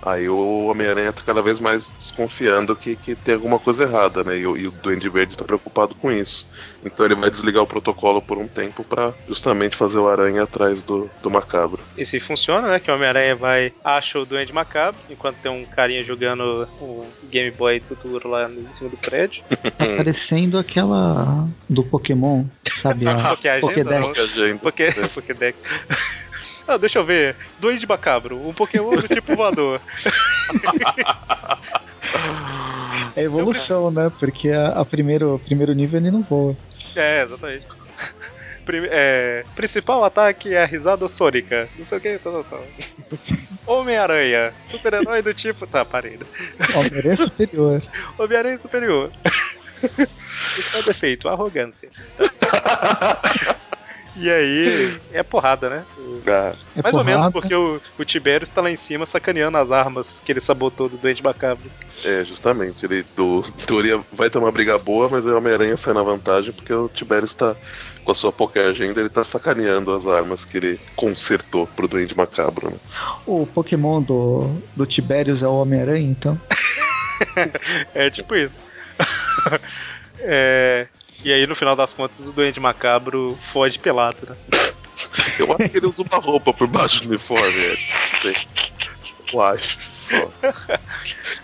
aí 0.05 0.27
o 0.27 0.65
Homem-Aranha 0.67 1.13
tá 1.13 1.21
cada 1.25 1.41
vez 1.41 1.59
mais 1.59 1.89
desconfiando 1.97 2.75
que, 2.75 2.95
que 2.95 3.15
tem 3.15 3.35
alguma 3.35 3.59
coisa 3.59 3.83
errada, 3.83 4.23
né? 4.23 4.37
E, 4.37 4.41
e 4.41 4.67
o 4.67 4.71
Duende 4.71 5.09
Verde 5.09 5.37
tá 5.37 5.45
preocupado 5.45 5.95
com 5.95 6.11
isso. 6.11 6.47
Então 6.85 7.05
ele 7.05 7.15
vai 7.15 7.31
desligar 7.31 7.63
o 7.63 7.67
protocolo 7.67 8.21
por 8.21 8.37
um 8.37 8.47
tempo 8.47 8.83
para 8.83 9.13
justamente 9.27 9.75
fazer 9.75 9.97
o 9.97 10.07
Aranha 10.07 10.43
atrás 10.43 10.83
do, 10.83 11.09
do 11.21 11.29
Macabro. 11.29 11.81
E 11.97 12.05
se 12.05 12.19
funciona, 12.19 12.67
né? 12.67 12.79
Que 12.79 12.91
o 12.91 12.95
Homem-Aranha 12.95 13.35
vai, 13.35 13.71
acha 13.83 14.19
o 14.19 14.25
Duende 14.25 14.53
Macabro, 14.53 14.99
enquanto 15.09 15.37
tem 15.37 15.51
um 15.51 15.65
carinha 15.65 16.03
jogando 16.03 16.67
o 16.81 17.05
Game 17.29 17.51
Boy 17.51 17.79
Futuro 17.79 18.29
lá 18.29 18.49
em 18.49 18.67
cima 18.73 18.89
do 18.89 18.97
prédio. 18.97 19.43
Tá 19.49 19.71
parecendo 19.97 20.57
aquela 20.57 21.47
do 21.69 21.83
Pokémon, 21.83 22.45
sabe? 22.81 23.07
A 23.07 23.35
Pokédex. 23.61 24.59
Poké, 24.61 24.91
Pokédex. 24.91 25.57
Ah, 26.67 26.77
deixa 26.77 26.99
eu 26.99 27.05
ver. 27.05 27.35
Duende 27.59 27.87
Macabro, 27.87 28.47
um 28.47 28.53
Pokémon 28.53 28.95
do 28.95 29.07
tipo 29.07 29.35
voador. 29.35 29.81
É 33.15 33.23
evolução, 33.23 33.91
né? 33.91 34.11
Porque 34.19 34.49
a, 34.49 34.69
a 34.69 34.85
primeiro, 34.85 35.39
primeiro 35.45 35.73
nível 35.73 35.99
ele 35.99 36.11
não 36.11 36.21
voa. 36.21 36.55
É, 36.95 37.23
exatamente. 37.23 37.65
Prime 38.65 38.87
é, 38.89 39.43
principal 39.55 40.05
ataque 40.05 40.53
é 40.53 40.63
a 40.63 40.65
risada 40.65 41.07
sônica. 41.07 41.67
Não 41.77 41.85
sei 41.85 41.97
o 41.97 42.01
que, 42.01 42.17
tal, 42.17 42.43
tal. 42.45 42.63
Homem-Aranha, 43.65 44.53
super-herói 44.65 45.21
do 45.21 45.33
tipo. 45.33 45.67
Tá, 45.67 45.83
parei. 45.83 46.17
Né? 46.17 46.25
Homem-Aranha 46.75 47.17
superior. 47.17 47.83
Homem-Aranha 48.17 48.59
superior. 48.59 49.11
Isso 50.57 50.69
é 50.77 50.81
defeito, 50.83 51.27
arrogância. 51.27 51.89
E 54.15 54.29
aí 54.29 54.99
é 55.11 55.23
porrada, 55.23 55.69
né? 55.69 55.83
É. 56.25 56.29
é 56.29 56.81
Mais 56.81 56.91
porrada. 56.91 56.97
ou 56.97 57.03
menos 57.03 57.27
porque 57.29 57.53
o, 57.53 57.81
o 57.97 58.05
Tibério 58.05 58.43
está 58.43 58.61
lá 58.61 58.69
em 58.69 58.75
cima 58.75 59.05
sacaneando 59.05 59.57
as 59.57 59.71
armas 59.71 60.21
que 60.23 60.31
ele 60.31 60.41
sabotou 60.41 60.87
do 60.87 60.97
Doente 60.97 61.23
Macabro. 61.23 61.69
É, 62.03 62.23
justamente. 62.23 62.85
Ele, 62.85 63.03
do 63.15 63.43
teoria, 63.65 63.99
vai 64.11 64.29
ter 64.29 64.37
uma 64.37 64.51
briga 64.51 64.77
boa, 64.77 65.09
mas 65.09 65.25
o 65.25 65.35
Homem-Aranha 65.35 65.77
sai 65.77 65.93
na 65.93 66.03
vantagem 66.03 66.51
porque 66.51 66.73
o 66.73 66.89
Tibério 66.89 67.25
está 67.25 67.55
com 68.03 68.11
a 68.11 68.15
sua 68.15 68.31
pouca 68.31 68.59
agenda, 68.61 68.99
ele 68.99 69.07
está 69.07 69.23
sacaneando 69.23 69.91
as 69.93 70.05
armas 70.05 70.43
que 70.43 70.57
ele 70.57 70.79
consertou 70.95 71.65
pro 71.65 71.87
Duende 71.87 72.15
Macabro. 72.15 72.69
Né? 72.69 72.77
O 73.25 73.47
Pokémon 73.47 74.01
do, 74.01 74.61
do 74.75 74.85
Tiberius 74.85 75.41
é 75.41 75.47
o 75.47 75.61
Homem-Aranha, 75.61 76.09
então? 76.09 76.39
é 77.95 78.09
tipo 78.09 78.35
isso. 78.35 78.61
é, 80.19 80.87
e 81.23 81.31
aí, 81.31 81.45
no 81.47 81.55
final 81.55 81.75
das 81.75 81.93
contas, 81.93 82.25
o 82.25 82.31
Duende 82.31 82.59
Macabro 82.59 83.37
foge 83.41 83.77
pelado, 83.79 84.17
né? 84.29 84.35
Eu 85.37 85.51
acho 85.51 85.69
que 85.69 85.77
ele 85.77 85.85
usa 85.85 86.03
uma 86.03 86.17
roupa 86.17 86.53
por 86.53 86.67
baixo 86.67 87.03
do 87.03 87.09
uniforme. 87.09 87.59
É. 87.59 88.33
Eu 89.33 89.41
acho 89.41 89.77
só. 90.09 90.31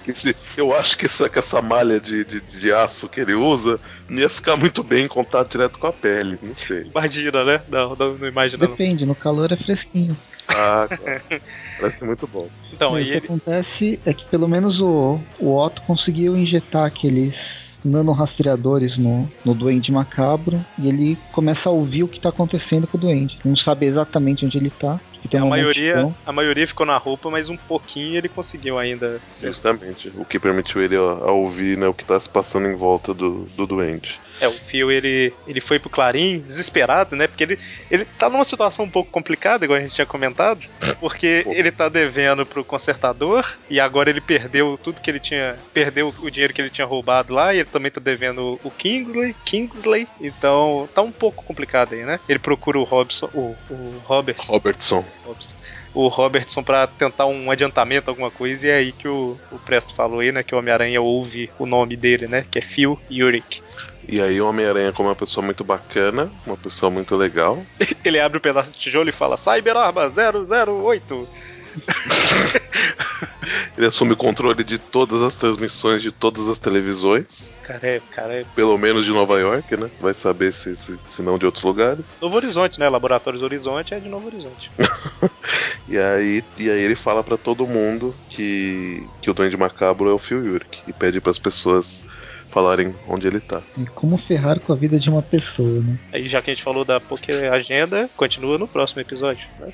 Esse, 0.08 0.36
eu 0.58 0.76
acho 0.76 0.98
que 0.98 1.06
essa, 1.06 1.30
que 1.30 1.40
essa 1.40 1.62
malha 1.62 2.00
de, 2.00 2.24
de, 2.24 2.40
de, 2.42 2.72
aço 2.74 3.08
que 3.08 3.20
ele 3.20 3.34
usa 3.34 3.80
não 4.08 4.20
ia 4.20 4.30
ficar 4.30 4.58
muito 4.58 4.84
bem 4.84 5.06
em 5.06 5.08
contato 5.08 5.52
direto 5.52 5.78
com 5.78 5.88
a 5.88 5.94
pele, 5.94 6.38
não 6.42 6.56
sei. 6.56 6.84
Imagina, 6.84 7.44
né? 7.44 7.62
Não, 7.68 7.96
não, 7.96 8.14
não 8.14 8.28
imagina. 8.28 8.68
Depende, 8.68 9.02
não. 9.02 9.10
no 9.10 9.16
calor 9.16 9.52
é 9.52 9.56
fresquinho. 9.56 10.18
Ah, 10.48 10.88
claro. 10.88 11.22
Parece 11.80 12.04
muito 12.04 12.28
bom. 12.28 12.50
Então, 12.74 12.94
o 12.94 12.96
que 12.96 13.02
ele... 13.02 13.18
acontece 13.18 14.00
é 14.06 14.14
que 14.14 14.26
pelo 14.26 14.48
menos 14.48 14.80
o, 14.80 15.20
o 15.40 15.56
Otto 15.56 15.82
conseguiu 15.84 16.36
injetar 16.36 16.86
aqueles 16.86 17.59
nanorastreadores 17.84 18.98
no, 18.98 19.30
no 19.46 19.54
Duende 19.54 19.92
Macabro 19.92 20.60
e 20.78 20.88
ele 20.88 21.18
começa 21.32 21.70
a 21.70 21.72
ouvir 21.72 22.04
o 22.04 22.08
que 22.08 22.18
está 22.18 22.30
acontecendo 22.30 22.88
com 22.88 22.98
o 22.98 23.00
Duende. 23.00 23.39
Não 23.44 23.56
sabe 23.56 23.86
exatamente 23.86 24.46
onde 24.46 24.58
ele 24.58 24.68
está. 24.68 25.00
a 25.34 25.46
maioria, 25.46 26.15
a 26.26 26.32
maioria 26.32 26.68
ficou 26.68 26.86
na 26.86 26.98
roupa, 26.98 27.30
mas 27.30 27.50
um 27.50 27.58
pouquinho 27.58 28.18
ele 28.18 28.30
conseguiu 28.30 28.78
ainda. 28.78 29.20
Justamente, 29.34 30.12
o 30.15 30.26
que 30.26 30.39
permitiu 30.39 30.82
ele 30.82 30.96
a, 30.96 31.00
a 31.00 31.32
ouvir 31.32 31.78
né, 31.78 31.88
o 31.88 31.94
que 31.94 32.04
está 32.04 32.20
se 32.20 32.30
passando 32.30 32.68
em 32.68 32.76
volta 32.76 33.13
do, 33.13 33.46
do 33.56 33.65
Duende. 33.65 34.20
É, 34.39 34.47
o 34.47 34.54
Phil, 34.54 34.91
ele, 34.91 35.34
ele 35.47 35.62
foi 35.62 35.80
pro 35.80 35.89
Clarim 35.89 36.39
desesperado, 36.39 37.15
né? 37.15 37.28
Porque 37.28 37.43
ele, 37.43 37.60
ele 37.89 38.06
tá 38.06 38.30
numa 38.30 38.43
situação 38.43 38.86
um 38.86 38.89
pouco 38.89 39.12
complicada, 39.12 39.65
igual 39.65 39.80
a 39.80 39.82
gente 39.82 39.95
tinha 39.95 40.06
comentado, 40.06 40.65
porque 40.99 41.43
ele 41.49 41.71
tá 41.71 41.89
devendo 41.89 42.45
pro 42.45 42.63
consertador 42.63 43.45
e 43.69 43.80
agora 43.80 44.10
ele 44.10 44.21
perdeu 44.21 44.80
tudo 44.82 45.02
que 45.02 45.10
ele 45.10 45.19
tinha, 45.19 45.58
perdeu 45.73 46.13
o 46.19 46.30
dinheiro 46.30 46.54
que 46.54 46.62
ele 46.62 46.69
tinha 46.69 46.88
roubado 46.88 47.34
lá 47.34 47.54
e 47.54 47.60
ele 47.60 47.69
também 47.69 47.91
tá 47.91 47.99
devendo 47.99 48.60
o 48.63 48.71
Kingsley, 48.71 49.36
Kingsley, 49.45 50.08
então 50.21 50.88
tá 50.93 51.02
um 51.02 51.12
pouco 51.12 51.43
complicado 51.43 51.93
aí, 51.93 52.04
né? 52.04 52.19
Ele 52.28 52.39
procura 52.39 52.80
o 52.80 52.84
Robson, 52.84 53.30
o, 53.34 53.56
o 53.69 54.02
Robertson. 54.06 54.52
Robertson. 54.52 55.06
Robson 55.25 55.56
o 55.93 56.08
Robertson 56.08 56.63
para 56.63 56.88
tentar 56.88 57.25
um 57.25 57.49
adiantamento, 57.49 58.10
alguma 58.10 58.30
coisa, 58.30 58.67
e 58.67 58.69
é 58.69 58.75
aí 58.75 58.91
que 58.91 59.08
o, 59.08 59.38
o 59.52 59.60
Presto 59.60 59.93
falou 59.93 60.19
aí, 60.19 60.32
né? 60.32 60.43
Que 60.43 60.54
o 60.54 60.58
Homem-Aranha 60.58 61.02
ouve 61.02 61.49
o 61.58 61.65
nome 61.65 61.95
dele, 61.95 62.28
né? 62.28 62.45
Que 62.49 62.60
é 62.60 62.62
Phil 62.62 62.99
Yurik. 63.12 63.62
E 64.12 64.19
aí 64.19 64.41
o 64.41 64.50
Homem-Aranha, 64.50 64.91
como 64.91 65.08
uma 65.08 65.15
pessoa 65.15 65.45
muito 65.45 65.63
bacana, 65.63 66.32
uma 66.43 66.58
pessoa 66.58 66.89
muito 66.89 67.15
legal. 67.15 67.63
Ele 68.04 68.19
abre 68.19 68.38
o 68.38 68.39
um 68.39 68.41
pedaço 68.41 68.72
de 68.72 68.80
tijolo 68.80 69.08
e 69.08 69.13
fala: 69.13 69.38
Cyberarma 69.38 70.10
008. 70.10 71.30
Ele 73.78 73.86
assume 73.86 74.13
o 74.13 74.17
controle 74.17 74.63
de 74.63 74.80
todas 74.80 75.22
as 75.22 75.36
transmissões 75.36 76.02
de 76.02 76.12
todas 76.12 76.48
as 76.48 76.58
televisões. 76.58 77.54
Cara, 77.63 77.88
é, 77.88 78.02
cara 78.12 78.34
é... 78.34 78.45
Pelo 78.56 78.78
menos 78.80 79.06
de 79.06 79.12
Nova 79.12 79.39
York, 79.39 79.78
né? 79.78 79.89
Vai 80.02 80.13
saber 80.13 80.52
se, 80.52 80.76
se, 80.76 81.00
se 81.08 81.22
não 81.22 81.38
de 81.38 81.45
outros 81.45 81.63
lugares. 81.63 82.17
Novo 82.19 82.36
Horizonte, 82.36 82.80
né? 82.80 82.89
Laboratórios 82.89 83.43
Horizonte 83.43 83.93
é 83.93 84.00
de 84.00 84.10
Novo 84.10 84.26
Horizonte. 84.26 84.72
e, 85.88 85.98
aí, 85.98 86.43
e 86.58 86.69
aí 86.69 86.82
ele 86.82 86.95
fala 86.95 87.24
para 87.24 87.38
todo 87.38 87.67
mundo 87.67 88.13
que, 88.30 89.08
que 89.22 89.30
o 89.30 89.34
Duende 89.34 89.56
Macabro 89.56 90.10
é 90.10 90.13
o 90.13 90.17
Phil 90.17 90.43
Yurik. 90.43 90.82
E 90.88 90.93
pede 90.93 91.22
para 91.22 91.32
as 91.32 91.39
pessoas 91.39 92.04
falarem 92.50 92.94
onde 93.08 93.28
ele 93.28 93.40
tá. 93.40 93.62
E 93.78 93.86
como 93.86 94.18
ferrar 94.18 94.60
com 94.60 94.74
a 94.74 94.76
vida 94.76 95.00
de 95.00 95.10
uma 95.10 95.22
pessoa, 95.22 95.82
né? 95.82 95.98
Aí 96.12 96.28
já 96.28 96.42
que 96.42 96.52
a 96.52 96.54
gente 96.54 96.64
falou 96.64 96.84
da 96.84 97.00
Poké 97.00 97.48
Agenda, 97.50 98.10
continua 98.18 98.58
no 98.58 98.68
próximo 98.68 99.02
episódio. 99.02 99.48
Né? 99.60 99.72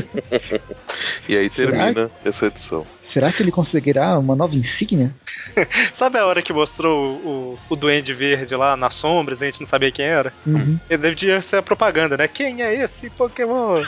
e 1.28 1.36
aí 1.36 1.50
termina 1.50 2.10
essa 2.24 2.46
edição. 2.46 2.86
Será 3.14 3.30
que 3.30 3.44
ele 3.44 3.52
conseguirá 3.52 4.18
uma 4.18 4.34
nova 4.34 4.56
insígnia? 4.56 5.14
Sabe 5.94 6.18
a 6.18 6.26
hora 6.26 6.42
que 6.42 6.52
mostrou 6.52 7.14
o, 7.24 7.58
o 7.70 7.76
Duende 7.76 8.12
Verde 8.12 8.56
lá 8.56 8.76
nas 8.76 8.96
sombras, 8.96 9.40
a 9.40 9.46
gente 9.46 9.60
não 9.60 9.68
sabia 9.68 9.92
quem 9.92 10.04
era? 10.04 10.32
Uhum. 10.44 10.80
Ele 10.90 11.14
devia 11.14 11.40
ser 11.40 11.58
a 11.58 11.62
propaganda, 11.62 12.16
né? 12.16 12.26
Quem 12.26 12.60
é 12.60 12.74
esse 12.74 13.08
Pokémon? 13.10 13.84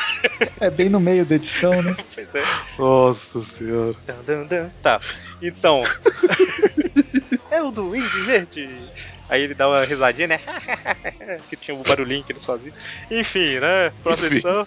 é 0.58 0.70
bem 0.70 0.88
no 0.88 0.98
meio 0.98 1.26
da 1.26 1.34
edição, 1.34 1.82
né? 1.82 1.94
pois 2.14 2.34
é. 2.34 2.44
Nossa 2.78 3.42
senhora. 3.42 3.94
Tá, 4.82 4.98
então. 5.42 5.82
é 7.50 7.62
o 7.62 7.70
Duende 7.70 8.20
Verde. 8.20 8.70
Aí 9.28 9.42
ele 9.42 9.52
dá 9.52 9.68
uma 9.68 9.84
risadinha, 9.84 10.28
né? 10.28 10.40
que 11.50 11.56
tinha 11.56 11.76
um 11.76 11.82
barulhinho 11.82 12.24
que 12.24 12.32
eles 12.32 12.44
faziam. 12.44 12.74
Enfim, 13.10 13.58
né? 13.60 13.92
Próxima 14.02 14.28
edição. 14.28 14.66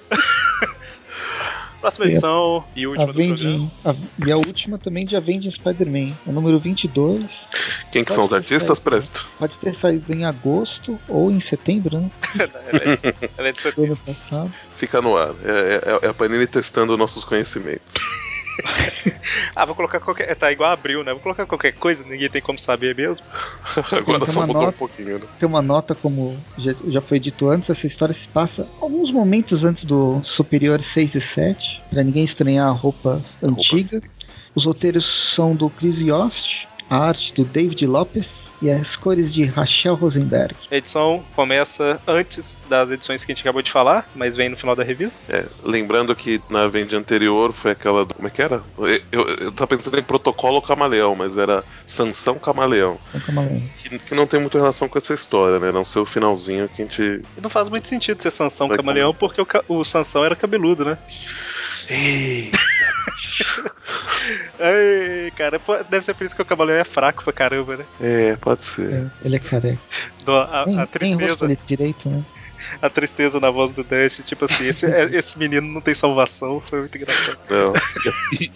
Próxima 1.86 2.08
edição 2.08 2.66
e, 2.76 2.82
e 2.82 2.88
última 2.88 3.10
Avenging, 3.10 3.72
a, 3.86 3.96
E 4.26 4.32
a 4.32 4.38
última 4.38 4.78
também 4.80 5.06
de 5.06 5.16
Avenging 5.16 5.52
Spider-Man, 5.52 6.16
o 6.26 6.32
número 6.32 6.58
22. 6.58 7.30
Quem 7.92 8.04
que 8.04 8.12
são 8.12 8.24
os 8.24 8.34
artistas, 8.34 8.80
saído, 8.80 8.82
Presto? 8.82 9.30
Pode 9.38 9.56
ter 9.58 9.76
saído 9.76 10.12
em 10.12 10.26
agosto 10.26 11.00
ou 11.08 11.30
em 11.30 11.40
setembro, 11.40 12.00
né? 12.00 12.12
ela, 12.40 12.82
é 12.84 12.96
de, 12.96 13.30
ela 13.38 13.48
é 13.50 13.52
de 13.52 13.62
setembro. 13.62 13.92
ano 13.92 14.02
passado. 14.04 14.52
Fica 14.76 15.00
no 15.00 15.16
ar. 15.16 15.36
É, 15.44 16.02
é, 16.02 16.08
é 16.08 16.10
a 16.10 16.14
Panini 16.14 16.48
testando 16.48 16.98
nossos 16.98 17.24
conhecimentos. 17.24 17.94
Ah, 19.56 19.66
vou 19.66 19.76
colocar 19.76 20.00
qualquer. 20.00 20.36
Tá 20.36 20.52
igual 20.52 20.72
abril, 20.72 21.04
né? 21.04 21.12
Vou 21.12 21.22
colocar 21.22 21.46
qualquer 21.46 21.74
coisa, 21.74 22.04
ninguém 22.08 22.30
tem 22.30 22.42
como 22.42 22.60
saber 22.60 22.96
mesmo. 22.96 23.26
Agora 23.92 24.26
só 24.26 24.42
mudou 24.42 24.64
nota, 24.64 24.76
um 24.76 24.80
pouquinho, 24.80 25.20
né? 25.20 25.26
Tem 25.40 25.48
uma 25.48 25.62
nota, 25.62 25.96
como 25.96 26.38
já, 26.58 26.74
já 26.88 27.02
foi 27.02 27.20
dito 27.20 27.50
antes, 27.50 27.70
essa 27.70 27.88
história 27.88 28.14
se 28.14 28.28
passa 28.28 28.68
alguns 28.82 29.12
momentos 29.12 29.64
antes 29.64 29.86
do 29.86 30.22
Superior 30.24 30.82
6 30.82 31.16
e 31.16 31.22
7, 31.22 31.82
pra 31.90 32.04
ninguém 32.04 32.24
estranhar 32.24 32.68
a 32.68 32.72
roupa 32.72 33.22
antiga. 33.42 34.02
Os 34.54 34.66
roteiros 34.66 35.34
são 35.36 35.54
do 35.54 35.70
Chris 35.70 36.00
Yost, 36.00 36.68
a 36.90 36.98
arte 36.98 37.34
do 37.34 37.44
David 37.44 37.86
Lopes 37.86 38.45
e 38.62 38.70
as 38.70 38.96
cores 38.96 39.34
de 39.34 39.46
Rachel 39.46 39.96
Rosenberg. 39.96 40.56
A 40.72 40.76
edição 40.76 41.24
começa 41.36 42.00
antes 42.08 42.60
das 42.70 42.90
edições 42.90 43.24
que 43.24 43.32
a 43.32 43.36
gente 43.36 43.42
acabou 43.42 43.62
de 43.62 43.72
falar, 43.72 44.10
mas 44.16 44.36
vem 44.36 44.50
no 44.50 44.58
final 44.58 44.76
da 44.76 44.84
revista. 44.84 45.20
É, 45.30 45.46
lembrando 45.64 46.16
que 46.16 46.42
na 46.50 46.68
venda 46.68 46.98
anterior 46.98 47.54
foi 47.54 47.72
aquela. 47.72 48.06
Do, 48.06 48.14
como 48.14 48.28
é 48.28 48.32
que 48.32 48.42
era? 48.42 48.62
Eu, 48.78 48.88
eu, 49.12 49.28
eu 49.42 49.52
tava 49.52 49.68
pensando 49.68 49.98
em 49.98 50.04
protocolo 50.04 50.62
camaleão, 50.62 51.16
mas 51.16 51.38
era 51.38 51.64
Sansão 51.88 52.40
Camaleão. 52.40 53.00
Camaleão. 53.26 53.62
Que, 53.82 54.00
que, 54.00 54.16
não 54.16 54.28
tem 54.28 54.40
muita 54.40 54.58
relação 54.58 54.88
com 54.88 54.98
essa 54.98 55.14
história, 55.14 55.60
né? 55.60 55.72
Não 55.72 55.86
ser 55.86 56.00
o 56.00 56.06
finalzinho 56.06 56.70
que 56.70 56.82
a 56.82 56.86
gente. 56.86 57.22
Não 57.42 57.50
faz 57.50 57.70
muito 57.70 57.88
sentido 57.88 58.22
ser 58.22 58.32
Sansão 58.32 58.68
Vai 58.68 58.78
Camaleão, 58.78 59.14
como? 59.14 59.20
porque 59.20 59.42
o, 59.42 59.80
o 59.80 59.86
Sansão 59.86 60.24
era 60.24 60.36
cabeludo, 60.36 60.86
né? 60.86 60.98
Eita. 61.90 62.58
Ai, 64.60 65.32
cara, 65.36 65.62
deve 65.90 66.06
ser 66.06 66.14
por 66.14 66.26
isso 66.26 66.36
que 66.36 66.42
o 66.42 66.46
Camaleão 66.46 66.78
é 66.78 66.84
fraco 66.84 67.24
pra 67.24 67.34
caramba, 67.34 67.78
né? 67.78 67.86
É, 68.00 68.36
pode 68.38 68.64
ser. 68.64 68.94
É, 68.94 69.08
ele 69.24 69.36
é 69.36 69.40
careca. 69.40 69.80
a, 70.28 70.32
a, 70.32 70.84
a 70.84 70.88
tristeza. 70.88 71.48
Tem 71.48 71.58
direito, 71.68 72.10
né? 72.10 72.24
a 72.82 72.90
tristeza 72.90 73.40
na 73.40 73.50
voz 73.50 73.74
do 73.74 73.84
Dash, 73.84 74.22
tipo 74.26 74.46
assim, 74.46 74.68
esse, 74.68 74.86
é, 74.86 75.04
esse 75.06 75.38
menino 75.38 75.68
não 75.68 75.82
tem 75.82 75.94
salvação, 75.94 76.60
foi 76.62 76.80
muito 76.80 76.98
engraçado. 76.98 77.38
Não, 77.50 77.74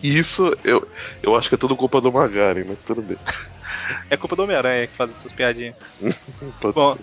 isso 0.02 0.56
eu, 0.64 0.88
eu 1.22 1.36
acho 1.36 1.50
que 1.50 1.56
é 1.56 1.58
tudo 1.58 1.76
culpa 1.76 2.02
do 2.02 2.12
Magari, 2.12 2.64
mas 2.68 2.84
tudo 2.84 3.02
bem. 3.02 3.18
É 4.10 4.18
culpa 4.18 4.36
do 4.36 4.44
Homem-Aranha 4.44 4.88
que 4.88 4.94
faz 4.94 5.12
essas 5.12 5.32
piadinhas. 5.32 5.76
Bom, 6.74 6.98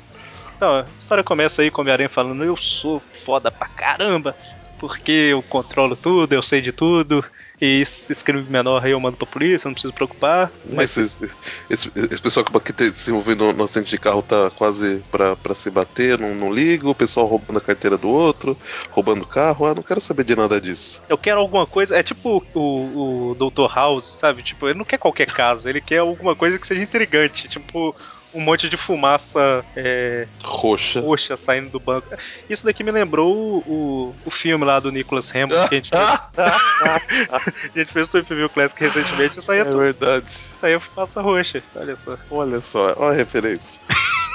então, 0.56 0.80
a 0.80 0.86
história 0.98 1.24
começa 1.24 1.62
aí 1.62 1.70
com 1.70 1.80
o 1.80 1.82
Homem-Aranha 1.82 2.08
falando: 2.08 2.44
Eu 2.44 2.56
sou 2.56 3.00
foda 3.24 3.50
pra 3.50 3.68
caramba, 3.68 4.34
porque 4.78 5.12
eu 5.12 5.42
controlo 5.42 5.96
tudo, 5.96 6.32
eu 6.32 6.42
sei 6.42 6.60
de 6.60 6.72
tudo, 6.72 7.24
e 7.60 7.80
esse 7.80 8.22
crime 8.22 8.44
menor 8.48 8.84
aí 8.84 8.92
eu 8.92 9.00
mando 9.00 9.16
pra 9.16 9.26
polícia, 9.26 9.66
não 9.66 9.72
preciso 9.72 9.94
preocupar. 9.94 10.50
Mas 10.72 10.96
esse, 10.96 11.30
esse, 11.70 11.90
esse 11.94 12.20
pessoal 12.20 12.44
que 12.44 12.92
se 12.92 13.10
envolvendo 13.10 13.52
no 13.52 13.64
acidente 13.64 13.90
de 13.90 13.98
carro 13.98 14.22
tá 14.22 14.50
quase 14.50 15.02
pra, 15.10 15.36
pra 15.36 15.54
se 15.54 15.70
bater, 15.70 16.18
não, 16.18 16.34
não 16.34 16.52
liga, 16.52 16.88
o 16.88 16.94
pessoal 16.94 17.26
roubando 17.26 17.58
a 17.58 17.62
carteira 17.62 17.96
do 17.96 18.08
outro, 18.08 18.56
roubando 18.90 19.22
o 19.22 19.26
carro, 19.26 19.66
ah, 19.66 19.74
não 19.74 19.82
quero 19.82 20.00
saber 20.00 20.24
de 20.24 20.36
nada 20.36 20.60
disso. 20.60 21.02
Eu 21.08 21.16
quero 21.16 21.40
alguma 21.40 21.66
coisa, 21.66 21.96
é 21.96 22.02
tipo 22.02 22.42
o, 22.54 23.30
o 23.30 23.34
Dr. 23.34 23.72
House, 23.74 24.06
sabe? 24.06 24.42
Tipo, 24.42 24.68
ele 24.68 24.78
não 24.78 24.84
quer 24.84 24.98
qualquer 24.98 25.26
caso, 25.26 25.68
ele 25.68 25.80
quer 25.80 25.98
alguma 25.98 26.36
coisa 26.36 26.58
que 26.58 26.66
seja 26.66 26.82
intrigante, 26.82 27.48
tipo 27.48 27.94
um 28.36 28.40
monte 28.40 28.68
de 28.68 28.76
fumaça 28.76 29.64
é, 29.74 30.28
roxa. 30.44 31.00
roxa 31.00 31.36
saindo 31.36 31.70
do 31.70 31.80
banco. 31.80 32.06
Isso 32.48 32.66
daqui 32.66 32.84
me 32.84 32.90
lembrou 32.90 33.34
o, 33.66 34.14
o, 34.24 34.30
filme 34.30 34.62
lá 34.64 34.78
do 34.78 34.92
Nicholas 34.92 35.34
Hammond 35.34 35.68
que 35.68 35.74
a 35.74 35.78
gente 35.78 35.90
fez. 35.90 36.20
a 37.32 37.78
gente 37.78 37.92
fez 37.92 38.08
o 38.12 38.22
View 38.22 38.50
Classic 38.50 38.78
recentemente 38.78 39.38
e 39.38 39.42
saía 39.42 39.62
É 39.62 39.64
tudo. 39.64 39.78
verdade. 39.78 40.26
Saiu 40.60 40.78
fumaça 40.78 41.22
roxa, 41.22 41.62
olha 41.74 41.96
só. 41.96 42.18
Olha 42.30 42.60
só, 42.60 42.94
olha 42.98 43.14
a 43.14 43.16
referência. 43.16 43.80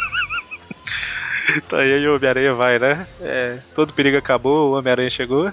Tá 1.68 1.80
aí 1.80 2.08
o 2.08 2.16
Homem-Aranha 2.16 2.54
vai, 2.54 2.80
né? 2.80 3.06
É, 3.20 3.58
todo 3.76 3.92
perigo 3.92 4.16
acabou, 4.16 4.70
o 4.70 4.78
Homem-Aranha 4.78 5.10
chegou. 5.10 5.52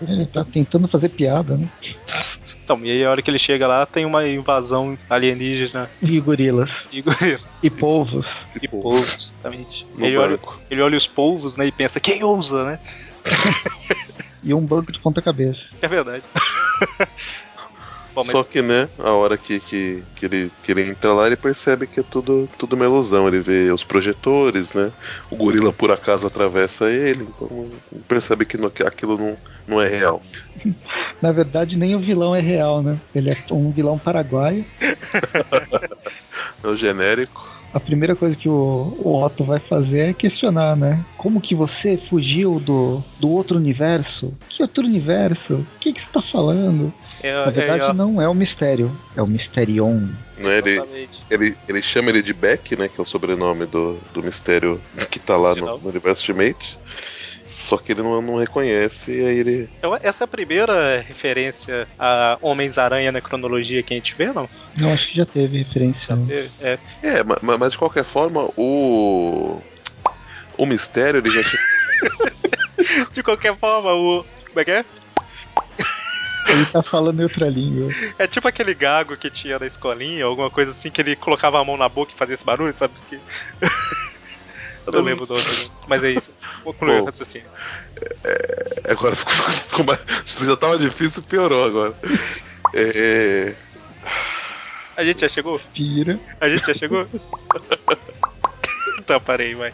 Ele 0.00 0.26
tá 0.26 0.44
tentando 0.44 0.86
fazer 0.86 1.08
piada, 1.08 1.56
né? 1.56 1.68
Então, 2.70 2.86
e 2.86 2.90
aí 2.92 3.04
a 3.04 3.10
hora 3.10 3.20
que 3.20 3.28
ele 3.28 3.38
chega 3.38 3.66
lá 3.66 3.84
tem 3.84 4.04
uma 4.04 4.28
invasão 4.28 4.96
alienígena. 5.08 5.90
E 6.00 6.20
gorilas. 6.20 6.70
E 6.92 7.02
gorilas. 7.02 7.58
E 7.60 7.68
polvos. 7.68 8.24
E 8.62 8.68
polvos, 8.68 9.34
exatamente. 9.34 9.84
Ele 9.98 10.16
olha, 10.16 10.38
ele 10.70 10.80
olha 10.80 10.96
os 10.96 11.06
polvos, 11.08 11.56
né, 11.56 11.66
e 11.66 11.72
pensa, 11.72 11.98
quem 11.98 12.22
ousa, 12.22 12.64
né? 12.64 12.78
e 14.40 14.54
um 14.54 14.60
banco 14.60 14.92
de 14.92 15.00
ponta 15.00 15.20
cabeça. 15.20 15.58
É 15.82 15.88
verdade. 15.88 16.22
Bom, 18.20 18.26
mas... 18.26 18.32
Só 18.32 18.44
que, 18.44 18.60
né, 18.62 18.88
a 18.98 19.10
hora 19.12 19.36
que, 19.36 19.58
que, 19.60 20.02
que, 20.14 20.26
ele, 20.26 20.52
que 20.62 20.72
ele 20.72 20.82
entra 20.82 21.12
lá, 21.12 21.26
ele 21.26 21.36
percebe 21.36 21.86
que 21.86 22.00
é 22.00 22.02
tudo, 22.02 22.48
tudo 22.58 22.76
uma 22.76 22.84
ilusão. 22.84 23.26
Ele 23.26 23.40
vê 23.40 23.72
os 23.72 23.82
projetores, 23.84 24.72
né? 24.72 24.92
O 25.30 25.36
gorila 25.36 25.72
por 25.72 25.90
acaso 25.90 26.26
atravessa 26.26 26.90
ele, 26.90 27.24
então 27.24 27.70
percebe 28.06 28.44
que 28.44 28.56
aquilo 28.84 29.16
não, 29.16 29.36
não 29.66 29.80
é 29.80 29.88
real. 29.88 30.22
Na 31.20 31.32
verdade, 31.32 31.76
nem 31.76 31.94
o 31.94 31.98
vilão 31.98 32.34
é 32.34 32.40
real, 32.40 32.82
né? 32.82 32.98
Ele 33.14 33.30
é 33.30 33.36
um 33.50 33.70
vilão 33.70 33.98
paraguaio. 33.98 34.64
é 36.62 36.66
o 36.66 36.76
genérico 36.76 37.49
a 37.72 37.78
primeira 37.78 38.16
coisa 38.16 38.34
que 38.34 38.48
o, 38.48 38.96
o, 38.98 39.22
Otto 39.22 39.44
vai 39.44 39.58
fazer 39.58 40.10
é 40.10 40.12
questionar, 40.12 40.76
né? 40.76 41.04
Como 41.16 41.40
que 41.40 41.54
você 41.54 41.96
fugiu 41.96 42.58
do, 42.58 43.02
do 43.18 43.30
outro 43.30 43.56
universo? 43.56 44.32
Que 44.48 44.62
outro 44.62 44.84
universo? 44.84 45.54
O 45.54 45.78
que, 45.78 45.92
que 45.92 46.00
você 46.00 46.08
tá 46.12 46.22
falando? 46.22 46.92
É, 47.22 47.32
Na 47.32 47.50
verdade, 47.50 47.84
é, 47.84 47.92
não 47.92 48.20
é 48.20 48.28
o 48.28 48.34
mistério, 48.34 48.96
é 49.16 49.22
o 49.22 49.26
Mysterion. 49.26 50.08
Né, 50.36 50.58
ele, 50.58 51.08
ele, 51.30 51.56
ele 51.68 51.82
chama 51.82 52.08
ele 52.08 52.22
de 52.22 52.32
Beck, 52.32 52.74
né? 52.76 52.88
Que 52.88 52.98
é 52.98 53.02
o 53.02 53.06
sobrenome 53.06 53.66
do, 53.66 53.98
do 54.12 54.22
mistério 54.22 54.80
que 55.10 55.18
tá 55.18 55.36
lá 55.36 55.54
no, 55.54 55.78
no 55.78 55.88
universo 55.88 56.32
Ultimate. 56.32 56.78
Só 57.60 57.76
que 57.76 57.92
ele 57.92 58.02
não, 58.02 58.22
não 58.22 58.38
reconhece 58.38 59.12
e 59.12 59.24
aí 59.24 59.38
ele. 59.38 59.68
Então, 59.78 59.96
essa 60.02 60.24
é 60.24 60.26
a 60.26 60.28
primeira 60.28 61.00
referência 61.06 61.86
a 61.98 62.38
Homens-Aranha 62.40 63.12
na 63.12 63.20
cronologia 63.20 63.82
que 63.82 63.92
a 63.92 63.96
gente 63.96 64.14
vê, 64.14 64.32
não? 64.32 64.48
Não, 64.76 64.92
acho 64.92 65.08
que 65.08 65.16
já 65.18 65.26
teve 65.26 65.58
referência. 65.58 66.06
Já 66.08 66.16
teve, 66.16 66.50
é, 66.60 66.78
é 67.02 67.22
mas, 67.22 67.58
mas, 67.58 67.72
de 67.72 67.78
qualquer 67.78 68.04
forma, 68.04 68.48
o. 68.56 69.60
O 70.56 70.66
mistério 70.66 71.18
ele 71.18 71.30
já 71.30 71.42
tinha. 71.42 73.06
de 73.12 73.22
qualquer 73.22 73.54
forma, 73.56 73.92
o. 73.92 74.24
Como 74.48 74.60
é 74.60 74.64
que 74.64 74.70
é? 74.70 74.84
Ele 76.48 76.64
tá 76.66 76.82
falando 76.82 77.20
outra 77.20 77.48
língua. 77.48 77.92
É 78.18 78.26
tipo 78.26 78.48
aquele 78.48 78.74
gago 78.74 79.16
que 79.16 79.30
tinha 79.30 79.58
na 79.58 79.66
escolinha, 79.66 80.24
alguma 80.24 80.50
coisa 80.50 80.70
assim, 80.70 80.90
que 80.90 81.00
ele 81.02 81.14
colocava 81.14 81.60
a 81.60 81.64
mão 81.64 81.76
na 81.76 81.88
boca 81.88 82.12
e 82.14 82.18
fazia 82.18 82.34
esse 82.34 82.44
barulho, 82.44 82.74
sabe? 82.76 82.94
Que... 83.08 83.20
Eu 84.86 84.94
não 84.94 85.02
lembro 85.02 85.26
do 85.26 85.34
outro, 85.34 85.52
né? 85.52 85.64
mas 85.86 86.02
é 86.02 86.12
isso. 86.12 86.30
Concluir 86.64 87.00
o 87.00 87.04
raciocínio. 87.04 87.48
É, 88.24 88.92
agora 88.92 89.16
ficou, 89.16 89.34
ficou 89.52 89.84
mais. 89.84 90.00
Se 90.24 90.44
já 90.44 90.56
tava 90.56 90.78
difícil, 90.78 91.22
piorou 91.22 91.64
agora. 91.64 91.94
É. 92.74 93.54
A 94.96 95.04
gente 95.04 95.20
já 95.20 95.28
chegou? 95.28 95.54
Inspira. 95.56 96.20
A 96.40 96.48
gente 96.48 96.66
já 96.66 96.74
chegou? 96.74 97.06
tá, 99.10 99.18
parei, 99.18 99.54
vai. 99.56 99.72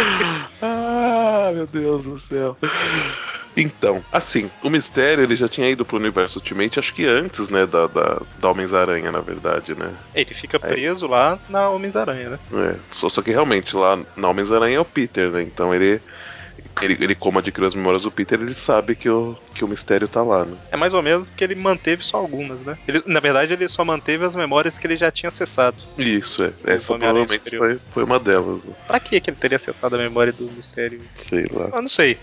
ah, 0.62 1.50
meu 1.54 1.66
Deus 1.66 2.04
do 2.04 2.18
céu. 2.18 2.56
Então, 3.54 4.02
assim, 4.10 4.50
o 4.62 4.70
mistério 4.70 5.22
ele 5.24 5.36
já 5.36 5.48
tinha 5.48 5.68
ido 5.68 5.84
pro 5.84 5.96
universo 5.96 6.38
Ultimate, 6.38 6.78
acho 6.78 6.94
que 6.94 7.06
antes, 7.06 7.48
né, 7.48 7.66
da, 7.66 7.86
da, 7.86 8.22
da 8.38 8.50
Homens-Aranha, 8.50 9.10
na 9.10 9.20
verdade, 9.20 9.74
né? 9.74 9.94
Ele 10.14 10.34
fica 10.34 10.58
preso 10.58 11.06
lá 11.06 11.38
na 11.48 11.68
Homens-Aranha, 11.68 12.30
né? 12.30 12.38
É, 12.52 12.76
só, 12.92 13.08
só 13.08 13.22
que 13.22 13.30
realmente 13.30 13.74
lá 13.74 13.98
na 14.16 14.28
Homens-Aranha 14.28 14.76
é 14.76 14.80
o 14.80 14.84
Peter, 14.84 15.30
né? 15.30 15.42
Então 15.42 15.74
ele 15.74 16.00
ele, 16.82 16.96
ele, 17.00 17.14
como 17.14 17.38
adquiriu 17.38 17.66
as 17.66 17.74
memórias 17.74 18.02
do 18.02 18.10
Peter, 18.10 18.40
ele 18.40 18.54
sabe 18.54 18.94
que 18.94 19.08
o, 19.08 19.36
que 19.54 19.64
o 19.64 19.68
mistério 19.68 20.06
tá 20.06 20.22
lá, 20.22 20.44
né? 20.44 20.56
É 20.70 20.76
mais 20.76 20.94
ou 20.94 21.02
menos 21.02 21.28
porque 21.28 21.44
ele 21.44 21.54
manteve 21.54 22.04
só 22.04 22.18
algumas, 22.18 22.60
né? 22.62 22.76
Ele, 22.86 23.02
na 23.06 23.20
verdade, 23.20 23.52
ele 23.52 23.68
só 23.68 23.84
manteve 23.84 24.24
as 24.24 24.34
memórias 24.34 24.76
que 24.76 24.86
ele 24.86 24.96
já 24.96 25.10
tinha 25.10 25.28
acessado. 25.28 25.76
Isso, 25.96 26.44
é. 26.44 26.52
Essa 26.64 26.98
provavelmente 26.98 27.56
foi, 27.56 27.78
foi 27.92 28.04
uma 28.04 28.20
delas. 28.20 28.64
Né? 28.64 28.74
Pra 28.86 29.00
que 29.00 29.16
ele 29.16 29.36
teria 29.36 29.56
acessado 29.56 29.96
a 29.96 29.98
memória 29.98 30.32
do 30.32 30.44
mistério? 30.52 31.00
Sei 31.16 31.46
lá. 31.50 31.70
Eu 31.72 31.82
não 31.82 31.88
sei. 31.88 32.18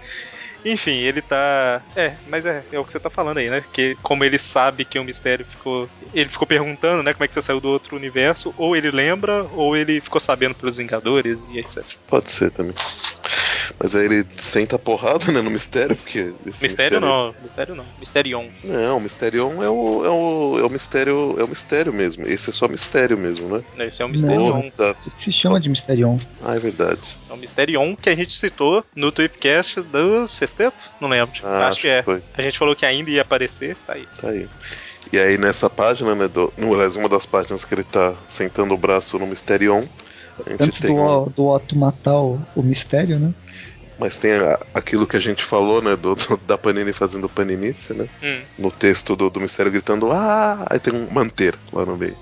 Enfim, 0.65 0.99
ele 0.99 1.21
tá. 1.21 1.81
É, 1.95 2.13
mas 2.27 2.45
é, 2.45 2.63
é 2.71 2.79
o 2.79 2.85
que 2.85 2.91
você 2.91 2.99
tá 2.99 3.09
falando 3.09 3.37
aí, 3.37 3.49
né? 3.49 3.63
Que 3.73 3.97
como 4.01 4.23
ele 4.23 4.39
sabe 4.39 4.85
que 4.85 4.97
o 4.97 5.03
mistério 5.03 5.45
ficou. 5.45 5.89
Ele 6.13 6.29
ficou 6.29 6.47
perguntando, 6.47 7.03
né? 7.03 7.13
Como 7.13 7.25
é 7.25 7.27
que 7.27 7.33
você 7.33 7.41
saiu 7.41 7.59
do 7.59 7.67
outro 7.67 7.95
universo, 7.95 8.53
ou 8.57 8.75
ele 8.75 8.89
lembra, 8.89 9.43
ou 9.53 9.75
ele 9.75 9.99
ficou 9.99 10.21
sabendo 10.21 10.55
pelos 10.55 10.77
Vingadores 10.77 11.37
e 11.51 11.59
etc. 11.59 11.83
Pode 12.07 12.31
ser 12.31 12.49
também. 12.51 12.73
Mas 13.79 13.95
aí 13.95 14.05
ele 14.05 14.25
senta 14.37 14.75
a 14.75 14.79
porrada, 14.79 15.31
né, 15.31 15.41
no 15.41 15.49
mistério, 15.49 15.95
porque. 15.95 16.33
Mistério, 16.45 16.61
mistério, 16.61 16.99
não, 16.99 17.35
mistério 17.41 17.75
não. 17.75 17.85
Misterion. 17.99 18.45
Não, 18.63 18.99
Misterion 18.99 19.63
é 19.63 19.69
o, 19.69 20.05
é 20.05 20.09
o, 20.09 20.59
é 20.59 20.65
o 20.65 20.69
mistério. 20.69 21.35
É 21.39 21.43
o 21.43 21.47
mistério 21.47 21.93
mesmo. 21.93 22.25
Esse 22.25 22.49
é 22.49 22.53
só 22.53 22.67
mistério 22.67 23.17
mesmo, 23.17 23.47
né? 23.47 23.63
Esse 23.85 24.01
é 24.01 24.05
o 24.05 24.09
Misterion. 24.09 24.69
Tá. 24.71 24.95
Se 25.23 25.31
chama 25.31 25.59
de 25.59 25.69
Misterion. 25.69 26.17
Ah, 26.41 26.55
é 26.55 26.59
verdade. 26.59 27.01
É 27.29 27.33
o 27.33 27.37
Misterion 27.37 27.95
que 27.95 28.09
a 28.09 28.15
gente 28.15 28.37
citou 28.37 28.83
no 28.95 29.11
Tweepcast 29.11 29.81
do 29.81 30.27
Sexteto? 30.27 30.89
Não 30.99 31.09
lembro. 31.09 31.33
Ah, 31.43 31.59
acho, 31.59 31.67
acho 31.67 31.81
que 31.81 31.87
é. 31.87 32.03
Foi. 32.03 32.23
A 32.37 32.41
gente 32.41 32.57
falou 32.57 32.75
que 32.75 32.85
ainda 32.85 33.09
ia 33.09 33.21
aparecer, 33.21 33.75
tá 33.87 33.93
aí. 33.93 34.07
Tá 34.19 34.29
aí. 34.29 34.47
E 35.11 35.19
aí 35.19 35.37
nessa 35.37 35.69
página, 35.69 36.15
né, 36.15 36.27
do, 36.27 36.51
no, 36.57 36.73
aliás, 36.73 36.95
uma 36.95 37.09
das 37.09 37.25
páginas 37.25 37.65
que 37.65 37.73
ele 37.73 37.83
tá 37.83 38.13
sentando 38.29 38.73
o 38.73 38.77
braço 38.77 39.19
no 39.19 39.27
Misterion, 39.27 39.83
Antes 40.59 40.79
do, 40.79 40.93
um... 40.93 41.29
do 41.29 41.47
Otto 41.47 41.77
matar 41.77 42.17
o, 42.17 42.39
o 42.55 42.63
mistério, 42.63 43.19
né? 43.19 43.33
Mas 44.03 44.17
tem 44.17 44.33
a, 44.33 44.59
aquilo 44.73 45.07
que 45.07 45.15
a 45.15 45.19
gente 45.19 45.45
falou, 45.45 45.81
né? 45.81 45.95
Do, 45.95 46.13
do, 46.13 46.35
da 46.45 46.57
Panini 46.57 46.91
fazendo 46.91 47.29
paninice, 47.29 47.93
né? 47.93 48.05
Hum. 48.21 48.41
No 48.59 48.69
texto 48.69 49.15
do, 49.15 49.29
do 49.29 49.39
mistério 49.39 49.71
gritando, 49.71 50.11
ah! 50.11 50.65
Aí 50.69 50.77
tem 50.77 50.93
um 50.93 51.09
manter 51.09 51.55
lá 51.71 51.85
no 51.85 51.95
meio. 51.95 52.17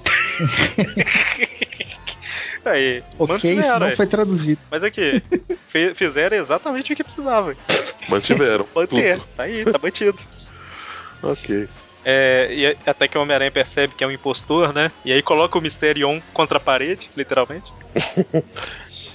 Aí, 2.63 3.03
ok, 3.17 3.59
isso 3.59 3.79
não 3.79 3.95
foi 3.95 4.05
traduzido. 4.05 4.61
Mas 4.69 4.83
aqui, 4.83 5.23
fizeram 5.95 6.37
exatamente 6.37 6.93
o 6.93 6.95
que 6.95 7.03
precisavam. 7.03 7.55
Mantiveram. 8.07 8.67
Manter, 8.75 9.17
tudo. 9.17 9.27
tá 9.35 9.41
aí, 9.41 9.65
tá 9.65 9.79
mantido. 9.81 10.19
ok. 11.23 11.67
É, 12.05 12.53
e 12.53 12.77
até 12.87 13.07
que 13.07 13.17
o 13.17 13.21
Homem-Aranha 13.21 13.49
percebe 13.49 13.95
que 13.97 14.03
é 14.03 14.07
um 14.07 14.11
impostor, 14.11 14.71
né? 14.71 14.91
E 15.03 15.11
aí 15.11 15.23
coloca 15.23 15.57
o 15.57 15.61
Mysterion 15.61 16.19
contra 16.31 16.57
a 16.57 16.61
parede, 16.61 17.09
literalmente. 17.17 17.73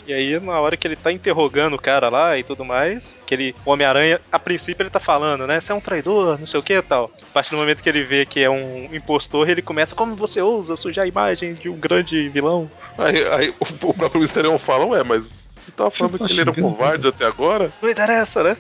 E 0.07 0.13
aí, 0.13 0.39
na 0.39 0.61
hora 0.61 0.77
que 0.77 0.87
ele 0.87 0.95
tá 0.95 1.11
interrogando 1.11 1.75
o 1.75 1.81
cara 1.81 2.09
lá 2.09 2.39
e 2.39 2.45
tudo 2.45 2.65
mais, 2.65 3.17
que 3.27 3.35
ele, 3.35 3.57
o 3.65 3.71
Homem-Aranha, 3.73 4.21
a 4.31 4.39
princípio 4.39 4.83
ele 4.83 4.91
tá 4.91 5.01
falando, 5.01 5.47
né? 5.47 5.61
Você 5.61 5.73
é 5.73 5.75
um 5.75 5.81
traidor, 5.81 6.39
não 6.39 6.47
sei 6.47 6.61
o 6.61 6.63
que 6.63 6.75
e 6.75 6.83
tal. 6.83 7.11
A 7.23 7.33
partir 7.33 7.51
do 7.51 7.57
momento 7.57 7.83
que 7.83 7.89
ele 7.89 8.05
vê 8.05 8.25
que 8.25 8.41
é 8.41 8.49
um 8.49 8.89
impostor, 8.95 9.51
ele 9.51 9.63
começa, 9.63 9.97
como 9.97 10.15
você 10.15 10.41
ousa 10.41 10.77
sujar 10.77 11.05
a 11.05 11.09
imagem 11.09 11.55
de 11.55 11.69
um 11.69 11.77
grande 11.77 12.29
vilão? 12.29 12.71
Aí, 12.97 13.27
aí 13.27 13.55
o, 13.59 13.89
o 13.89 13.95
próprio 13.95 14.21
Mysterion 14.21 14.59
fala, 14.59 14.85
ué, 14.87 15.03
mas 15.03 15.47
você 15.61 15.73
tava 15.73 15.91
falando 15.91 16.19
que 16.19 16.33
ele 16.33 16.41
era 16.41 16.51
um 16.53 16.55
covarde 16.55 17.09
até 17.09 17.27
agora? 17.27 17.73
Não 17.83 17.91
interessa, 17.91 18.45
né? 18.45 18.57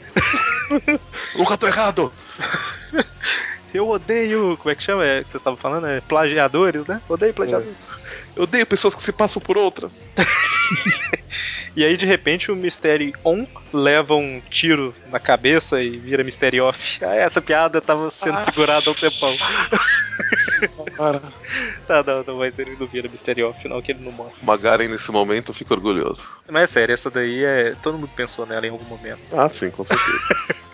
Nunca 1.36 1.57
tô 1.57 1.68
errado! 1.68 2.12
Eu 3.72 3.88
odeio. 3.88 4.57
Como 4.57 4.70
é 4.70 4.74
que 4.74 4.82
chama? 4.82 5.05
É, 5.05 5.22
que 5.22 5.30
vocês 5.30 5.40
estavam 5.40 5.57
falando? 5.57 5.86
É 5.86 6.01
plagiadores, 6.01 6.86
né? 6.86 7.01
Odeio 7.09 7.34
plagiadores. 7.34 7.76
Eu 8.37 8.43
odeio 8.43 8.66
pessoas 8.66 8.95
que 8.95 9.03
se 9.03 9.12
passam 9.12 9.41
por 9.41 9.57
outras. 9.57 10.09
E 11.76 11.84
aí, 11.84 11.95
de 11.95 12.07
repente, 12.07 12.51
o 12.51 12.57
Mystery 12.57 13.12
On 13.22 13.47
leva 13.70 14.14
um 14.14 14.41
tiro 14.51 14.95
na 15.09 15.20
cabeça 15.20 15.82
e 15.82 15.99
vira 15.99 16.24
Mystery 16.24 16.59
Off. 16.59 17.05
Ah, 17.05 17.14
essa 17.14 17.43
piada 17.43 17.82
tava 17.82 18.11
sendo 18.11 18.41
segurada 18.41 18.89
há 18.89 18.93
um 18.93 18.95
tempão. 18.95 19.37
Cara, 20.97 21.20
Tá, 21.87 22.03
não, 22.03 22.24
não, 22.24 22.39
mas 22.39 22.59
ele 22.59 22.74
não 22.80 22.87
vira 22.87 23.11
Mystery 23.11 23.43
Off, 23.43 23.68
não, 23.68 23.82
que 23.82 23.93
ele 23.93 24.03
não 24.03 24.11
morre. 24.11 24.32
o 24.43 24.47
Magaren 24.47 24.89
nesse 24.89 25.12
momento 25.12 25.53
fica 25.53 25.74
orgulhoso. 25.74 26.26
Mas 26.49 26.62
é 26.62 26.66
sério, 26.66 26.95
essa 26.95 27.11
daí 27.11 27.45
é. 27.45 27.74
Todo 27.82 27.99
mundo 27.99 28.11
pensou 28.16 28.47
nela 28.47 28.66
em 28.66 28.70
algum 28.70 28.87
momento. 28.87 29.20
Ah, 29.32 29.51
sim, 29.51 29.68
com 29.70 29.84
certeza. 29.84 30.18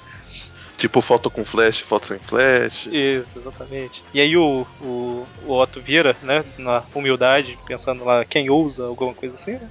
tipo 0.82 1.00
foto 1.00 1.30
com 1.30 1.44
flash, 1.44 1.78
foto 1.78 2.08
sem 2.08 2.18
flash. 2.18 2.86
Isso, 2.86 3.38
exatamente. 3.38 4.02
E 4.12 4.20
aí 4.20 4.36
o, 4.36 4.66
o, 4.80 5.24
o 5.44 5.54
Otto 5.60 5.80
vira, 5.80 6.16
né, 6.22 6.44
na 6.58 6.82
humildade, 6.92 7.56
pensando 7.64 8.04
lá, 8.04 8.24
quem 8.24 8.50
ousa, 8.50 8.84
alguma 8.84 9.14
coisa 9.14 9.36
assim, 9.36 9.52
né? 9.52 9.70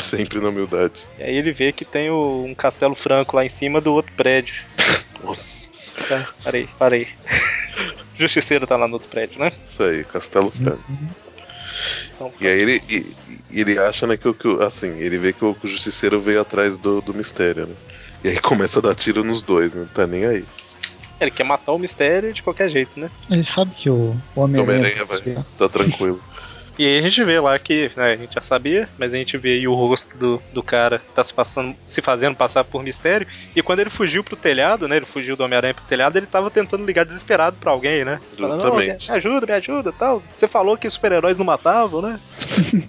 Sempre 0.00 0.38
na 0.40 0.50
humildade. 0.50 1.00
E 1.18 1.24
aí 1.24 1.34
ele 1.34 1.50
vê 1.50 1.72
que 1.72 1.84
tem 1.84 2.08
o- 2.08 2.44
um 2.46 2.54
castelo 2.54 2.94
franco 2.94 3.34
lá 3.34 3.44
em 3.44 3.48
cima 3.48 3.80
do 3.80 3.92
outro 3.92 4.12
prédio. 4.14 4.54
Nossa, 5.24 5.66
Tá, 6.08 6.32
parei, 6.44 6.68
parei. 6.78 7.08
Justiceiro 8.14 8.64
tá 8.64 8.76
lá 8.76 8.86
no 8.86 8.94
outro 8.94 9.08
prédio, 9.08 9.40
né? 9.40 9.52
isso 9.68 9.82
aí, 9.82 10.04
Castelo 10.04 10.50
Franco. 10.52 10.84
Então, 12.14 12.32
E 12.40 12.46
aí 12.46 12.60
ele, 12.60 12.80
e- 12.88 13.16
ele 13.50 13.76
acha, 13.78 14.06
né, 14.06 14.16
que, 14.16 14.28
o- 14.28 14.34
que 14.34 14.46
o- 14.46 14.62
assim, 14.62 14.90
ele 14.98 15.18
vê 15.18 15.32
que 15.32 15.44
o, 15.44 15.52
que 15.54 15.66
o 15.66 15.70
justiceiro 15.70 16.20
veio 16.20 16.40
atrás 16.40 16.78
do, 16.78 17.00
do 17.00 17.12
mistério, 17.12 17.66
né? 17.66 17.74
E 18.24 18.28
aí 18.28 18.38
começa 18.40 18.78
a 18.78 18.82
dar 18.82 18.94
tiro 18.94 19.22
nos 19.24 19.40
dois, 19.42 19.72
né? 19.72 19.80
Não 19.82 19.88
tá 19.88 20.06
nem 20.06 20.24
aí. 20.26 20.44
ele 21.20 21.30
quer 21.30 21.44
matar 21.44 21.72
o 21.72 21.78
mistério 21.78 22.32
de 22.32 22.42
qualquer 22.42 22.68
jeito, 22.68 22.98
né? 22.98 23.10
Ele 23.30 23.44
sabe 23.44 23.72
que 23.74 23.88
o, 23.90 23.94
o 23.94 24.40
O 24.40 24.40
Homem-Aranha. 24.42 25.04
Vai. 25.04 25.20
Tá 25.58 25.68
tranquilo. 25.68 26.20
E 26.78 26.86
aí 26.86 26.96
a 26.98 27.02
gente 27.02 27.24
vê 27.24 27.40
lá 27.40 27.58
que, 27.58 27.90
né, 27.96 28.12
a 28.12 28.16
gente 28.16 28.32
já 28.34 28.40
sabia, 28.40 28.88
mas 28.96 29.12
a 29.12 29.16
gente 29.16 29.36
vê 29.36 29.54
aí 29.54 29.66
o 29.66 29.74
rosto 29.74 30.16
do, 30.16 30.40
do 30.52 30.62
cara 30.62 31.00
que 31.00 31.12
tá 31.12 31.24
se, 31.24 31.34
passando, 31.34 31.74
se 31.84 32.00
fazendo 32.00 32.36
passar 32.36 32.62
por 32.62 32.84
mistério. 32.84 33.26
E 33.56 33.60
quando 33.62 33.80
ele 33.80 33.90
fugiu 33.90 34.22
pro 34.22 34.36
telhado, 34.36 34.86
né? 34.86 34.96
Ele 34.96 35.04
fugiu 35.06 35.34
do 35.34 35.42
Homem-Aranha 35.42 35.74
pro 35.74 35.82
telhado, 35.86 36.16
ele 36.16 36.26
tava 36.26 36.52
tentando 36.52 36.84
ligar 36.86 37.04
desesperado 37.04 37.56
pra 37.58 37.72
alguém, 37.72 38.04
né? 38.04 38.20
Falando, 38.36 38.60
"Ô, 38.60 38.80
Justamente. 38.80 39.10
me 39.10 39.16
ajuda, 39.16 39.46
me 39.46 39.52
ajuda 39.54 39.92
tal. 39.92 40.22
Você 40.36 40.46
falou 40.46 40.76
que 40.76 40.88
super-heróis 40.88 41.36
não 41.36 41.44
matavam, 41.46 42.00
né? 42.02 42.20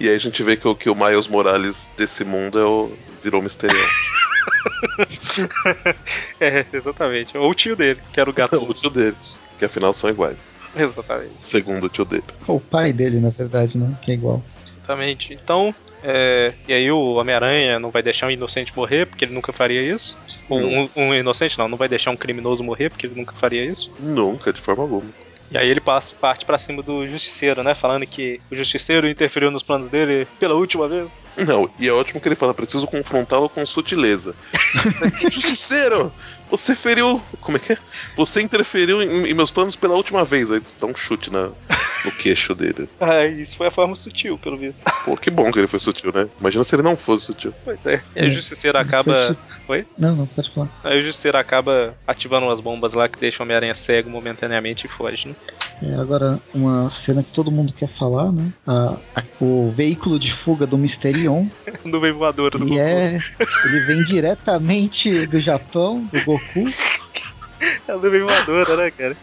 E 0.00 0.08
aí 0.08 0.16
a 0.16 0.18
gente 0.18 0.42
vê 0.42 0.56
que 0.56 0.66
o, 0.66 0.74
que 0.74 0.90
o 0.90 0.96
Miles 0.96 1.28
Morales 1.28 1.86
desse 1.96 2.24
mundo 2.24 2.58
é 2.58 2.64
o, 2.64 2.90
virou 3.22 3.40
mistério. 3.40 3.76
É, 6.40 6.64
exatamente. 6.72 7.36
Ou 7.36 7.50
o 7.50 7.54
tio 7.54 7.76
dele, 7.76 8.00
que 8.12 8.20
era 8.20 8.28
o 8.30 8.32
gato. 8.32 8.56
o 8.62 8.74
tio 8.74 8.90
dele. 8.90 9.16
Que 9.58 9.64
afinal 9.66 9.92
são 9.92 10.08
iguais. 10.10 10.54
exatamente. 10.74 11.32
Segundo 11.42 11.84
o 11.84 11.88
tio 11.88 12.04
dele. 12.04 12.24
O 12.46 12.60
pai 12.60 12.92
dele, 12.92 13.20
na 13.20 13.28
verdade, 13.30 13.76
né? 13.76 13.94
Que 14.02 14.12
é 14.12 14.14
igual. 14.14 14.42
Exatamente. 14.78 15.34
Então, 15.34 15.74
é, 16.02 16.52
e 16.66 16.72
aí 16.72 16.90
o 16.90 17.14
Homem-Aranha 17.14 17.78
não 17.78 17.90
vai 17.90 18.02
deixar 18.02 18.26
um 18.26 18.30
inocente 18.30 18.72
morrer, 18.74 19.06
porque 19.06 19.24
ele 19.24 19.34
nunca 19.34 19.52
faria 19.52 19.82
isso. 19.82 20.16
Um, 20.48 20.82
um- 20.84 20.88
um 20.96 21.14
inocente 21.14 21.58
não, 21.58 21.68
não 21.68 21.76
vai 21.78 21.88
deixar 21.88 22.10
um 22.10 22.16
criminoso 22.16 22.64
morrer, 22.64 22.88
porque 22.88 23.06
ele 23.06 23.14
nunca 23.18 23.34
faria 23.34 23.64
isso. 23.64 23.90
Nunca, 24.00 24.52
de 24.52 24.60
forma 24.60 24.82
alguma. 24.84 25.04
E 25.50 25.58
aí 25.58 25.68
ele 25.68 25.80
passa, 25.80 26.14
parte 26.14 26.44
pra 26.44 26.58
cima 26.58 26.82
do 26.82 27.06
Justiceiro, 27.06 27.62
né? 27.62 27.74
Falando 27.74 28.06
que 28.06 28.40
o 28.50 28.56
Justiceiro 28.56 29.08
interferiu 29.08 29.50
nos 29.50 29.62
planos 29.62 29.88
dele 29.88 30.26
pela 30.38 30.54
última 30.54 30.86
vez. 30.86 31.26
Não, 31.36 31.68
e 31.78 31.88
é 31.88 31.92
ótimo 31.92 32.20
que 32.20 32.28
ele 32.28 32.36
fala, 32.36 32.54
preciso 32.54 32.86
confrontá-lo 32.86 33.48
com 33.48 33.64
sutileza. 33.66 34.34
Justiceiro! 35.20 36.12
Você 36.50 36.74
feriu. 36.74 37.22
Como 37.40 37.56
é 37.56 37.60
que 37.60 37.72
é? 37.72 37.78
Você 38.16 38.40
interferiu 38.40 39.00
em, 39.02 39.28
em 39.28 39.34
meus 39.34 39.50
planos 39.50 39.76
pela 39.76 39.94
última 39.94 40.24
vez. 40.24 40.50
Aí 40.50 40.60
dá 40.80 40.86
um 40.86 40.96
chute 40.96 41.30
na, 41.30 41.50
no 42.04 42.12
queixo 42.12 42.54
dele. 42.54 42.88
Ah, 43.00 43.24
isso 43.26 43.56
foi 43.56 43.66
a 43.68 43.70
forma 43.70 43.94
sutil, 43.94 44.38
pelo 44.38 44.56
visto. 44.56 44.80
Pô, 45.04 45.16
que 45.16 45.30
bom 45.30 45.50
que 45.50 45.58
ele 45.58 45.66
foi 45.66 45.80
sutil, 45.80 46.12
né? 46.14 46.28
Imagina 46.40 46.64
se 46.64 46.74
ele 46.74 46.82
não 46.82 46.96
fosse 46.96 47.26
sutil. 47.26 47.52
Pois 47.64 47.84
é. 47.86 48.02
E 48.16 48.20
aí 48.20 48.26
o 48.26 48.30
É. 48.30 48.30
Justiceiro 48.30 48.78
acaba. 48.78 49.36
Oi? 49.68 49.84
Não, 49.98 50.14
não, 50.16 50.26
pode 50.26 50.50
falar. 50.50 50.68
Aí 50.84 51.00
o 51.00 51.02
Justiceiro 51.04 51.38
acaba 51.38 51.94
ativando 52.06 52.46
umas 52.46 52.60
bombas 52.60 52.92
lá 52.92 53.08
que 53.08 53.18
deixam 53.18 53.42
o 53.42 53.46
Homem-Aranha 53.46 53.74
cego 53.74 54.10
momentaneamente 54.10 54.86
e 54.86 54.88
foge, 54.88 55.28
né? 55.28 55.34
É, 55.82 55.94
agora, 55.94 56.38
uma 56.54 56.90
cena 56.90 57.22
que 57.22 57.30
todo 57.32 57.50
mundo 57.50 57.72
quer 57.72 57.88
falar, 57.88 58.30
né? 58.32 58.50
A- 58.66 58.96
a- 59.16 59.22
o 59.40 59.70
veículo 59.74 60.18
de 60.18 60.30
fuga 60.32 60.66
do 60.66 60.76
Mysterion. 60.76 61.46
Nuvem 61.84 62.12
voadora 62.12 62.58
do 62.58 62.66
E 62.66 62.70
Goku. 62.70 62.80
é. 62.80 63.18
Ele 63.64 63.80
vem 63.86 64.02
diretamente 64.04 65.26
do 65.26 65.40
Japão, 65.40 66.04
do 66.12 66.22
Goku. 66.24 66.68
É 67.88 67.92
a 67.92 67.96
nuvem 67.96 68.22
voadora, 68.22 68.76
né, 68.76 68.90
cara? 68.90 69.16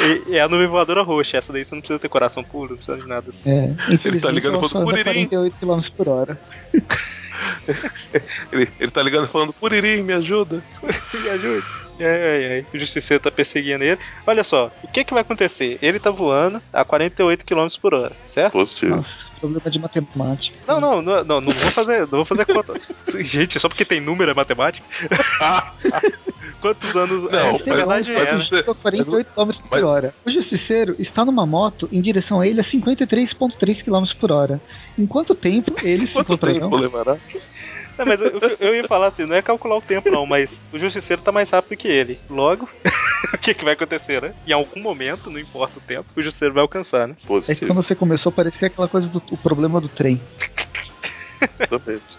E, 0.00 0.36
é 0.36 0.40
a 0.40 0.48
nuvem 0.48 0.66
voadora 0.66 1.02
roxa. 1.02 1.36
Essa 1.36 1.52
daí 1.52 1.64
você 1.64 1.74
não 1.74 1.80
precisa 1.82 1.98
ter 1.98 2.08
coração 2.08 2.42
puro, 2.42 2.70
não 2.70 2.76
precisa 2.76 2.96
de 2.98 3.06
nada. 3.06 3.30
É, 3.44 3.74
Ele 4.04 4.20
tá 4.20 4.30
ligando 4.30 4.58
pro 4.58 4.68
só 4.68 4.78
anda 4.78 4.86
Kuririn. 4.86 5.26
48 5.26 5.56
km 5.60 5.80
por 5.96 6.08
hora. 6.08 6.40
Ele, 8.52 8.68
ele 8.78 8.90
tá 8.90 9.02
ligando 9.02 9.28
falando, 9.28 9.52
Puririm, 9.52 10.02
me 10.02 10.12
ajuda. 10.12 10.62
Me 11.14 11.28
ajude. 11.30 11.66
Ai, 11.98 12.06
ai, 12.06 12.52
ai. 12.52 12.66
O 12.72 12.78
justiceiro 12.78 13.22
tá 13.22 13.30
perseguindo 13.30 13.84
ele. 13.84 14.00
Olha 14.26 14.42
só, 14.42 14.70
o 14.82 14.88
que 14.88 15.04
que 15.04 15.12
vai 15.12 15.20
acontecer? 15.20 15.78
Ele 15.82 16.00
tá 16.00 16.10
voando 16.10 16.60
a 16.72 16.82
48 16.82 17.44
km 17.44 17.66
por 17.80 17.92
hora, 17.94 18.12
certo? 18.24 18.52
Positivo. 18.52 18.96
Nossa, 18.96 19.26
problema 19.38 19.70
de 19.70 19.78
matemática. 19.78 20.56
Não, 20.66 20.80
não, 20.80 21.02
não, 21.02 21.24
não, 21.24 21.40
não 21.42 21.52
vou 21.52 21.70
fazer, 21.70 22.00
não 22.00 22.08
vou 22.08 22.24
fazer 22.24 22.46
conta. 22.46 22.74
Gente, 23.22 23.60
só 23.60 23.68
porque 23.68 23.84
tem 23.84 24.00
número 24.00 24.30
é 24.30 24.34
matemática? 24.34 24.84
Quantos 26.60 26.94
anos? 26.96 27.30
Não, 27.30 27.38
é, 27.38 27.52
mas- 27.52 27.62
verdade 27.62 28.12
mas 28.12 28.28
é, 28.28 28.32
né? 28.34 28.38
isso- 28.40 28.56
Estou 28.56 28.74
48 28.74 29.30
km 29.34 29.46
por 29.52 29.54
mas- 29.70 29.82
hora. 29.84 30.14
O 30.24 30.30
justiceiro 30.30 30.94
está 30.98 31.24
numa 31.24 31.46
moto 31.46 31.88
em 31.90 32.00
direção 32.00 32.40
a 32.40 32.46
ele 32.46 32.60
a 32.60 32.64
53,3 32.64 33.82
km 33.82 34.04
por 34.18 34.30
hora. 34.32 34.60
Em 34.98 35.06
quanto 35.06 35.34
tempo 35.34 35.74
ele 35.82 36.06
se 36.06 36.12
Quanto 36.14 36.36
tempo 36.36 36.76
levará? 36.76 37.16
Não, 37.98 38.06
mas 38.06 38.20
eu, 38.20 38.32
eu 38.60 38.74
ia 38.74 38.84
falar 38.84 39.08
assim, 39.08 39.26
não 39.26 39.36
é 39.36 39.42
calcular 39.42 39.76
o 39.76 39.82
tempo 39.82 40.10
não, 40.10 40.24
mas 40.24 40.62
o 40.72 40.78
justiceiro 40.78 41.20
tá 41.20 41.30
mais 41.30 41.50
rápido 41.50 41.76
que 41.76 41.86
ele. 41.88 42.18
Logo, 42.30 42.66
o 43.34 43.36
que 43.38 43.52
que 43.52 43.62
vai 43.64 43.74
acontecer, 43.74 44.22
né? 44.22 44.32
Em 44.46 44.52
algum 44.52 44.80
momento, 44.80 45.30
não 45.30 45.38
importa 45.38 45.78
o 45.78 45.82
tempo, 45.82 46.06
o 46.16 46.22
justiceiro 46.22 46.54
vai 46.54 46.62
alcançar, 46.62 47.06
né? 47.08 47.14
É 47.18 47.20
que 47.20 47.26
Positivo. 47.26 47.66
quando 47.66 47.82
você 47.82 47.94
começou 47.94 48.32
parecia 48.32 48.68
aquela 48.68 48.88
coisa 48.88 49.06
do 49.06 49.22
o 49.30 49.36
problema 49.36 49.80
do 49.80 49.88
trem. 49.88 50.18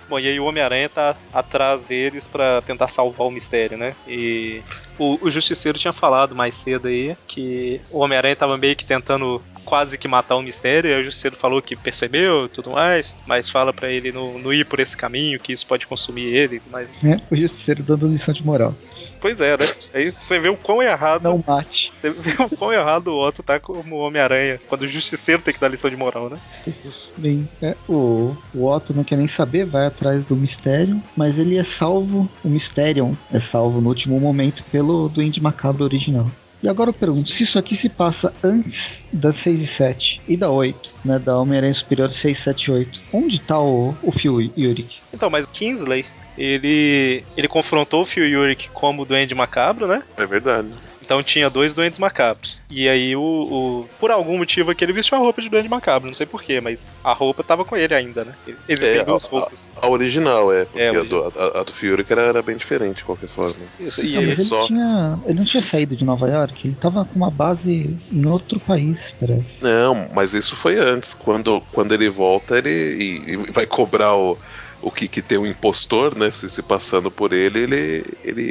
Bom, 0.10 0.20
e 0.20 0.28
aí 0.28 0.40
o 0.40 0.46
Homem-Aranha 0.46 0.90
tá 0.90 1.16
atrás 1.34 1.84
deles 1.84 2.28
pra 2.28 2.62
tentar 2.62 2.88
salvar 2.88 3.28
o 3.28 3.32
mistério, 3.32 3.78
né? 3.78 3.94
E 4.08 4.62
o, 4.98 5.18
o 5.22 5.32
Justiceiro 5.32 5.80
tinha 5.80 5.94
falado 5.94 6.36
mais 6.36 6.56
cedo 6.56 6.88
aí 6.88 7.16
que 7.28 7.82
o 7.90 8.00
Homem-Aranha 8.00 8.36
tava 8.36 8.58
meio 8.58 8.76
que 8.76 8.86
tentando 8.86 9.42
quase 9.66 9.98
que 9.98 10.08
matar 10.08 10.36
o 10.36 10.42
mistério, 10.42 10.90
e 10.90 10.94
aí 10.94 11.02
o 11.02 11.06
Justiceiro 11.06 11.36
falou 11.36 11.62
que 11.62 11.76
percebeu 11.76 12.46
e 12.46 12.50
tudo 12.50 12.72
mais, 12.72 13.16
mas 13.26 13.50
fala 13.50 13.72
pra 13.72 13.90
ele 13.90 14.12
não, 14.12 14.38
não 14.40 14.54
ir 14.54 14.66
por 14.66 14.80
esse 14.80 14.98
caminho, 14.98 15.40
que 15.40 15.54
isso 15.54 15.66
pode 15.66 15.88
consumir 15.88 16.26
ele, 16.26 16.62
mas... 16.72 16.90
Né? 17.02 17.22
O 17.30 17.36
justiceiro 17.36 17.84
dando 17.84 18.08
lição 18.08 18.34
de 18.34 18.46
moral. 18.46 18.74
Pois 19.22 19.40
é, 19.40 19.56
né? 19.56 19.66
Aí 19.94 20.12
você 20.12 20.40
vê 20.40 20.50
o 20.50 20.58
quão 20.58 20.82
errado... 20.82 21.22
Não 21.22 21.44
mate. 21.48 21.94
Você 22.02 22.10
vê 22.10 22.44
o 22.44 22.50
quão 22.50 22.74
errado 22.74 23.10
o 23.10 23.28
Otto 23.28 23.44
tá 23.44 23.60
como 23.60 23.98
Homem-Aranha, 23.98 24.60
quando 24.68 24.82
o 24.82 24.88
Justiceiro 24.88 25.42
tem 25.44 25.54
que 25.54 25.60
dar 25.60 25.68
lição 25.68 25.90
de 25.90 25.96
moral, 25.96 26.30
né? 26.30 26.40
Bem, 27.16 27.48
é, 27.62 27.76
o, 27.88 28.36
o 28.54 28.66
Otto 28.66 28.94
não 28.94 29.04
quer 29.04 29.18
nem 29.18 29.28
saber, 29.28 29.66
vai 29.66 29.86
atrás 29.86 30.26
do 30.26 30.36
mistério, 30.36 31.02
mas 31.16 31.38
ele 31.38 31.58
é 31.58 31.64
salvo, 31.64 32.28
o 32.44 32.50
Mysterion 32.50 33.14
é 33.32 33.40
salvo 33.40 33.80
no 33.80 33.90
último 33.90 34.20
momento 34.20 34.64
pelo 34.72 35.08
Duende 35.08 35.42
Macabro 35.42 35.84
original. 35.84 36.26
E 36.64 36.70
agora 36.70 36.90
eu 36.90 36.94
pergunto, 36.94 37.32
se 37.32 37.44
isso 37.44 37.58
aqui 37.58 37.76
se 37.76 37.90
passa 37.90 38.32
antes 38.44 39.00
da 39.12 39.34
6 39.34 39.62
e 39.62 39.68
7 39.68 40.22
e 40.28 40.38
da 40.38 40.50
8, 40.50 40.92
né, 41.04 41.18
da 41.18 41.38
Homem-Aranha 41.38 41.74
Superior 41.74 42.14
6, 42.14 42.40
7 42.40 42.64
e 42.64 42.72
8, 42.72 43.00
onde 43.12 43.40
tá 43.40 43.60
o, 43.60 43.96
o 44.04 44.12
Phil 44.12 44.40
Yurik? 44.56 45.00
Então, 45.12 45.30
mas 45.30 45.46
o 45.46 45.50
Kingsley, 45.50 46.06
ele, 46.38 47.24
ele 47.36 47.48
confrontou 47.48 48.02
o 48.02 48.06
Phil 48.06 48.40
Urich 48.40 48.70
como 48.74 49.06
Duende 49.06 49.36
Macabro, 49.36 49.88
né? 49.88 50.02
É 50.18 50.26
verdade. 50.26 50.70
Então 51.02 51.22
tinha 51.24 51.50
dois 51.50 51.74
doentes 51.74 52.00
macabros. 52.00 52.60
E 52.70 52.88
aí 52.88 53.16
o, 53.16 53.22
o 53.22 53.90
por 54.00 54.12
algum 54.12 54.38
motivo 54.38 54.72
aqui 54.72 54.84
ele 54.84 54.94
vestiu 54.94 55.18
a 55.18 55.20
roupa 55.22 55.42
de 55.42 55.50
doente 55.50 55.68
macabro, 55.70 56.08
não 56.08 56.16
sei 56.16 56.26
porquê, 56.26 56.62
mas 56.62 56.94
a 57.04 57.12
roupa 57.14 57.44
tava 57.44 57.66
com 57.66 57.76
ele 57.76 57.94
ainda, 57.94 58.24
né? 58.24 58.34
Existem 58.68 59.00
É, 59.00 59.04
duas 59.04 59.26
a- 59.26 59.28
roupas. 59.28 59.72
A, 59.82 59.88
a 59.88 59.90
original, 59.90 60.54
é. 60.54 60.66
Porque 60.66 60.80
É, 60.80 60.90
a 60.90 61.00
a, 61.00 61.04
do, 61.04 61.24
a, 61.24 61.60
a 61.60 61.64
do 61.64 61.74
Fury 61.74 62.04
que 62.04 62.14
era, 62.14 62.22
era 62.24 62.42
bem 62.42 62.56
diferente, 62.56 62.98
de 62.98 63.04
qualquer 63.04 63.30
forma. 63.30 63.54
Isso, 63.80 64.02
e 64.02 64.14
Não, 64.14 64.22
ele 64.22 64.32
ele, 64.32 64.44
só- 64.44 64.68
tinha, 64.68 65.20
ele 65.26 65.40
não 65.40 65.46
tinha 65.46 65.64
saído 65.64 65.96
de 65.96 66.06
Nova 66.06 66.30
York, 66.30 66.68
ele 66.68 66.76
tava 66.76 67.04
com 67.06 67.16
uma 67.16 67.32
base 67.32 67.98
em 68.12 68.26
outro 68.28 68.60
país, 68.60 69.00
parece. 69.20 69.46
Não, 69.62 70.08
mas 70.14 70.34
isso 70.34 70.56
foi 70.56 70.78
antes. 70.78 71.14
Quando, 71.14 71.62
quando 71.74 71.94
ele 71.94 72.10
volta, 72.10 72.58
ele 72.58 72.70
e- 72.70 73.32
e 73.34 73.38
vai 73.52 73.66
cobrar 73.66 74.16
o, 74.16 74.40
o 74.82 74.92
que, 74.92 75.08
que 75.08 75.22
tem 75.22 75.38
um 75.38 75.46
impostor, 75.46 76.18
né? 76.18 76.32
Se, 76.32 76.50
se 76.50 76.62
passando 76.62 77.12
por 77.12 77.34
ele, 77.34 77.60
ele, 77.60 78.04
ele, 78.24 78.50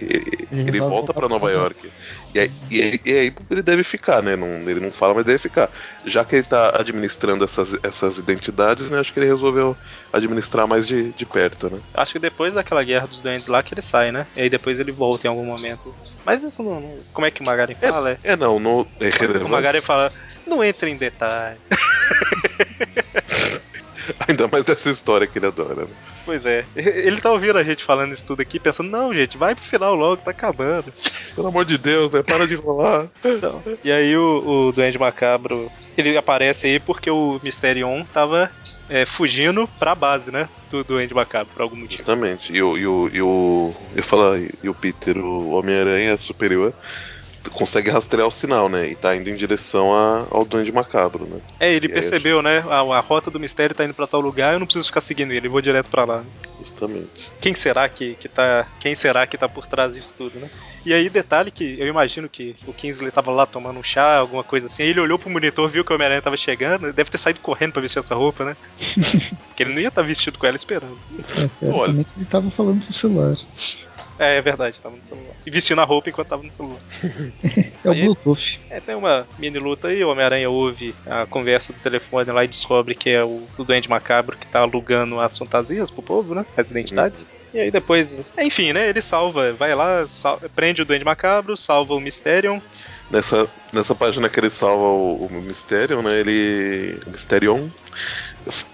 ele, 0.53 0.69
Ele 0.69 0.81
volta 0.81 1.13
pra 1.13 1.29
Nova 1.29 1.51
York. 1.51 1.91
E 2.35 2.41
aí, 2.41 2.51
e, 2.71 2.83
aí, 2.83 3.01
e 3.05 3.13
aí 3.13 3.33
ele 3.51 3.63
deve 3.63 3.83
ficar, 3.83 4.23
né? 4.23 4.37
Não, 4.37 4.47
ele 4.71 4.81
não 4.81 4.93
fala, 4.93 5.15
mas 5.15 5.25
deve 5.25 5.39
ficar. 5.39 5.69
Já 6.05 6.25
que 6.25 6.37
ele 6.37 6.45
tá 6.45 6.81
administrando 6.81 7.45
essas, 7.45 7.77
essas 7.83 8.19
identidades, 8.19 8.89
né? 8.89 9.01
Acho 9.01 9.13
que 9.13 9.19
ele 9.19 9.27
resolveu 9.27 9.77
administrar 10.13 10.67
mais 10.67 10.87
de, 10.87 11.11
de 11.13 11.27
perto, 11.27 11.71
né? 11.71 11.81
Acho 11.95 12.13
que 12.13 12.19
depois 12.19 12.55
daquela 12.55 12.85
guerra 12.85 13.07
dos 13.07 13.23
doentes 13.23 13.49
lá 13.49 13.63
que 13.63 13.75
ele 13.75 13.83
sai, 13.83 14.13
né? 14.13 14.27
E 14.37 14.43
aí 14.43 14.51
depois 14.51 14.79
ele 14.79 14.93
volta 14.93 15.27
em 15.27 15.31
algum 15.31 15.45
momento. 15.45 15.95
Mas 16.25 16.43
isso 16.43 16.63
não. 16.63 16.81
não- 16.81 17.01
como 17.13 17.27
é 17.27 17.31
que 17.31 17.43
o 17.43 17.45
Magaren 17.45 17.75
fala? 17.75 18.13
É. 18.13 18.33
É, 18.33 18.37
não, 18.37 18.61
no, 18.61 18.87
é 19.01 19.45
O. 19.45 19.49
Magaren 19.49 19.81
fala, 19.81 20.13
não 20.47 20.63
entra 20.63 20.89
em 20.89 20.97
detalhe. 20.97 21.59
Ainda 24.29 24.49
mais 24.49 24.65
dessa 24.65 24.91
história 24.91 25.27
que 25.27 25.39
ele 25.39 25.47
adora, 25.47 25.85
né? 25.85 25.93
Pois 26.25 26.47
é. 26.47 26.65
Ele 26.77 27.21
tá 27.21 27.31
ouvindo 27.31 27.59
a 27.59 27.63
gente 27.63 27.83
falando 27.85 28.13
isso 28.13 28.25
tudo 28.25 28.43
aqui, 28.43 28.59
pensando, 28.59 28.91
não, 28.91 29.13
gente, 29.13 29.37
vai 29.37 29.55
pro 29.55 29.65
final 29.65 29.95
logo, 29.95 30.23
tá 30.23 30.31
acabando. 30.31 30.93
Pelo 31.35 31.49
amor 31.49 31.65
de 31.65 31.79
Deus, 31.79 32.11
né? 32.13 32.23
Para 32.23 32.47
de. 32.47 32.55
Então, 32.55 33.63
e 33.83 33.91
aí 33.91 34.17
o, 34.17 34.69
o 34.69 34.73
Duende 34.73 34.99
Macabro, 34.99 35.71
ele 35.97 36.17
aparece 36.17 36.67
aí 36.67 36.79
porque 36.79 37.11
o 37.11 37.41
Mysterion 37.43 38.05
tava 38.13 38.51
é, 38.89 39.07
fugindo 39.07 39.69
pra 39.79 39.95
base, 39.95 40.31
né? 40.31 40.49
Do 40.71 40.85
Duende 40.85 41.15
Macabro, 41.15 41.53
por 41.53 41.63
algum 41.63 41.77
motivo. 41.77 41.99
Justamente. 41.99 42.53
E 42.53 42.63
o, 42.63 42.77
e 42.77 42.87
o, 42.87 43.11
e 43.13 43.23
o 43.23 43.75
eu 43.97 44.03
falar, 44.03 44.39
e 44.63 44.69
o 44.69 44.75
Peter, 44.75 45.17
o 45.19 45.51
Homem-Aranha 45.51 46.17
superior, 46.17 46.73
consegue 47.49 47.91
rastrear 47.91 48.27
o 48.27 48.31
sinal, 48.31 48.69
né? 48.69 48.89
E 48.89 48.95
tá 48.95 49.17
indo 49.17 49.31
em 49.31 49.35
direção 49.35 49.95
a- 49.95 50.27
ao 50.31 50.45
Duende 50.45 50.73
Macabro, 50.73 51.27
né? 51.27 51.41
É, 51.59 51.73
ele 51.73 51.87
E 51.87 51.89
aí, 51.91 51.95
percebeu, 51.95 52.43
né? 52.43 52.59
A, 52.69 52.81
a 52.81 53.01
rota 53.01 53.31
do 53.31 53.41
mistério 53.41 53.75
tá 53.75 53.85
indo 53.85 53.95
pra 53.95 54.07
tal 54.07 54.21
lugar, 54.21 54.53
eu 54.53 54.59
não 54.59 54.67
preciso 54.67 54.87
ficar 54.87 55.01
seguindo 55.01 55.33
ele, 55.33 55.47
eu 55.47 55.51
vou 55.51 55.63
direto 55.63 55.89
pra 55.91 56.05
lá. 56.05 56.25
Justamente. 56.61 57.31
Quem 57.41 57.55
será 57.55 57.89
que, 57.89 58.15
que 58.17 58.29
tá. 58.29 58.67
Quem 58.81 58.95
será 58.95 59.27
que 59.27 59.39
tá 59.39 59.49
por 59.49 59.67
trás 59.67 59.95
disso 59.95 60.15
tudo, 60.17 60.39
né? 60.39 60.51
E 60.85 60.93
aí, 60.95 61.09
detalhe 61.11 61.51
que 61.51 61.79
eu 61.79 61.87
imagino 61.87 62.29
que 62.29 62.55
o 62.67 62.73
Kingsley 62.73 63.11
tava 63.11 63.31
lá 63.31 63.47
tomando 63.47 63.79
um 63.79 63.83
chá, 63.83 64.17
alguma 64.17 64.43
coisa 64.45 64.67
assim. 64.67 64.83
Aí 64.83 64.91
ele 64.91 65.01
olhou 65.01 65.19
pro 65.19 65.31
monitor, 65.31 65.69
viu 65.69 65.85
que 65.85 65.93
o 65.93 65.95
Homem-Aranha 65.95 66.23
tava 66.23 66.37
chegando, 66.37 66.93
deve 66.93 67.11
ter 67.11 67.19
saído 67.19 67.41
correndo 67.41 67.73
pra 67.73 67.83
vestir 67.83 67.99
essa 67.99 68.15
roupa, 68.15 68.45
né? 68.45 68.57
Porque 69.49 69.63
ele 69.63 69.75
não 69.75 69.81
ia 69.81 69.89
estar 69.89 70.03
vestido 70.03 70.39
com 70.39 70.47
ela 70.47 70.57
esperando. 70.57 70.99
É, 71.37 71.49
teoricamente 71.67 72.09
ele 72.17 72.27
tava 72.27 72.51
falando 72.51 72.85
pro 72.85 72.95
celular. 72.95 73.37
É, 74.21 74.37
é 74.37 74.41
verdade, 74.43 74.79
tava 74.81 74.95
no 74.97 75.03
celular. 75.05 75.33
E 75.47 75.51
vestindo 75.51 75.81
a 75.81 75.85
roupa 75.85 76.11
enquanto 76.11 76.29
tava 76.29 76.43
no 76.43 76.53
celular. 76.53 76.79
É 77.83 77.89
o 77.89 77.93
Aí- 77.93 78.03
Bluetooth. 78.03 78.61
É, 78.69 78.79
tem 78.79 78.95
uma 78.95 79.27
mini 79.39 79.59
luta 79.59 79.89
aí, 79.89 80.05
o 80.05 80.11
Homem-Aranha 80.11 80.51
ouve 80.51 80.95
a 81.07 81.25
conversa 81.25 81.73
do 81.73 81.79
telefone 81.79 82.31
lá 82.31 82.45
e 82.45 82.49
descobre 82.49 82.95
que 82.95 83.09
é 83.09 83.25
o, 83.25 83.43
o 83.57 83.65
Duende 83.65 83.89
Macabro 83.89 84.37
que 84.37 84.47
tá 84.47 84.61
alugando 84.61 85.19
as 85.19 85.39
fantasias 85.39 85.91
pro 85.91 86.03
povo, 86.03 86.35
né? 86.35 86.45
As 86.59 86.71
identidades. 86.71 87.27
E 87.55 87.59
aí 87.59 87.71
depois, 87.71 88.23
enfim, 88.39 88.75
né? 88.75 88.91
Ele 88.91 89.01
salva, 89.01 89.55
vai 89.55 89.75
lá, 89.75 90.07
sal- 90.11 90.39
prende 90.55 90.83
o 90.83 90.85
Duende 90.85 91.07
Macabro, 91.07 91.57
salva 91.57 91.95
o 91.95 92.01
Mysterion. 92.01 92.61
Nessa, 93.11 93.49
nessa 93.73 93.95
página 93.95 94.29
que 94.29 94.39
ele 94.39 94.51
salva 94.51 94.85
o, 94.85 95.25
o 95.27 95.31
Mysterion, 95.41 96.03
né? 96.03 96.21
Ele. 96.21 97.01
O 97.07 97.11
Mysterion. 97.11 97.67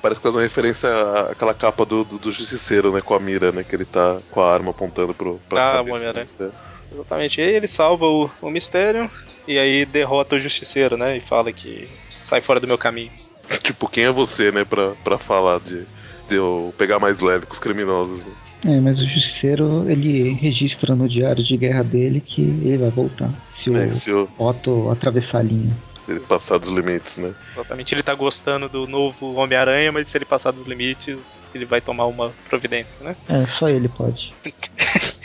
Parece 0.00 0.20
que 0.20 0.22
faz 0.24 0.34
uma 0.34 0.42
referência 0.42 0.88
à- 0.88 1.32
àquela 1.32 1.52
capa 1.54 1.84
do, 1.84 2.04
do, 2.04 2.18
do 2.18 2.32
Justiceiro, 2.32 2.92
né? 2.92 3.00
Com 3.00 3.14
a 3.14 3.20
mira, 3.20 3.50
né? 3.52 3.64
Que 3.64 3.74
ele 3.74 3.84
tá 3.84 4.18
com 4.30 4.40
a 4.40 4.52
arma 4.52 4.70
apontando 4.70 5.12
pro, 5.14 5.40
pra 5.48 5.68
Ah, 5.68 5.72
cabeça 5.72 6.08
o 6.08 6.12
do 6.12 6.20
Mysterion. 6.20 6.52
Exatamente. 6.92 7.40
E 7.40 7.44
aí 7.44 7.54
ele 7.54 7.68
salva 7.68 8.06
o, 8.06 8.30
o 8.40 8.50
Mysterion 8.50 9.08
e 9.46 9.58
aí 9.58 9.84
derrota 9.84 10.36
o 10.36 10.40
Justiceiro, 10.40 10.96
né? 10.96 11.16
E 11.16 11.20
fala 11.20 11.52
que 11.52 11.88
sai 12.08 12.40
fora 12.40 12.60
do 12.60 12.66
meu 12.66 12.78
caminho. 12.78 13.10
Tipo, 13.62 13.88
quem 13.88 14.04
é 14.04 14.10
você, 14.10 14.50
né? 14.52 14.64
Pra, 14.64 14.92
pra 15.04 15.18
falar 15.18 15.60
de, 15.60 15.84
de 16.28 16.36
eu 16.36 16.72
pegar 16.78 16.98
mais 16.98 17.20
leve 17.20 17.46
com 17.46 17.52
os 17.52 17.58
criminosos. 17.58 18.24
Né? 18.24 18.32
É, 18.76 18.80
mas 18.80 18.98
o 18.98 19.04
Justiceiro, 19.06 19.88
ele 19.88 20.32
registra 20.32 20.94
no 20.94 21.08
diário 21.08 21.44
de 21.44 21.56
guerra 21.56 21.84
dele 21.84 22.20
que 22.20 22.42
ele 22.42 22.78
vai 22.78 22.90
voltar. 22.90 23.30
Se 23.54 23.70
o 23.70 23.76
É, 23.76 23.90
se 23.92 24.10
eu, 24.10 24.28
Otto 24.38 24.90
atravessar 24.90 25.38
a 25.38 25.42
linha. 25.42 25.76
Ele 26.08 26.20
passar 26.20 26.58
dos 26.58 26.70
limites, 26.70 27.18
né? 27.18 27.34
Exatamente. 27.52 27.94
Ele 27.94 28.02
tá 28.02 28.14
gostando 28.14 28.68
do 28.68 28.86
novo 28.86 29.34
Homem-Aranha, 29.34 29.92
mas 29.92 30.08
se 30.08 30.16
ele 30.16 30.24
passar 30.24 30.52
dos 30.52 30.66
limites, 30.66 31.44
ele 31.54 31.64
vai 31.64 31.80
tomar 31.80 32.06
uma 32.06 32.32
providência, 32.48 32.98
né? 33.04 33.16
É, 33.28 33.46
só 33.46 33.68
ele 33.68 33.88
pode. 33.88 34.32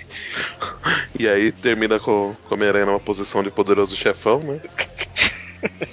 E 1.20 1.28
aí 1.28 1.52
termina 1.52 2.00
com, 2.00 2.36
com 2.44 2.54
a 2.54 2.56
Homem-Aranha 2.56 2.86
numa 2.86 3.00
posição 3.00 3.44
de 3.44 3.52
poderoso 3.52 3.96
chefão, 3.96 4.40
né? 4.40 4.60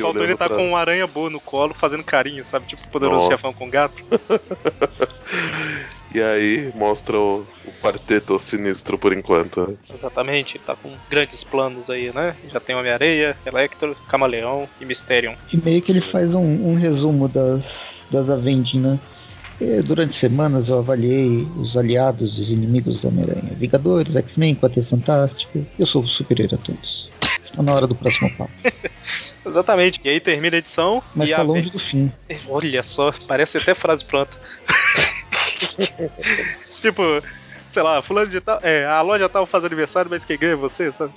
Faltou 0.00 0.24
ele 0.24 0.36
tá 0.36 0.46
pra- 0.46 0.56
com 0.56 0.68
uma 0.68 0.78
aranha 0.78 1.06
boa 1.06 1.30
no 1.30 1.40
colo, 1.40 1.72
fazendo 1.72 2.04
carinho, 2.04 2.44
sabe? 2.44 2.66
Tipo 2.66 2.86
poderoso 2.90 3.24
Nossa. 3.24 3.36
chefão 3.36 3.52
com 3.54 3.70
gato. 3.70 4.02
E 6.14 6.22
aí 6.22 6.72
mostra 6.76 7.18
o, 7.18 7.44
o 7.66 7.72
quarteto 7.82 8.38
sinistro 8.38 8.96
por 8.96 9.12
enquanto. 9.12 9.76
Exatamente, 9.92 10.60
tá 10.60 10.76
com 10.76 10.92
grandes 11.10 11.42
planos 11.42 11.90
aí, 11.90 12.12
né? 12.14 12.36
Já 12.52 12.60
tem 12.60 12.76
Homem-Areia, 12.76 13.36
Electro, 13.44 13.96
Camaleão 14.08 14.68
e 14.80 14.84
Mysterion. 14.84 15.34
E 15.52 15.56
meio 15.56 15.82
que 15.82 15.90
ele 15.90 16.00
faz 16.00 16.32
um, 16.32 16.68
um 16.68 16.76
resumo 16.76 17.26
das, 17.28 17.64
das 18.12 18.30
Avenging, 18.30 18.78
né? 18.78 19.00
E 19.60 19.82
durante 19.82 20.16
semanas 20.16 20.68
eu 20.68 20.78
avaliei 20.78 21.48
os 21.56 21.76
aliados 21.76 22.38
e 22.38 22.42
os 22.42 22.48
inimigos 22.48 23.00
do 23.00 23.08
Homem-Aranha. 23.08 23.52
Vingadores, 23.56 24.14
X-Men, 24.14 24.54
Quarteto 24.54 24.90
Fantástico. 24.90 25.66
Eu 25.76 25.86
sou 25.86 26.06
superior 26.06 26.54
a 26.54 26.58
todos. 26.58 27.10
Está 27.44 27.60
na 27.60 27.74
hora 27.74 27.88
do 27.88 27.94
próximo 27.96 28.30
papo. 28.36 28.52
Exatamente. 29.44 30.00
E 30.04 30.08
aí 30.08 30.20
termina 30.20 30.56
a 30.56 30.58
edição 30.58 31.02
Mas 31.12 31.28
e 31.28 31.32
tá 31.32 31.40
a 31.40 31.42
longe 31.42 31.70
do 31.70 31.78
fim. 31.78 32.10
Olha 32.48 32.82
só, 32.84 33.12
parece 33.26 33.58
até 33.58 33.74
frase 33.74 34.04
pronta. 34.04 34.32
tipo, 36.80 37.02
sei 37.74 37.82
lá, 37.82 38.00
fulano 38.00 38.30
de 38.30 38.40
tal. 38.40 38.60
É, 38.62 38.86
a 38.86 39.02
loja 39.02 39.28
tal 39.28 39.44
faz 39.46 39.64
aniversário, 39.64 40.10
mas 40.10 40.24
quem 40.24 40.38
ganha 40.38 40.52
é 40.52 40.56
você, 40.56 40.92
sabe? 40.92 41.12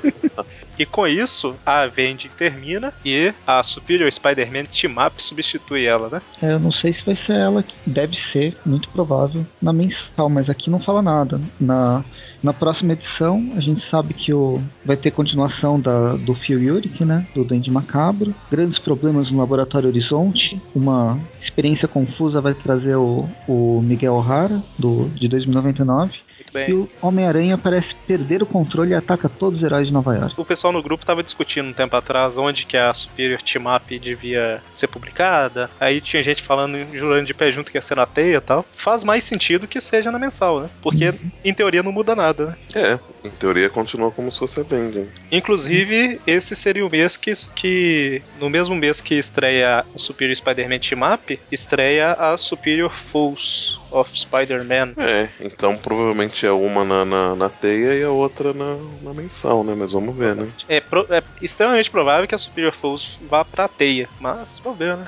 e 0.78 0.84
com 0.84 1.06
isso, 1.08 1.56
a 1.64 1.82
Avenging 1.82 2.28
termina 2.36 2.92
e 3.04 3.32
a 3.46 3.62
Superior 3.62 4.12
Spider-Man 4.12 4.64
Team 4.64 4.94
Up 5.04 5.22
substitui 5.22 5.86
ela, 5.86 6.08
né? 6.10 6.22
É, 6.42 6.52
eu 6.52 6.60
não 6.60 6.70
sei 6.70 6.92
se 6.92 7.04
vai 7.04 7.16
ser 7.16 7.36
ela 7.36 7.62
que 7.62 7.74
deve 7.86 8.14
ser, 8.16 8.54
muito 8.64 8.88
provável, 8.90 9.46
na 9.60 9.72
mensal, 9.72 10.28
mas 10.28 10.50
aqui 10.50 10.68
não 10.68 10.78
fala 10.78 11.00
nada. 11.00 11.40
Na, 11.58 12.04
na 12.46 12.52
próxima 12.52 12.92
edição, 12.92 13.54
a 13.56 13.60
gente 13.60 13.84
sabe 13.84 14.14
que 14.14 14.32
o, 14.32 14.60
vai 14.84 14.96
ter 14.96 15.10
continuação 15.10 15.80
da, 15.80 16.14
do 16.14 16.32
Phil 16.32 16.62
Yurik, 16.62 17.04
né? 17.04 17.26
Do 17.34 17.42
Duende 17.42 17.72
Macabro. 17.72 18.32
Grandes 18.48 18.78
problemas 18.78 19.32
no 19.32 19.38
Laboratório 19.38 19.88
Horizonte. 19.88 20.62
Uma 20.72 21.18
experiência 21.42 21.88
confusa 21.88 22.40
vai 22.40 22.54
trazer 22.54 22.94
o, 22.94 23.28
o 23.48 23.82
Miguel 23.82 24.14
O'Hara, 24.14 24.62
do, 24.78 25.08
de 25.08 25.26
2099. 25.26 26.20
Muito 26.52 26.58
E 26.58 26.66
bem. 26.66 26.74
o 26.74 26.88
Homem-Aranha 27.02 27.58
parece 27.58 27.94
perder 28.06 28.42
o 28.42 28.46
controle 28.46 28.90
e 28.90 28.94
ataca 28.94 29.28
todos 29.28 29.58
os 29.58 29.64
heróis 29.64 29.86
de 29.88 29.92
Nova 29.92 30.14
York. 30.16 30.34
O 30.40 30.44
pessoal 30.44 30.72
no 30.72 30.82
grupo 30.82 31.04
tava 31.04 31.22
discutindo 31.22 31.68
um 31.68 31.72
tempo 31.72 31.96
atrás 31.96 32.36
onde 32.36 32.66
que 32.66 32.76
a 32.76 32.92
Superior 32.94 33.40
Team 33.42 33.64
Up 33.74 33.98
devia 33.98 34.62
ser 34.72 34.86
publicada. 34.86 35.70
Aí 35.80 36.00
tinha 36.00 36.22
gente 36.22 36.42
falando, 36.42 36.76
jurando 36.92 37.26
de 37.26 37.34
pé 37.34 37.50
junto 37.52 37.70
que 37.70 37.78
ia 37.78 37.82
ser 37.82 37.96
na 37.96 38.06
teia 38.06 38.36
e 38.36 38.40
tal. 38.40 38.64
Faz 38.74 39.02
mais 39.02 39.24
sentido 39.24 39.66
que 39.66 39.80
seja 39.80 40.10
na 40.10 40.18
mensal, 40.18 40.60
né? 40.60 40.70
Porque, 40.82 41.12
em 41.44 41.54
teoria, 41.54 41.82
não 41.82 41.92
muda 41.92 42.14
nada, 42.14 42.46
né? 42.46 42.56
É, 42.74 42.98
em 43.26 43.30
teoria 43.30 43.68
continua 43.68 44.10
como 44.10 44.30
se 44.30 44.38
fosse 44.38 44.60
a 44.60 44.62
Avenging. 44.62 45.08
Inclusive, 45.30 46.20
esse 46.26 46.54
seria 46.56 46.84
o 46.86 46.90
mês 46.90 47.16
que, 47.16 47.32
que. 47.54 48.22
No 48.40 48.50
mesmo 48.50 48.74
mês 48.74 49.00
que 49.00 49.14
estreia 49.14 49.80
a 49.94 49.98
Superior 49.98 50.36
Spider-Man 50.36 50.78
Team 50.78 51.14
Up, 51.14 51.38
estreia 51.50 52.12
a 52.12 52.36
Superior 52.36 52.90
Foes 52.90 53.78
of 53.90 54.10
Spider-Man. 54.18 54.92
É, 54.98 55.28
então 55.40 55.76
provavelmente 55.76 56.35
é 56.44 56.50
uma 56.52 56.84
na, 56.84 57.04
na, 57.04 57.36
na 57.36 57.48
teia 57.48 57.94
e 57.94 58.02
a 58.02 58.10
outra 58.10 58.52
na, 58.52 58.76
na 59.00 59.14
mensal, 59.14 59.62
né? 59.64 59.74
Mas 59.74 59.92
vamos 59.92 60.14
ver, 60.16 60.34
né? 60.34 60.46
É, 60.68 60.80
pro- 60.80 61.06
é 61.10 61.22
extremamente 61.40 61.90
provável 61.90 62.26
que 62.26 62.34
a 62.34 62.38
Superior 62.38 62.74
Foes 62.74 63.18
vá 63.28 63.44
pra 63.44 63.68
teia, 63.68 64.08
mas 64.20 64.60
vamos 64.62 64.78
ver, 64.78 64.96
né? 64.96 65.06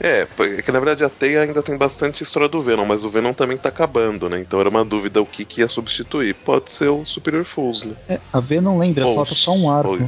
É, 0.00 0.22
é 0.22 0.62
que 0.62 0.72
na 0.72 0.80
verdade 0.80 1.04
a 1.04 1.08
teia 1.10 1.42
ainda 1.42 1.62
tem 1.62 1.76
bastante 1.76 2.22
história 2.22 2.48
do 2.48 2.62
Venom, 2.62 2.84
mas 2.84 3.04
o 3.04 3.10
Venom 3.10 3.32
também 3.32 3.56
tá 3.56 3.68
acabando, 3.68 4.28
né? 4.28 4.40
Então 4.40 4.58
era 4.60 4.68
uma 4.68 4.84
dúvida 4.84 5.20
o 5.20 5.26
que, 5.26 5.44
que 5.44 5.60
ia 5.60 5.68
substituir. 5.68 6.34
Pode 6.34 6.72
ser 6.72 6.88
o 6.88 7.04
Superior 7.04 7.44
Fools, 7.44 7.84
né? 7.84 7.94
É, 8.08 8.18
a 8.32 8.40
V 8.40 8.60
não 8.60 8.78
lembra, 8.78 9.04
falta 9.04 9.34
só 9.34 9.52
um 9.52 9.70
arco. 9.70 9.98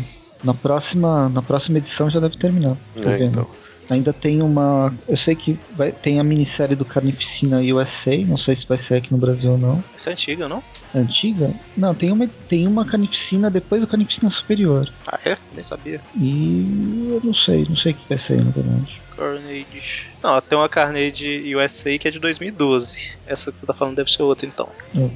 Na 0.43 0.53
próxima, 0.53 1.29
na 1.29 1.43
próxima 1.43 1.79
edição 1.79 2.11
já 2.11 2.21
deve 2.21 2.37
terminar. 2.39 2.77
É, 2.97 3.01
vendo. 3.01 3.41
então. 3.41 3.64
Ainda 3.91 4.13
tem 4.13 4.43
uma. 4.43 4.93
Eu 5.07 5.17
sei 5.17 5.35
que 5.35 5.59
vai, 5.73 5.93
tem 5.93 6.19
a 6.19 6.25
minissérie 6.25 6.77
do 6.77 6.85
Carnificina 6.85 7.61
USA, 7.61 8.17
não 8.27 8.39
sei 8.39 8.57
se 8.57 8.67
vai 8.67 8.79
ser 8.79 8.97
aqui 8.97 9.13
no 9.13 9.19
Brasil 9.19 9.53
ou 9.53 9.59
não. 9.59 9.85
Essa 9.95 10.11
é 10.11 10.13
antiga, 10.13 10.49
não? 10.49 10.63
É 10.95 10.99
antiga? 10.99 11.53
Não, 11.77 11.95
tem 11.95 12.11
uma, 12.11 12.29
tem 12.49 12.67
uma 12.67 12.85
Carnificina 12.87 13.51
depois 13.51 13.81
do 13.81 13.87
Carnificina 13.87 14.31
Superior. 14.31 14.91
Ah, 15.07 15.21
é? 15.25 15.37
Nem 15.53 15.63
sabia. 15.63 16.01
E 16.17 17.09
eu 17.11 17.21
não 17.23 17.35
sei, 17.35 17.67
não 17.69 17.77
sei 17.77 17.93
o 17.93 17.95
que 17.95 18.09
vai 18.09 18.19
ser, 18.19 18.43
na 18.43 18.51
verdade. 18.51 19.05
Carnage. 19.17 20.07
Não, 20.23 20.41
tem 20.41 20.59
uma 20.59 20.69
Carnage 20.69 21.55
USA 21.55 21.99
que 21.99 22.09
é 22.09 22.11
de 22.11 22.19
2012. 22.19 23.13
Essa 23.27 23.53
que 23.53 23.59
você 23.59 23.67
tá 23.67 23.75
falando 23.75 23.97
deve 23.97 24.11
ser 24.11 24.23
outra, 24.23 24.47
então. 24.47 24.69
Eu. 24.95 25.11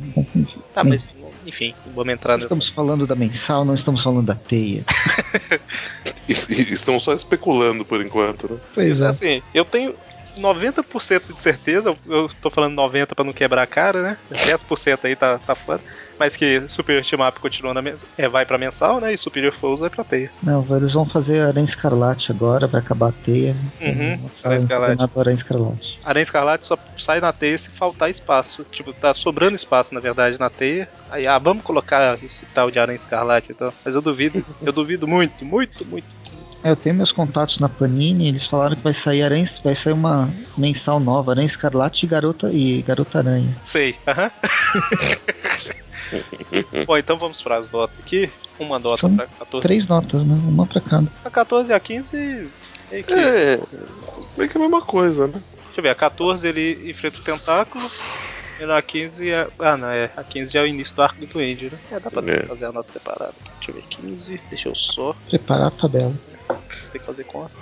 Tá, 0.75 0.85
mas 0.85 1.09
enfim, 1.49 1.75
vamos 1.95 2.13
entrar 2.13 2.35
nessa. 2.35 2.45
Estamos 2.47 2.69
falando 2.69 3.07
da 3.07 3.17
mensal, 3.17 3.65
não 3.65 3.75
estamos 3.75 4.03
falando 4.03 4.27
da 4.27 4.35
teia. 4.35 4.85
E- 6.29 6.33
e- 6.33 6.75
Estão 6.75 7.01
só 7.01 7.15
especulando 7.15 7.85
por 7.85 8.01
enquanto, 8.05 8.53
né? 8.53 8.59
Pois 8.75 9.01
é. 9.01 9.07
Assim, 9.07 9.43
eu 9.55 9.65
tenho 9.65 9.95
90% 10.37 11.33
de 11.33 11.41
certeza, 11.41 11.97
eu- 12.07 12.31
tô 12.43 12.51
falando 12.51 12.75
90% 12.75 13.15
pra 13.15 13.25
não 13.25 13.33
quebrar 13.33 13.63
a 13.63 13.67
cara, 13.67 14.03
né? 14.03 14.17
10% 14.31 15.07
aí 15.07 15.17
tá, 15.17 15.39
tá 15.39 15.55
fora. 15.55 15.81
Mas 16.19 16.37
que 16.37 16.69
Superior 16.69 17.05
Team 17.05 17.27
Up 17.27 17.39
continua 17.41 17.73
na 17.73 17.81
mens 17.81 18.05
é, 18.17 18.29
vai 18.29 18.45
pra 18.45 18.59
mensal, 18.59 19.01
né? 19.01 19.13
E 19.13 19.19
Superior 19.19 19.53
Foes 19.53 19.81
vai 19.81 19.91
pra 19.91 20.05
teia. 20.05 20.31
Não, 20.43 20.65
eles 20.77 20.93
vão 20.93 21.07
fazer 21.07 21.43
Aranha 21.43 21.65
Escarlate 21.65 22.33
agora, 22.33 22.67
vai 22.67 22.81
acabar 22.81 23.11
a 23.11 23.13
teia. 23.13 23.57
Uhum, 23.81 24.29
Aranha 24.43 24.59
Escarlate. 24.59 25.11
Aranha 25.17 25.37
Escarlate. 25.37 26.01
Aranha 26.05 26.23
Escarlate 26.23 26.67
só 26.67 26.79
sai 26.97 27.21
na 27.21 27.33
teia 27.33 27.59
se 27.59 27.71
faltar 27.71 28.11
espaço. 28.11 28.65
Tipo, 28.73 28.93
tá 28.93 29.15
sobrando 29.15 29.57
espaço, 29.57 29.95
na 29.95 30.01
verdade, 30.01 30.39
na 30.39 30.51
teia. 30.51 30.89
Aí, 31.11 31.27
ah, 31.27 31.39
vamos 31.39 31.63
colocar 31.63 32.19
esse 32.23 32.47
tal 32.47 32.71
de 32.71 32.79
Aranha 32.79 32.97
Escarlate 32.97 33.53
então. 33.53 33.73
Mas 33.85 33.95
eu 33.95 34.03
duvido, 34.03 34.45
eu 34.61 34.73
duvido 34.73 35.07
muito, 35.07 35.45
muito, 35.45 35.87
muito. 35.87 36.07
É, 36.63 36.71
eu 36.71 36.77
tenho 36.77 36.97
meus 36.97 37.13
contatos 37.13 37.59
na 37.59 37.69
Panini, 37.69 38.29
eles 38.29 38.47
falaram 38.47 38.75
que 38.75 38.83
vai 38.83 38.95
sair 38.95 39.23
Aranha, 39.23 39.49
vai 39.63 39.77
sair 39.77 39.93
uma 39.93 40.29
mensal 40.57 40.99
nova, 40.99 41.31
Aranha 41.31 41.47
Escarlate 41.47 42.05
e 42.05 42.09
Garota 42.09 42.51
e 42.53 42.83
Garota 42.83 43.19
Aranha. 43.19 43.57
Sei, 43.63 43.95
aham. 44.07 44.31
Bom, 46.87 46.97
então 46.97 47.19
vamos 47.19 47.41
para 47.43 47.57
as 47.57 47.71
notas 47.71 47.99
aqui. 47.99 48.31
Uma 48.59 48.79
nota 48.79 49.01
São 49.03 49.15
pra 49.17 49.27
14. 49.27 49.67
Três 49.67 49.87
notas, 49.87 50.23
né? 50.27 50.35
Uma 50.47 50.67
pra 50.67 50.81
cada. 50.81 51.07
A 51.25 51.31
14 51.31 51.71
e 51.71 51.75
a 51.75 51.81
15. 51.81 52.17
Meio 52.91 53.05
que... 53.05 53.13
É, 53.13 53.61
meio 54.37 54.51
que 54.51 54.57
a 54.57 54.61
mesma 54.61 54.83
coisa, 54.83 55.27
né? 55.27 55.35
Deixa 55.67 55.79
eu 55.79 55.83
ver, 55.83 55.91
a 55.91 55.95
14 55.95 56.47
ele 56.49 56.91
enfrenta 56.91 57.19
o 57.19 57.23
tentáculo. 57.23 57.91
E 58.61 58.67
na 58.67 58.83
15 58.83 59.31
é. 59.31 59.47
Ah, 59.61 59.77
não, 59.77 59.89
é. 59.89 60.11
A 60.17 60.25
15 60.25 60.51
já 60.53 60.61
é 60.61 60.63
o 60.65 60.67
início 60.67 60.97
do 60.97 61.03
arco 61.03 61.21
do 61.21 61.27
Duende, 61.27 61.67
né? 61.67 61.79
É, 61.93 62.01
dá 62.01 62.11
pra 62.11 62.23
É. 62.33 62.43
fazer 62.43 62.65
a 62.65 62.73
nota 62.73 62.91
separada. 62.91 63.35
Deixa 63.59 63.71
eu 63.71 63.75
ver, 63.77 63.83
15. 63.83 64.41
Deixa 64.51 64.69
eu 64.69 64.75
só. 64.75 65.15
Preparar 65.29 65.69
a 65.69 65.71
tabela. 65.71 66.13
Tem 66.91 67.01
que 67.01 67.07
fazer 67.07 67.23
conta. 67.25 67.53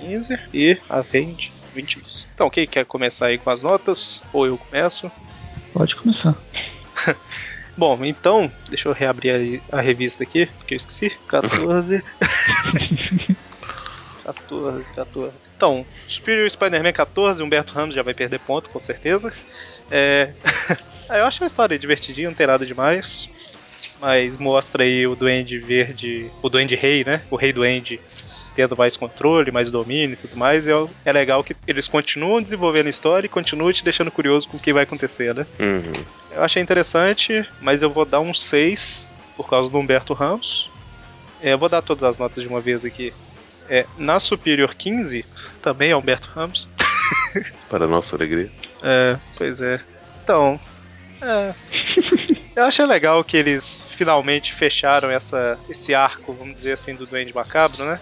15 0.00 0.38
e 0.52 0.76
a 0.88 1.00
vende 1.00 1.52
20 1.72 2.00
bis. 2.00 2.28
Então, 2.34 2.50
quem 2.50 2.66
quer 2.66 2.84
começar 2.84 3.26
aí 3.26 3.38
com 3.38 3.50
as 3.50 3.62
notas? 3.62 4.20
Ou 4.32 4.46
eu 4.46 4.58
começo? 4.58 5.10
Pode 5.72 5.94
começar. 5.94 6.34
Bom, 7.76 8.04
então, 8.04 8.52
deixa 8.68 8.88
eu 8.88 8.92
reabrir 8.92 9.34
aí 9.34 9.62
a 9.70 9.80
revista 9.80 10.22
aqui, 10.22 10.46
porque 10.58 10.74
eu 10.74 10.76
esqueci. 10.76 11.10
14. 11.26 12.02
14, 14.24 14.84
14. 14.94 15.34
Então, 15.56 15.86
Superior 16.06 16.50
Spider-Man 16.50 16.92
14, 16.92 17.42
Humberto 17.42 17.72
Ramos 17.72 17.94
já 17.94 18.02
vai 18.02 18.14
perder 18.14 18.40
ponto, 18.40 18.68
com 18.68 18.78
certeza. 18.78 19.32
É... 19.90 20.32
eu 21.08 21.24
acho 21.24 21.42
a 21.42 21.46
história 21.46 21.78
divertidinha, 21.78 22.28
não 22.28 22.34
tem 22.34 22.46
nada 22.46 22.66
demais. 22.66 23.28
Mas 24.00 24.36
mostra 24.38 24.82
aí 24.82 25.06
o 25.06 25.14
Duende 25.14 25.58
Verde, 25.58 26.30
o 26.42 26.48
Duende 26.48 26.74
Rei, 26.74 27.04
né? 27.04 27.22
O 27.30 27.36
Rei 27.36 27.52
Duende 27.52 28.00
tendo 28.54 28.76
mais 28.76 28.96
controle, 28.96 29.50
mais 29.50 29.70
domínio 29.70 30.14
e 30.14 30.16
tudo 30.16 30.36
mais. 30.36 30.66
E 30.66 30.70
é, 30.70 30.86
é 31.04 31.12
legal 31.12 31.42
que 31.42 31.56
eles 31.66 31.88
continuam 31.88 32.42
desenvolvendo 32.42 32.86
a 32.86 32.90
história 32.90 33.26
e 33.26 33.30
continuam 33.30 33.72
te 33.72 33.84
deixando 33.84 34.10
curioso 34.10 34.48
com 34.48 34.56
o 34.56 34.60
que 34.60 34.72
vai 34.72 34.84
acontecer, 34.84 35.34
né? 35.34 35.46
Uhum. 35.58 36.04
Eu 36.30 36.42
achei 36.42 36.62
interessante, 36.62 37.46
mas 37.60 37.82
eu 37.82 37.90
vou 37.90 38.04
dar 38.04 38.20
um 38.20 38.32
6 38.34 39.10
por 39.36 39.48
causa 39.48 39.70
do 39.70 39.78
Humberto 39.78 40.12
Ramos. 40.12 40.70
É, 41.42 41.52
eu 41.52 41.58
vou 41.58 41.68
dar 41.68 41.82
todas 41.82 42.04
as 42.04 42.18
notas 42.18 42.42
de 42.42 42.48
uma 42.48 42.60
vez 42.60 42.84
aqui. 42.84 43.12
É, 43.68 43.86
na 43.98 44.20
Superior 44.20 44.74
15, 44.74 45.24
também 45.62 45.90
é 45.90 45.96
Humberto 45.96 46.28
Ramos. 46.34 46.68
Para 47.68 47.86
nossa 47.86 48.16
alegria. 48.16 48.50
É, 48.82 49.16
pois 49.36 49.60
é. 49.60 49.80
Então, 50.22 50.60
é. 51.22 51.54
Eu 52.54 52.64
achei 52.64 52.84
legal 52.84 53.22
que 53.24 53.36
eles 53.36 53.82
finalmente 53.90 54.52
fecharam 54.52 55.08
essa, 55.08 55.58
esse 55.70 55.94
arco, 55.94 56.32
vamos 56.32 56.56
dizer 56.56 56.72
assim, 56.72 56.94
do 56.94 57.06
Duende 57.06 57.34
Macabro, 57.34 57.84
né? 57.84 57.98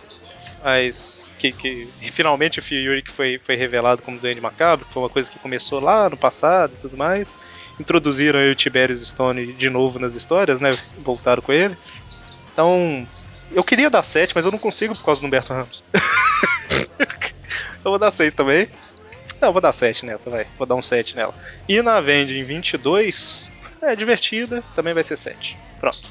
Mas 0.62 1.32
que, 1.38 1.52
que 1.52 1.88
finalmente 2.12 2.58
o 2.58 2.62
Fury 2.62 3.02
foi, 3.06 3.38
foi 3.38 3.56
revelado 3.56 4.02
como 4.02 4.18
Duende 4.18 4.40
Macabro, 4.40 4.86
foi 4.92 5.02
uma 5.02 5.08
coisa 5.08 5.30
que 5.30 5.38
começou 5.38 5.80
lá 5.80 6.10
no 6.10 6.16
passado 6.16 6.74
e 6.74 6.82
tudo 6.82 6.96
mais. 6.96 7.36
Introduziram 7.78 8.38
aí 8.38 8.50
o 8.50 8.54
Tiberius 8.54 9.06
Stone 9.08 9.54
de 9.54 9.70
novo 9.70 9.98
nas 9.98 10.14
histórias, 10.14 10.60
né? 10.60 10.70
Voltaram 10.98 11.40
com 11.40 11.52
ele. 11.52 11.76
Então, 12.52 13.08
eu 13.52 13.64
queria 13.64 13.88
dar 13.88 14.02
7, 14.02 14.34
mas 14.34 14.44
eu 14.44 14.52
não 14.52 14.58
consigo 14.58 14.94
por 14.94 15.04
causa 15.04 15.20
do 15.20 15.26
Humberto 15.26 15.52
Ramos. 15.52 15.82
eu 17.82 17.90
vou 17.90 17.98
dar 17.98 18.12
6 18.12 18.34
também. 18.34 18.68
Não, 19.40 19.52
vou 19.52 19.62
dar 19.62 19.72
7 19.72 20.04
nessa, 20.04 20.28
vai. 20.28 20.46
Vou 20.58 20.66
dar 20.66 20.74
um 20.74 20.82
7 20.82 21.16
nela. 21.16 21.34
E 21.66 21.80
na 21.80 22.00
Vending 22.02 22.44
22, 22.44 23.50
é 23.80 23.96
divertida, 23.96 24.62
também 24.74 24.92
vai 24.92 25.02
ser 25.02 25.16
7. 25.16 25.56
Pronto. 25.80 26.08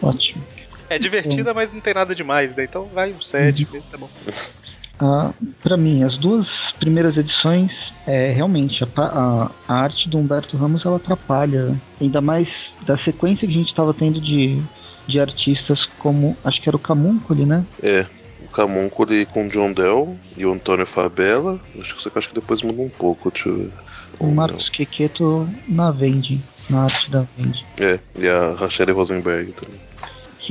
Ótimo. 0.00 0.49
É 0.90 0.98
divertida, 0.98 1.54
mas 1.54 1.72
não 1.72 1.80
tem 1.80 1.94
nada 1.94 2.14
demais, 2.14 2.54
né? 2.54 2.64
Então 2.64 2.86
vai 2.92 3.12
um 3.12 3.20
7 3.20 3.66
mesmo, 3.72 3.86
tá 3.90 3.96
bom. 3.96 4.10
Ah, 5.02 5.32
para 5.62 5.78
mim, 5.78 6.02
as 6.04 6.18
duas 6.18 6.72
primeiras 6.72 7.16
edições, 7.16 7.90
é 8.06 8.32
realmente 8.32 8.84
a, 8.84 8.88
a- 9.02 9.50
a 9.66 9.74
arte 9.74 10.10
do 10.10 10.18
Humberto 10.18 10.58
Ramos 10.58 10.84
ela 10.84 10.98
atrapalha, 10.98 11.80
ainda 11.98 12.20
mais 12.20 12.72
da 12.82 12.98
sequência 12.98 13.48
que 13.48 13.54
a 13.54 13.56
gente 13.56 13.68
estava 13.68 13.94
tendo 13.94 14.20
de, 14.20 14.62
de 15.06 15.18
artistas 15.18 15.86
como, 15.98 16.36
acho 16.44 16.60
que 16.60 16.68
era 16.68 16.76
o 16.76 16.78
Camúncoli, 16.80 17.46
né? 17.46 17.64
É. 17.82 18.04
O 18.44 18.48
Camúncoli 18.48 19.24
com 19.24 19.46
o 19.46 19.48
John 19.48 19.72
Dell 19.72 20.18
e 20.36 20.44
o 20.44 20.52
Antônio 20.52 20.84
Fabella. 20.84 21.58
Acho 21.80 21.96
que, 21.96 22.18
acho 22.18 22.28
que 22.28 22.34
depois 22.34 22.60
muda 22.62 22.82
um 22.82 22.90
pouco, 22.90 23.30
deixa 23.30 23.48
eu 23.48 23.56
ver. 23.56 23.72
O 24.18 24.26
Marcos 24.30 24.68
Quequeto 24.68 25.48
na 25.66 25.90
Vendi, 25.92 26.42
na 26.68 26.82
arte 26.82 27.10
da 27.10 27.24
Vendi. 27.38 27.64
É, 27.80 27.98
e 28.18 28.28
a 28.28 28.52
Rachel 28.54 28.94
Rosenberg 28.94 29.52
também. 29.52 29.80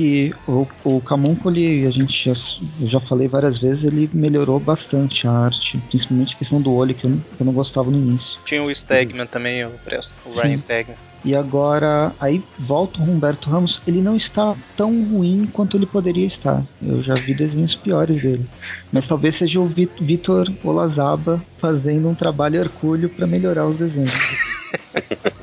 Que 0.00 0.34
o, 0.46 0.66
o 0.82 1.00
Camúncoli, 1.02 1.84
a 1.84 1.90
gente 1.90 2.24
já, 2.24 2.32
eu 2.80 2.86
já 2.86 3.00
falei 3.00 3.28
várias 3.28 3.60
vezes, 3.60 3.84
ele 3.84 4.08
melhorou 4.14 4.58
bastante 4.58 5.28
a 5.28 5.30
arte, 5.30 5.76
principalmente 5.90 6.32
a 6.34 6.38
questão 6.38 6.58
do 6.58 6.72
olho, 6.72 6.94
que 6.94 7.04
eu 7.04 7.10
não, 7.10 7.18
que 7.18 7.38
eu 7.38 7.44
não 7.44 7.52
gostava 7.52 7.90
no 7.90 7.98
início. 7.98 8.38
Tinha 8.46 8.62
o 8.62 8.74
Stegman 8.74 9.26
também, 9.26 9.62
o, 9.62 9.72
o 10.24 10.32
Ryan 10.32 10.56
Sim. 10.56 10.56
Stegman. 10.56 10.96
E 11.22 11.34
agora, 11.34 12.14
aí 12.18 12.42
volta 12.60 12.98
o 12.98 13.02
Humberto 13.02 13.50
Ramos, 13.50 13.82
ele 13.86 14.00
não 14.00 14.16
está 14.16 14.56
tão 14.74 15.04
ruim 15.04 15.46
quanto 15.52 15.76
ele 15.76 15.84
poderia 15.84 16.26
estar. 16.26 16.64
Eu 16.80 17.02
já 17.02 17.12
vi 17.16 17.34
desenhos 17.34 17.74
piores 17.74 18.22
dele. 18.22 18.46
Mas 18.90 19.06
talvez 19.06 19.36
seja 19.36 19.60
o 19.60 19.66
Vi- 19.66 19.90
Vitor 20.00 20.50
Olazaba 20.64 21.44
fazendo 21.60 22.08
um 22.08 22.14
trabalho 22.14 22.58
hercúleo 22.58 23.10
para 23.10 23.26
melhorar 23.26 23.66
os 23.66 23.76
desenhos. 23.76 24.14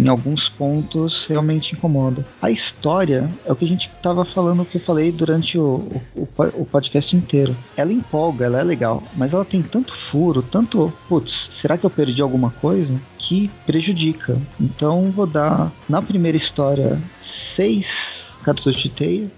em 0.00 0.08
alguns 0.08 0.48
pontos 0.48 1.26
realmente 1.26 1.74
incomoda. 1.74 2.24
A 2.40 2.50
história 2.50 3.28
é 3.44 3.52
o 3.52 3.56
que 3.56 3.64
a 3.64 3.68
gente 3.68 3.90
estava 3.94 4.24
falando, 4.24 4.62
o 4.62 4.64
que 4.64 4.76
eu 4.78 4.80
falei 4.80 5.12
durante 5.12 5.58
o, 5.58 5.62
o, 6.16 6.22
o 6.22 6.26
po- 6.26 6.52
o 6.54 6.64
podcast 6.64 7.14
inteiro. 7.14 7.54
Ela 7.76 7.92
empolga, 7.92 8.46
ela 8.46 8.60
é 8.60 8.64
legal, 8.64 9.02
mas 9.16 9.32
ela 9.32 9.44
tem 9.44 9.62
tanto 9.62 9.94
furo, 10.10 10.42
tanto. 10.42 10.92
Putz, 11.08 11.50
será 11.60 11.76
que 11.76 11.84
eu 11.84 11.90
perdi 11.90 12.22
alguma 12.22 12.50
coisa? 12.50 12.94
Que 13.18 13.50
prejudica. 13.66 14.38
Então 14.60 15.10
vou 15.10 15.26
dar 15.26 15.70
na 15.88 16.00
primeira 16.00 16.36
história 16.38 16.98
seis 17.22 18.24
cartuchos 18.42 18.82
de 18.82 18.88
teia. 18.88 19.30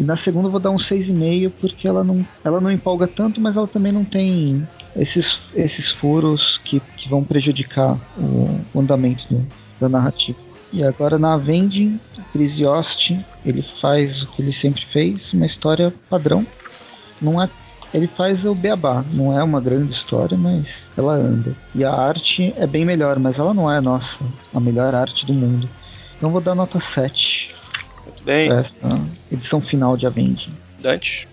E 0.00 0.02
na 0.02 0.16
segunda 0.16 0.48
vou 0.48 0.60
dar 0.60 0.70
um 0.70 0.76
6,5 0.78 1.52
porque 1.60 1.86
ela 1.86 2.02
não, 2.04 2.26
ela 2.44 2.60
não 2.60 2.70
empolga 2.70 3.06
tanto, 3.06 3.40
mas 3.40 3.56
ela 3.56 3.66
também 3.68 3.92
não 3.92 4.04
tem 4.04 4.66
esses, 4.96 5.38
esses 5.54 5.90
furos 5.90 6.58
que, 6.64 6.80
que 6.96 7.08
vão 7.08 7.22
prejudicar 7.22 7.98
o, 8.18 8.60
o 8.74 8.80
andamento 8.80 9.22
do- 9.32 9.46
da 9.82 9.88
narrativa. 9.88 10.38
E 10.72 10.82
agora 10.82 11.18
na 11.18 11.36
Vending, 11.36 12.00
Chris 12.32 12.56
Yost, 12.56 13.18
ele 13.44 13.62
faz 13.80 14.22
o 14.22 14.26
que 14.28 14.40
ele 14.40 14.52
sempre 14.52 14.84
fez, 14.86 15.32
uma 15.34 15.44
história 15.44 15.92
padrão. 16.08 16.46
Não 17.20 17.42
é, 17.42 17.48
ele 17.92 18.06
faz 18.06 18.44
o 18.46 18.54
beabá, 18.54 19.04
não 19.12 19.38
é 19.38 19.42
uma 19.44 19.60
grande 19.60 19.92
história, 19.92 20.36
mas 20.36 20.66
ela 20.96 21.12
anda. 21.12 21.54
E 21.74 21.84
a 21.84 21.92
arte 21.92 22.54
é 22.56 22.66
bem 22.66 22.86
melhor, 22.86 23.18
mas 23.18 23.38
ela 23.38 23.52
não 23.52 23.70
é, 23.70 23.80
nossa, 23.80 24.16
a 24.54 24.58
melhor 24.58 24.94
arte 24.94 25.26
do 25.26 25.34
mundo. 25.34 25.68
Então 26.16 26.30
vou 26.30 26.40
dar 26.40 26.54
nota 26.54 26.80
7 26.80 27.54
Muito 28.06 28.22
bem. 28.22 28.50
essa 28.50 29.00
edição 29.30 29.60
final 29.60 29.96
de 29.96 30.06
Avenging. 30.06 30.54
Dante. 30.80 31.28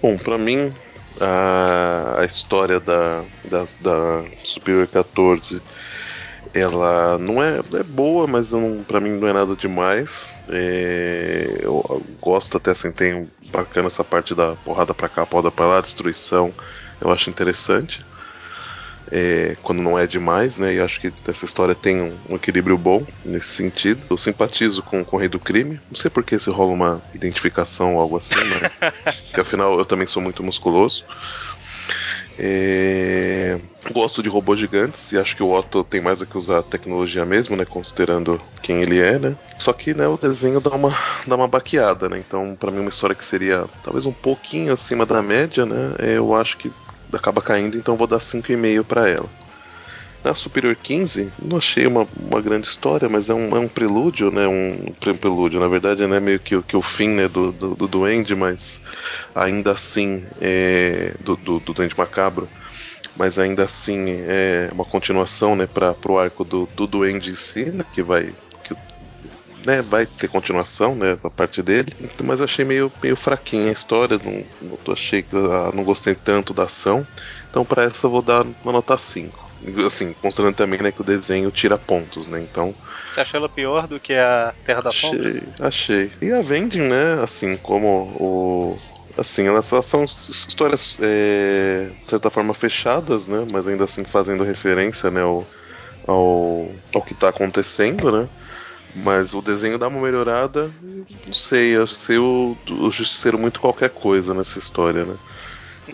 Bom, 0.00 0.16
pra 0.16 0.38
mim, 0.38 0.72
a, 1.20 2.16
a 2.20 2.24
história 2.24 2.78
da, 2.78 3.24
da, 3.50 3.66
da 3.80 4.24
Superior 4.44 4.86
14 4.86 5.60
ela 6.52 7.18
não 7.18 7.42
é, 7.42 7.58
é 7.58 7.82
boa, 7.82 8.26
mas 8.26 8.52
não, 8.52 8.82
pra 8.84 9.00
mim 9.00 9.10
não 9.10 9.28
é 9.28 9.32
nada 9.32 9.54
demais. 9.54 10.34
É, 10.48 11.60
eu 11.62 11.82
gosto 12.20 12.56
até 12.56 12.72
assim, 12.72 12.90
tem 12.90 13.30
bacana 13.50 13.86
essa 13.86 14.02
parte 14.02 14.34
da 14.34 14.56
porrada 14.56 14.92
pra 14.92 15.08
cá, 15.08 15.24
porrada 15.24 15.50
pra 15.50 15.66
lá, 15.66 15.80
destruição. 15.80 16.52
Eu 17.00 17.10
acho 17.10 17.30
interessante. 17.30 18.04
É, 19.10 19.56
quando 19.62 19.82
não 19.82 19.98
é 19.98 20.06
demais, 20.06 20.56
né? 20.56 20.74
E 20.74 20.80
acho 20.80 21.00
que 21.00 21.12
essa 21.26 21.44
história 21.44 21.74
tem 21.74 22.00
um, 22.00 22.16
um, 22.28 22.36
equilíbrio 22.36 22.78
bom 22.78 23.04
nesse 23.24 23.48
sentido. 23.48 24.06
Eu 24.08 24.16
simpatizo 24.16 24.82
com, 24.82 25.04
com 25.04 25.16
o 25.16 25.18
Rei 25.18 25.28
do 25.28 25.40
Crime. 25.40 25.80
Não 25.90 25.96
sei 25.96 26.10
por 26.10 26.22
que 26.22 26.38
se 26.38 26.50
rola 26.50 26.72
uma 26.72 27.02
identificação 27.12 27.94
ou 27.94 28.00
algo 28.00 28.16
assim, 28.16 28.36
mas. 28.60 28.78
porque 29.26 29.40
afinal 29.40 29.78
eu 29.78 29.84
também 29.84 30.06
sou 30.06 30.22
muito 30.22 30.42
musculoso. 30.42 31.04
É... 32.42 33.60
Gosto 33.92 34.22
de 34.22 34.30
robôs 34.30 34.58
gigantes 34.58 35.12
e 35.12 35.18
acho 35.18 35.36
que 35.36 35.42
o 35.42 35.52
Otto 35.52 35.84
tem 35.84 36.00
mais 36.00 36.22
a 36.22 36.26
que 36.26 36.38
usar 36.38 36.60
a 36.60 36.62
tecnologia 36.62 37.26
mesmo, 37.26 37.54
né? 37.54 37.66
Considerando 37.66 38.40
quem 38.62 38.80
ele 38.80 38.98
é, 38.98 39.18
né? 39.18 39.36
Só 39.58 39.74
que 39.74 39.92
né, 39.92 40.08
o 40.08 40.16
desenho 40.16 40.60
dá 40.60 40.70
uma, 40.70 40.96
dá 41.26 41.36
uma 41.36 41.48
baqueada, 41.48 42.08
né? 42.08 42.18
Então, 42.18 42.56
para 42.58 42.70
mim, 42.70 42.80
uma 42.80 42.88
história 42.88 43.14
que 43.14 43.24
seria 43.24 43.66
talvez 43.84 44.06
um 44.06 44.12
pouquinho 44.12 44.72
acima 44.72 45.04
da 45.04 45.20
média, 45.20 45.66
né? 45.66 45.94
Eu 45.98 46.34
acho 46.34 46.56
que 46.56 46.72
acaba 47.12 47.42
caindo, 47.42 47.76
então 47.76 47.96
vou 47.96 48.06
dar 48.06 48.20
5,5 48.20 48.84
para 48.84 49.08
ela. 49.08 49.28
Na 50.22 50.34
Superior 50.34 50.76
15, 50.76 51.32
não 51.40 51.56
achei 51.56 51.86
uma, 51.86 52.06
uma 52.14 52.42
grande 52.42 52.66
história, 52.66 53.08
mas 53.08 53.30
é 53.30 53.34
um, 53.34 53.56
é 53.56 53.58
um 53.58 53.68
prelúdio, 53.68 54.30
né? 54.30 54.46
Um, 54.46 54.92
prelúdio, 55.18 55.58
na 55.58 55.66
verdade, 55.66 56.06
né? 56.06 56.20
Meio 56.20 56.38
que, 56.38 56.60
que 56.62 56.76
o 56.76 56.82
fim 56.82 57.08
né, 57.08 57.26
do, 57.26 57.50
do, 57.50 57.74
do 57.74 57.88
Duende, 57.88 58.34
mas 58.34 58.82
ainda 59.34 59.72
assim 59.72 60.22
é, 60.38 61.14
do, 61.20 61.36
do, 61.36 61.58
do 61.60 61.72
Duende 61.72 61.96
Macabro, 61.96 62.46
mas 63.16 63.38
ainda 63.38 63.64
assim 63.64 64.04
é 64.08 64.68
uma 64.72 64.84
continuação, 64.84 65.56
né? 65.56 65.66
Para 65.66 65.94
o 66.06 66.18
arco 66.18 66.44
do, 66.44 66.68
do 66.76 66.86
Duende 66.86 67.30
em 67.30 67.36
si, 67.36 67.64
né, 67.70 67.84
que 67.94 68.02
vai 68.02 68.30
que, 68.62 68.76
né, 69.66 69.80
vai 69.80 70.04
ter 70.04 70.28
continuação, 70.28 70.94
né? 70.94 71.18
A 71.24 71.30
parte 71.30 71.62
dele, 71.62 71.94
mas 72.22 72.42
achei 72.42 72.64
meio, 72.64 72.92
meio 73.02 73.16
fraquinha 73.16 73.70
a 73.70 73.72
história, 73.72 74.20
não, 74.22 74.44
não 74.60 74.92
achei 74.92 75.24
não 75.74 75.82
gostei 75.82 76.14
tanto 76.14 76.52
da 76.52 76.64
ação, 76.64 77.06
então 77.48 77.64
para 77.64 77.84
essa 77.84 78.06
eu 78.06 78.10
vou 78.10 78.20
dar 78.20 78.44
uma 78.62 78.72
nota 78.72 78.98
5. 78.98 79.39
Assim, 79.86 80.14
considerando 80.14 80.54
também 80.54 80.80
né, 80.80 80.90
que 80.90 81.02
o 81.02 81.04
desenho 81.04 81.50
tira 81.50 81.76
pontos, 81.76 82.26
né? 82.26 82.40
Então. 82.40 82.74
Você 83.12 83.20
achou 83.20 83.38
ela 83.38 83.48
pior 83.48 83.86
do 83.86 84.00
que 84.00 84.14
a 84.14 84.54
Terra 84.64 84.80
da 84.80 84.88
Achei, 84.88 85.42
achei. 85.58 86.12
E 86.22 86.32
a 86.32 86.40
Vending, 86.40 86.82
né? 86.82 87.22
Assim, 87.22 87.56
como 87.58 87.86
o. 88.18 88.76
Assim, 89.18 89.46
elas 89.46 89.66
são 89.66 90.04
histórias, 90.04 90.96
é, 91.02 91.90
de 91.98 92.06
certa 92.06 92.30
forma, 92.30 92.54
fechadas, 92.54 93.26
né? 93.26 93.46
Mas 93.50 93.66
ainda 93.66 93.84
assim 93.84 94.02
fazendo 94.02 94.44
referência, 94.44 95.10
né? 95.10 95.20
Ao, 95.20 95.44
ao, 96.06 96.68
ao 96.94 97.02
que 97.02 97.12
está 97.12 97.28
acontecendo, 97.28 98.10
né? 98.10 98.28
Mas 98.94 99.34
o 99.34 99.42
desenho 99.42 99.78
dá 99.78 99.88
uma 99.88 100.00
melhorada. 100.00 100.70
Não 101.26 101.34
sei, 101.34 101.76
eu 101.76 101.86
sei 101.86 102.16
o, 102.16 102.56
o 102.70 102.90
Justiceiro 102.90 103.38
muito 103.38 103.60
qualquer 103.60 103.90
coisa 103.90 104.32
nessa 104.32 104.58
história, 104.58 105.04
né? 105.04 105.16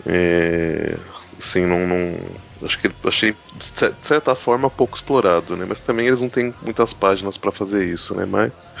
É, 0.05 0.95
assim, 1.37 1.65
não, 1.65 1.85
não 1.85 2.46
Acho 2.63 2.79
que 2.79 2.91
achei 3.03 3.35
de 3.55 3.95
certa 4.01 4.35
forma 4.35 4.69
pouco 4.69 4.95
explorado, 4.95 5.55
né? 5.55 5.65
Mas 5.67 5.81
também 5.81 6.07
eles 6.07 6.21
não 6.21 6.29
têm 6.29 6.53
muitas 6.61 6.93
páginas 6.93 7.37
para 7.37 7.51
fazer 7.51 7.85
isso, 7.85 8.15
né? 8.15 8.25
Mas 8.25 8.71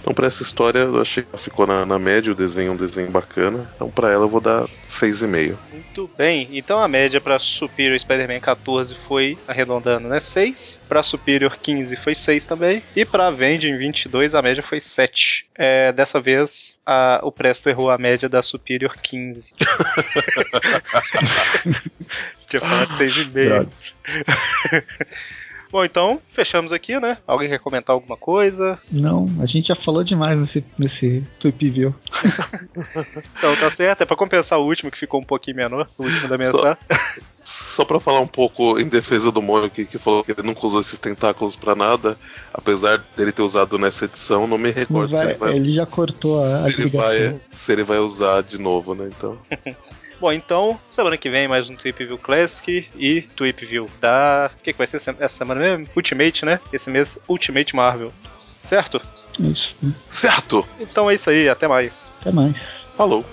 então 0.00 0.14
para 0.14 0.26
essa 0.26 0.42
história 0.42 0.80
eu 0.80 1.00
achei 1.00 1.22
que 1.22 1.38
ficou 1.38 1.66
na, 1.66 1.84
na 1.84 1.98
média 1.98 2.32
o 2.32 2.34
desenho 2.34 2.70
é 2.70 2.72
um 2.72 2.76
desenho 2.76 3.10
bacana. 3.10 3.70
Então 3.74 3.90
para 3.90 4.10
ela 4.10 4.24
eu 4.24 4.28
vou 4.28 4.40
dar 4.40 4.64
6,5. 4.88 5.56
Muito 5.72 6.10
bem. 6.16 6.48
Então 6.52 6.82
a 6.82 6.88
média 6.88 7.20
para 7.20 7.38
Superior 7.38 7.98
Spider-Man 7.98 8.40
14 8.40 8.94
foi 8.94 9.38
arredondando, 9.46 10.08
né? 10.08 10.20
6. 10.20 10.82
Para 10.88 11.02
Superior 11.02 11.56
15 11.56 11.96
foi 11.96 12.14
6 12.14 12.44
também. 12.44 12.82
E 12.94 13.04
para 13.04 13.28
Avenging 13.28 13.76
22 13.76 14.34
a 14.34 14.42
média 14.42 14.62
foi 14.62 14.80
7. 14.80 15.46
É, 15.54 15.92
dessa 15.92 16.20
vez 16.20 16.75
a, 16.86 17.20
o 17.22 17.32
Presto 17.32 17.68
errou 17.68 17.90
a 17.90 17.98
média 17.98 18.28
da 18.28 18.40
Superior 18.40 18.96
15. 18.96 19.52
Você 22.38 22.48
tinha 22.48 22.60
falado 22.60 22.90
6,5. 22.92 23.68
Bom, 25.70 25.84
então, 25.84 26.22
fechamos 26.30 26.72
aqui, 26.72 26.98
né? 27.00 27.18
Alguém 27.26 27.48
quer 27.48 27.58
comentar 27.58 27.92
alguma 27.92 28.16
coisa? 28.16 28.78
Não, 28.90 29.26
a 29.40 29.46
gente 29.46 29.68
já 29.68 29.74
falou 29.74 30.04
demais 30.04 30.38
nesse, 30.38 30.64
nesse 30.78 31.24
Tweep 31.40 31.70
View. 31.70 31.94
então 33.36 33.56
tá 33.56 33.70
certo, 33.70 34.02
é 34.02 34.06
pra 34.06 34.16
compensar 34.16 34.60
o 34.60 34.64
último 34.64 34.90
que 34.90 34.98
ficou 34.98 35.20
um 35.20 35.24
pouquinho 35.24 35.56
menor, 35.56 35.88
o 35.98 36.04
último 36.04 36.28
da 36.28 36.38
mensagem. 36.38 36.76
Só, 37.18 37.35
só 37.46 37.84
pra 37.84 38.00
falar 38.00 38.20
um 38.20 38.26
pouco 38.26 38.76
em 38.76 38.88
defesa 38.88 39.30
do 39.30 39.40
Mônio 39.40 39.70
que, 39.70 39.84
que 39.84 39.98
falou 39.98 40.24
que 40.24 40.32
ele 40.32 40.42
nunca 40.42 40.66
usou 40.66 40.80
esses 40.80 40.98
tentáculos 40.98 41.54
pra 41.54 41.76
nada, 41.76 42.18
apesar 42.52 43.04
dele 43.16 43.30
ter 43.30 43.42
usado 43.42 43.78
nessa 43.78 44.06
edição, 44.06 44.48
não 44.48 44.58
me 44.58 44.72
recordo 44.72 45.12
vai, 45.12 45.20
se 45.20 45.30
ele 45.30 45.38
vai. 45.38 45.54
Ele 45.54 45.74
já 45.74 45.86
cortou 45.86 46.42
a, 46.42 46.68
se, 46.68 46.80
ele 46.80 46.90
vai, 46.90 47.40
se 47.52 47.72
ele 47.72 47.84
vai 47.84 47.98
usar 47.98 48.42
de 48.42 48.58
novo, 48.58 48.96
né? 48.96 49.08
Então. 49.16 49.38
Bom, 50.20 50.32
então, 50.32 50.80
semana 50.90 51.16
que 51.16 51.30
vem 51.30 51.46
mais 51.46 51.70
um 51.70 51.76
Tweep 51.76 52.04
View 52.04 52.18
Classic 52.18 52.88
e 52.96 53.22
Tweep 53.22 53.64
View 53.64 53.88
da. 54.00 54.50
O 54.52 54.62
que, 54.62 54.72
que 54.72 54.78
vai 54.78 54.86
ser 54.88 54.96
essa 54.96 55.28
semana 55.28 55.60
mesmo? 55.60 55.86
Ultimate, 55.94 56.44
né? 56.44 56.58
Esse 56.72 56.90
mês, 56.90 57.16
Ultimate 57.28 57.76
Marvel. 57.76 58.12
Certo? 58.38 59.00
Isso. 59.38 59.72
Certo! 60.08 60.66
Então 60.80 61.08
é 61.08 61.14
isso 61.14 61.30
aí, 61.30 61.48
até 61.48 61.68
mais. 61.68 62.10
Até 62.20 62.32
mais. 62.32 62.56
Falou. 62.96 63.24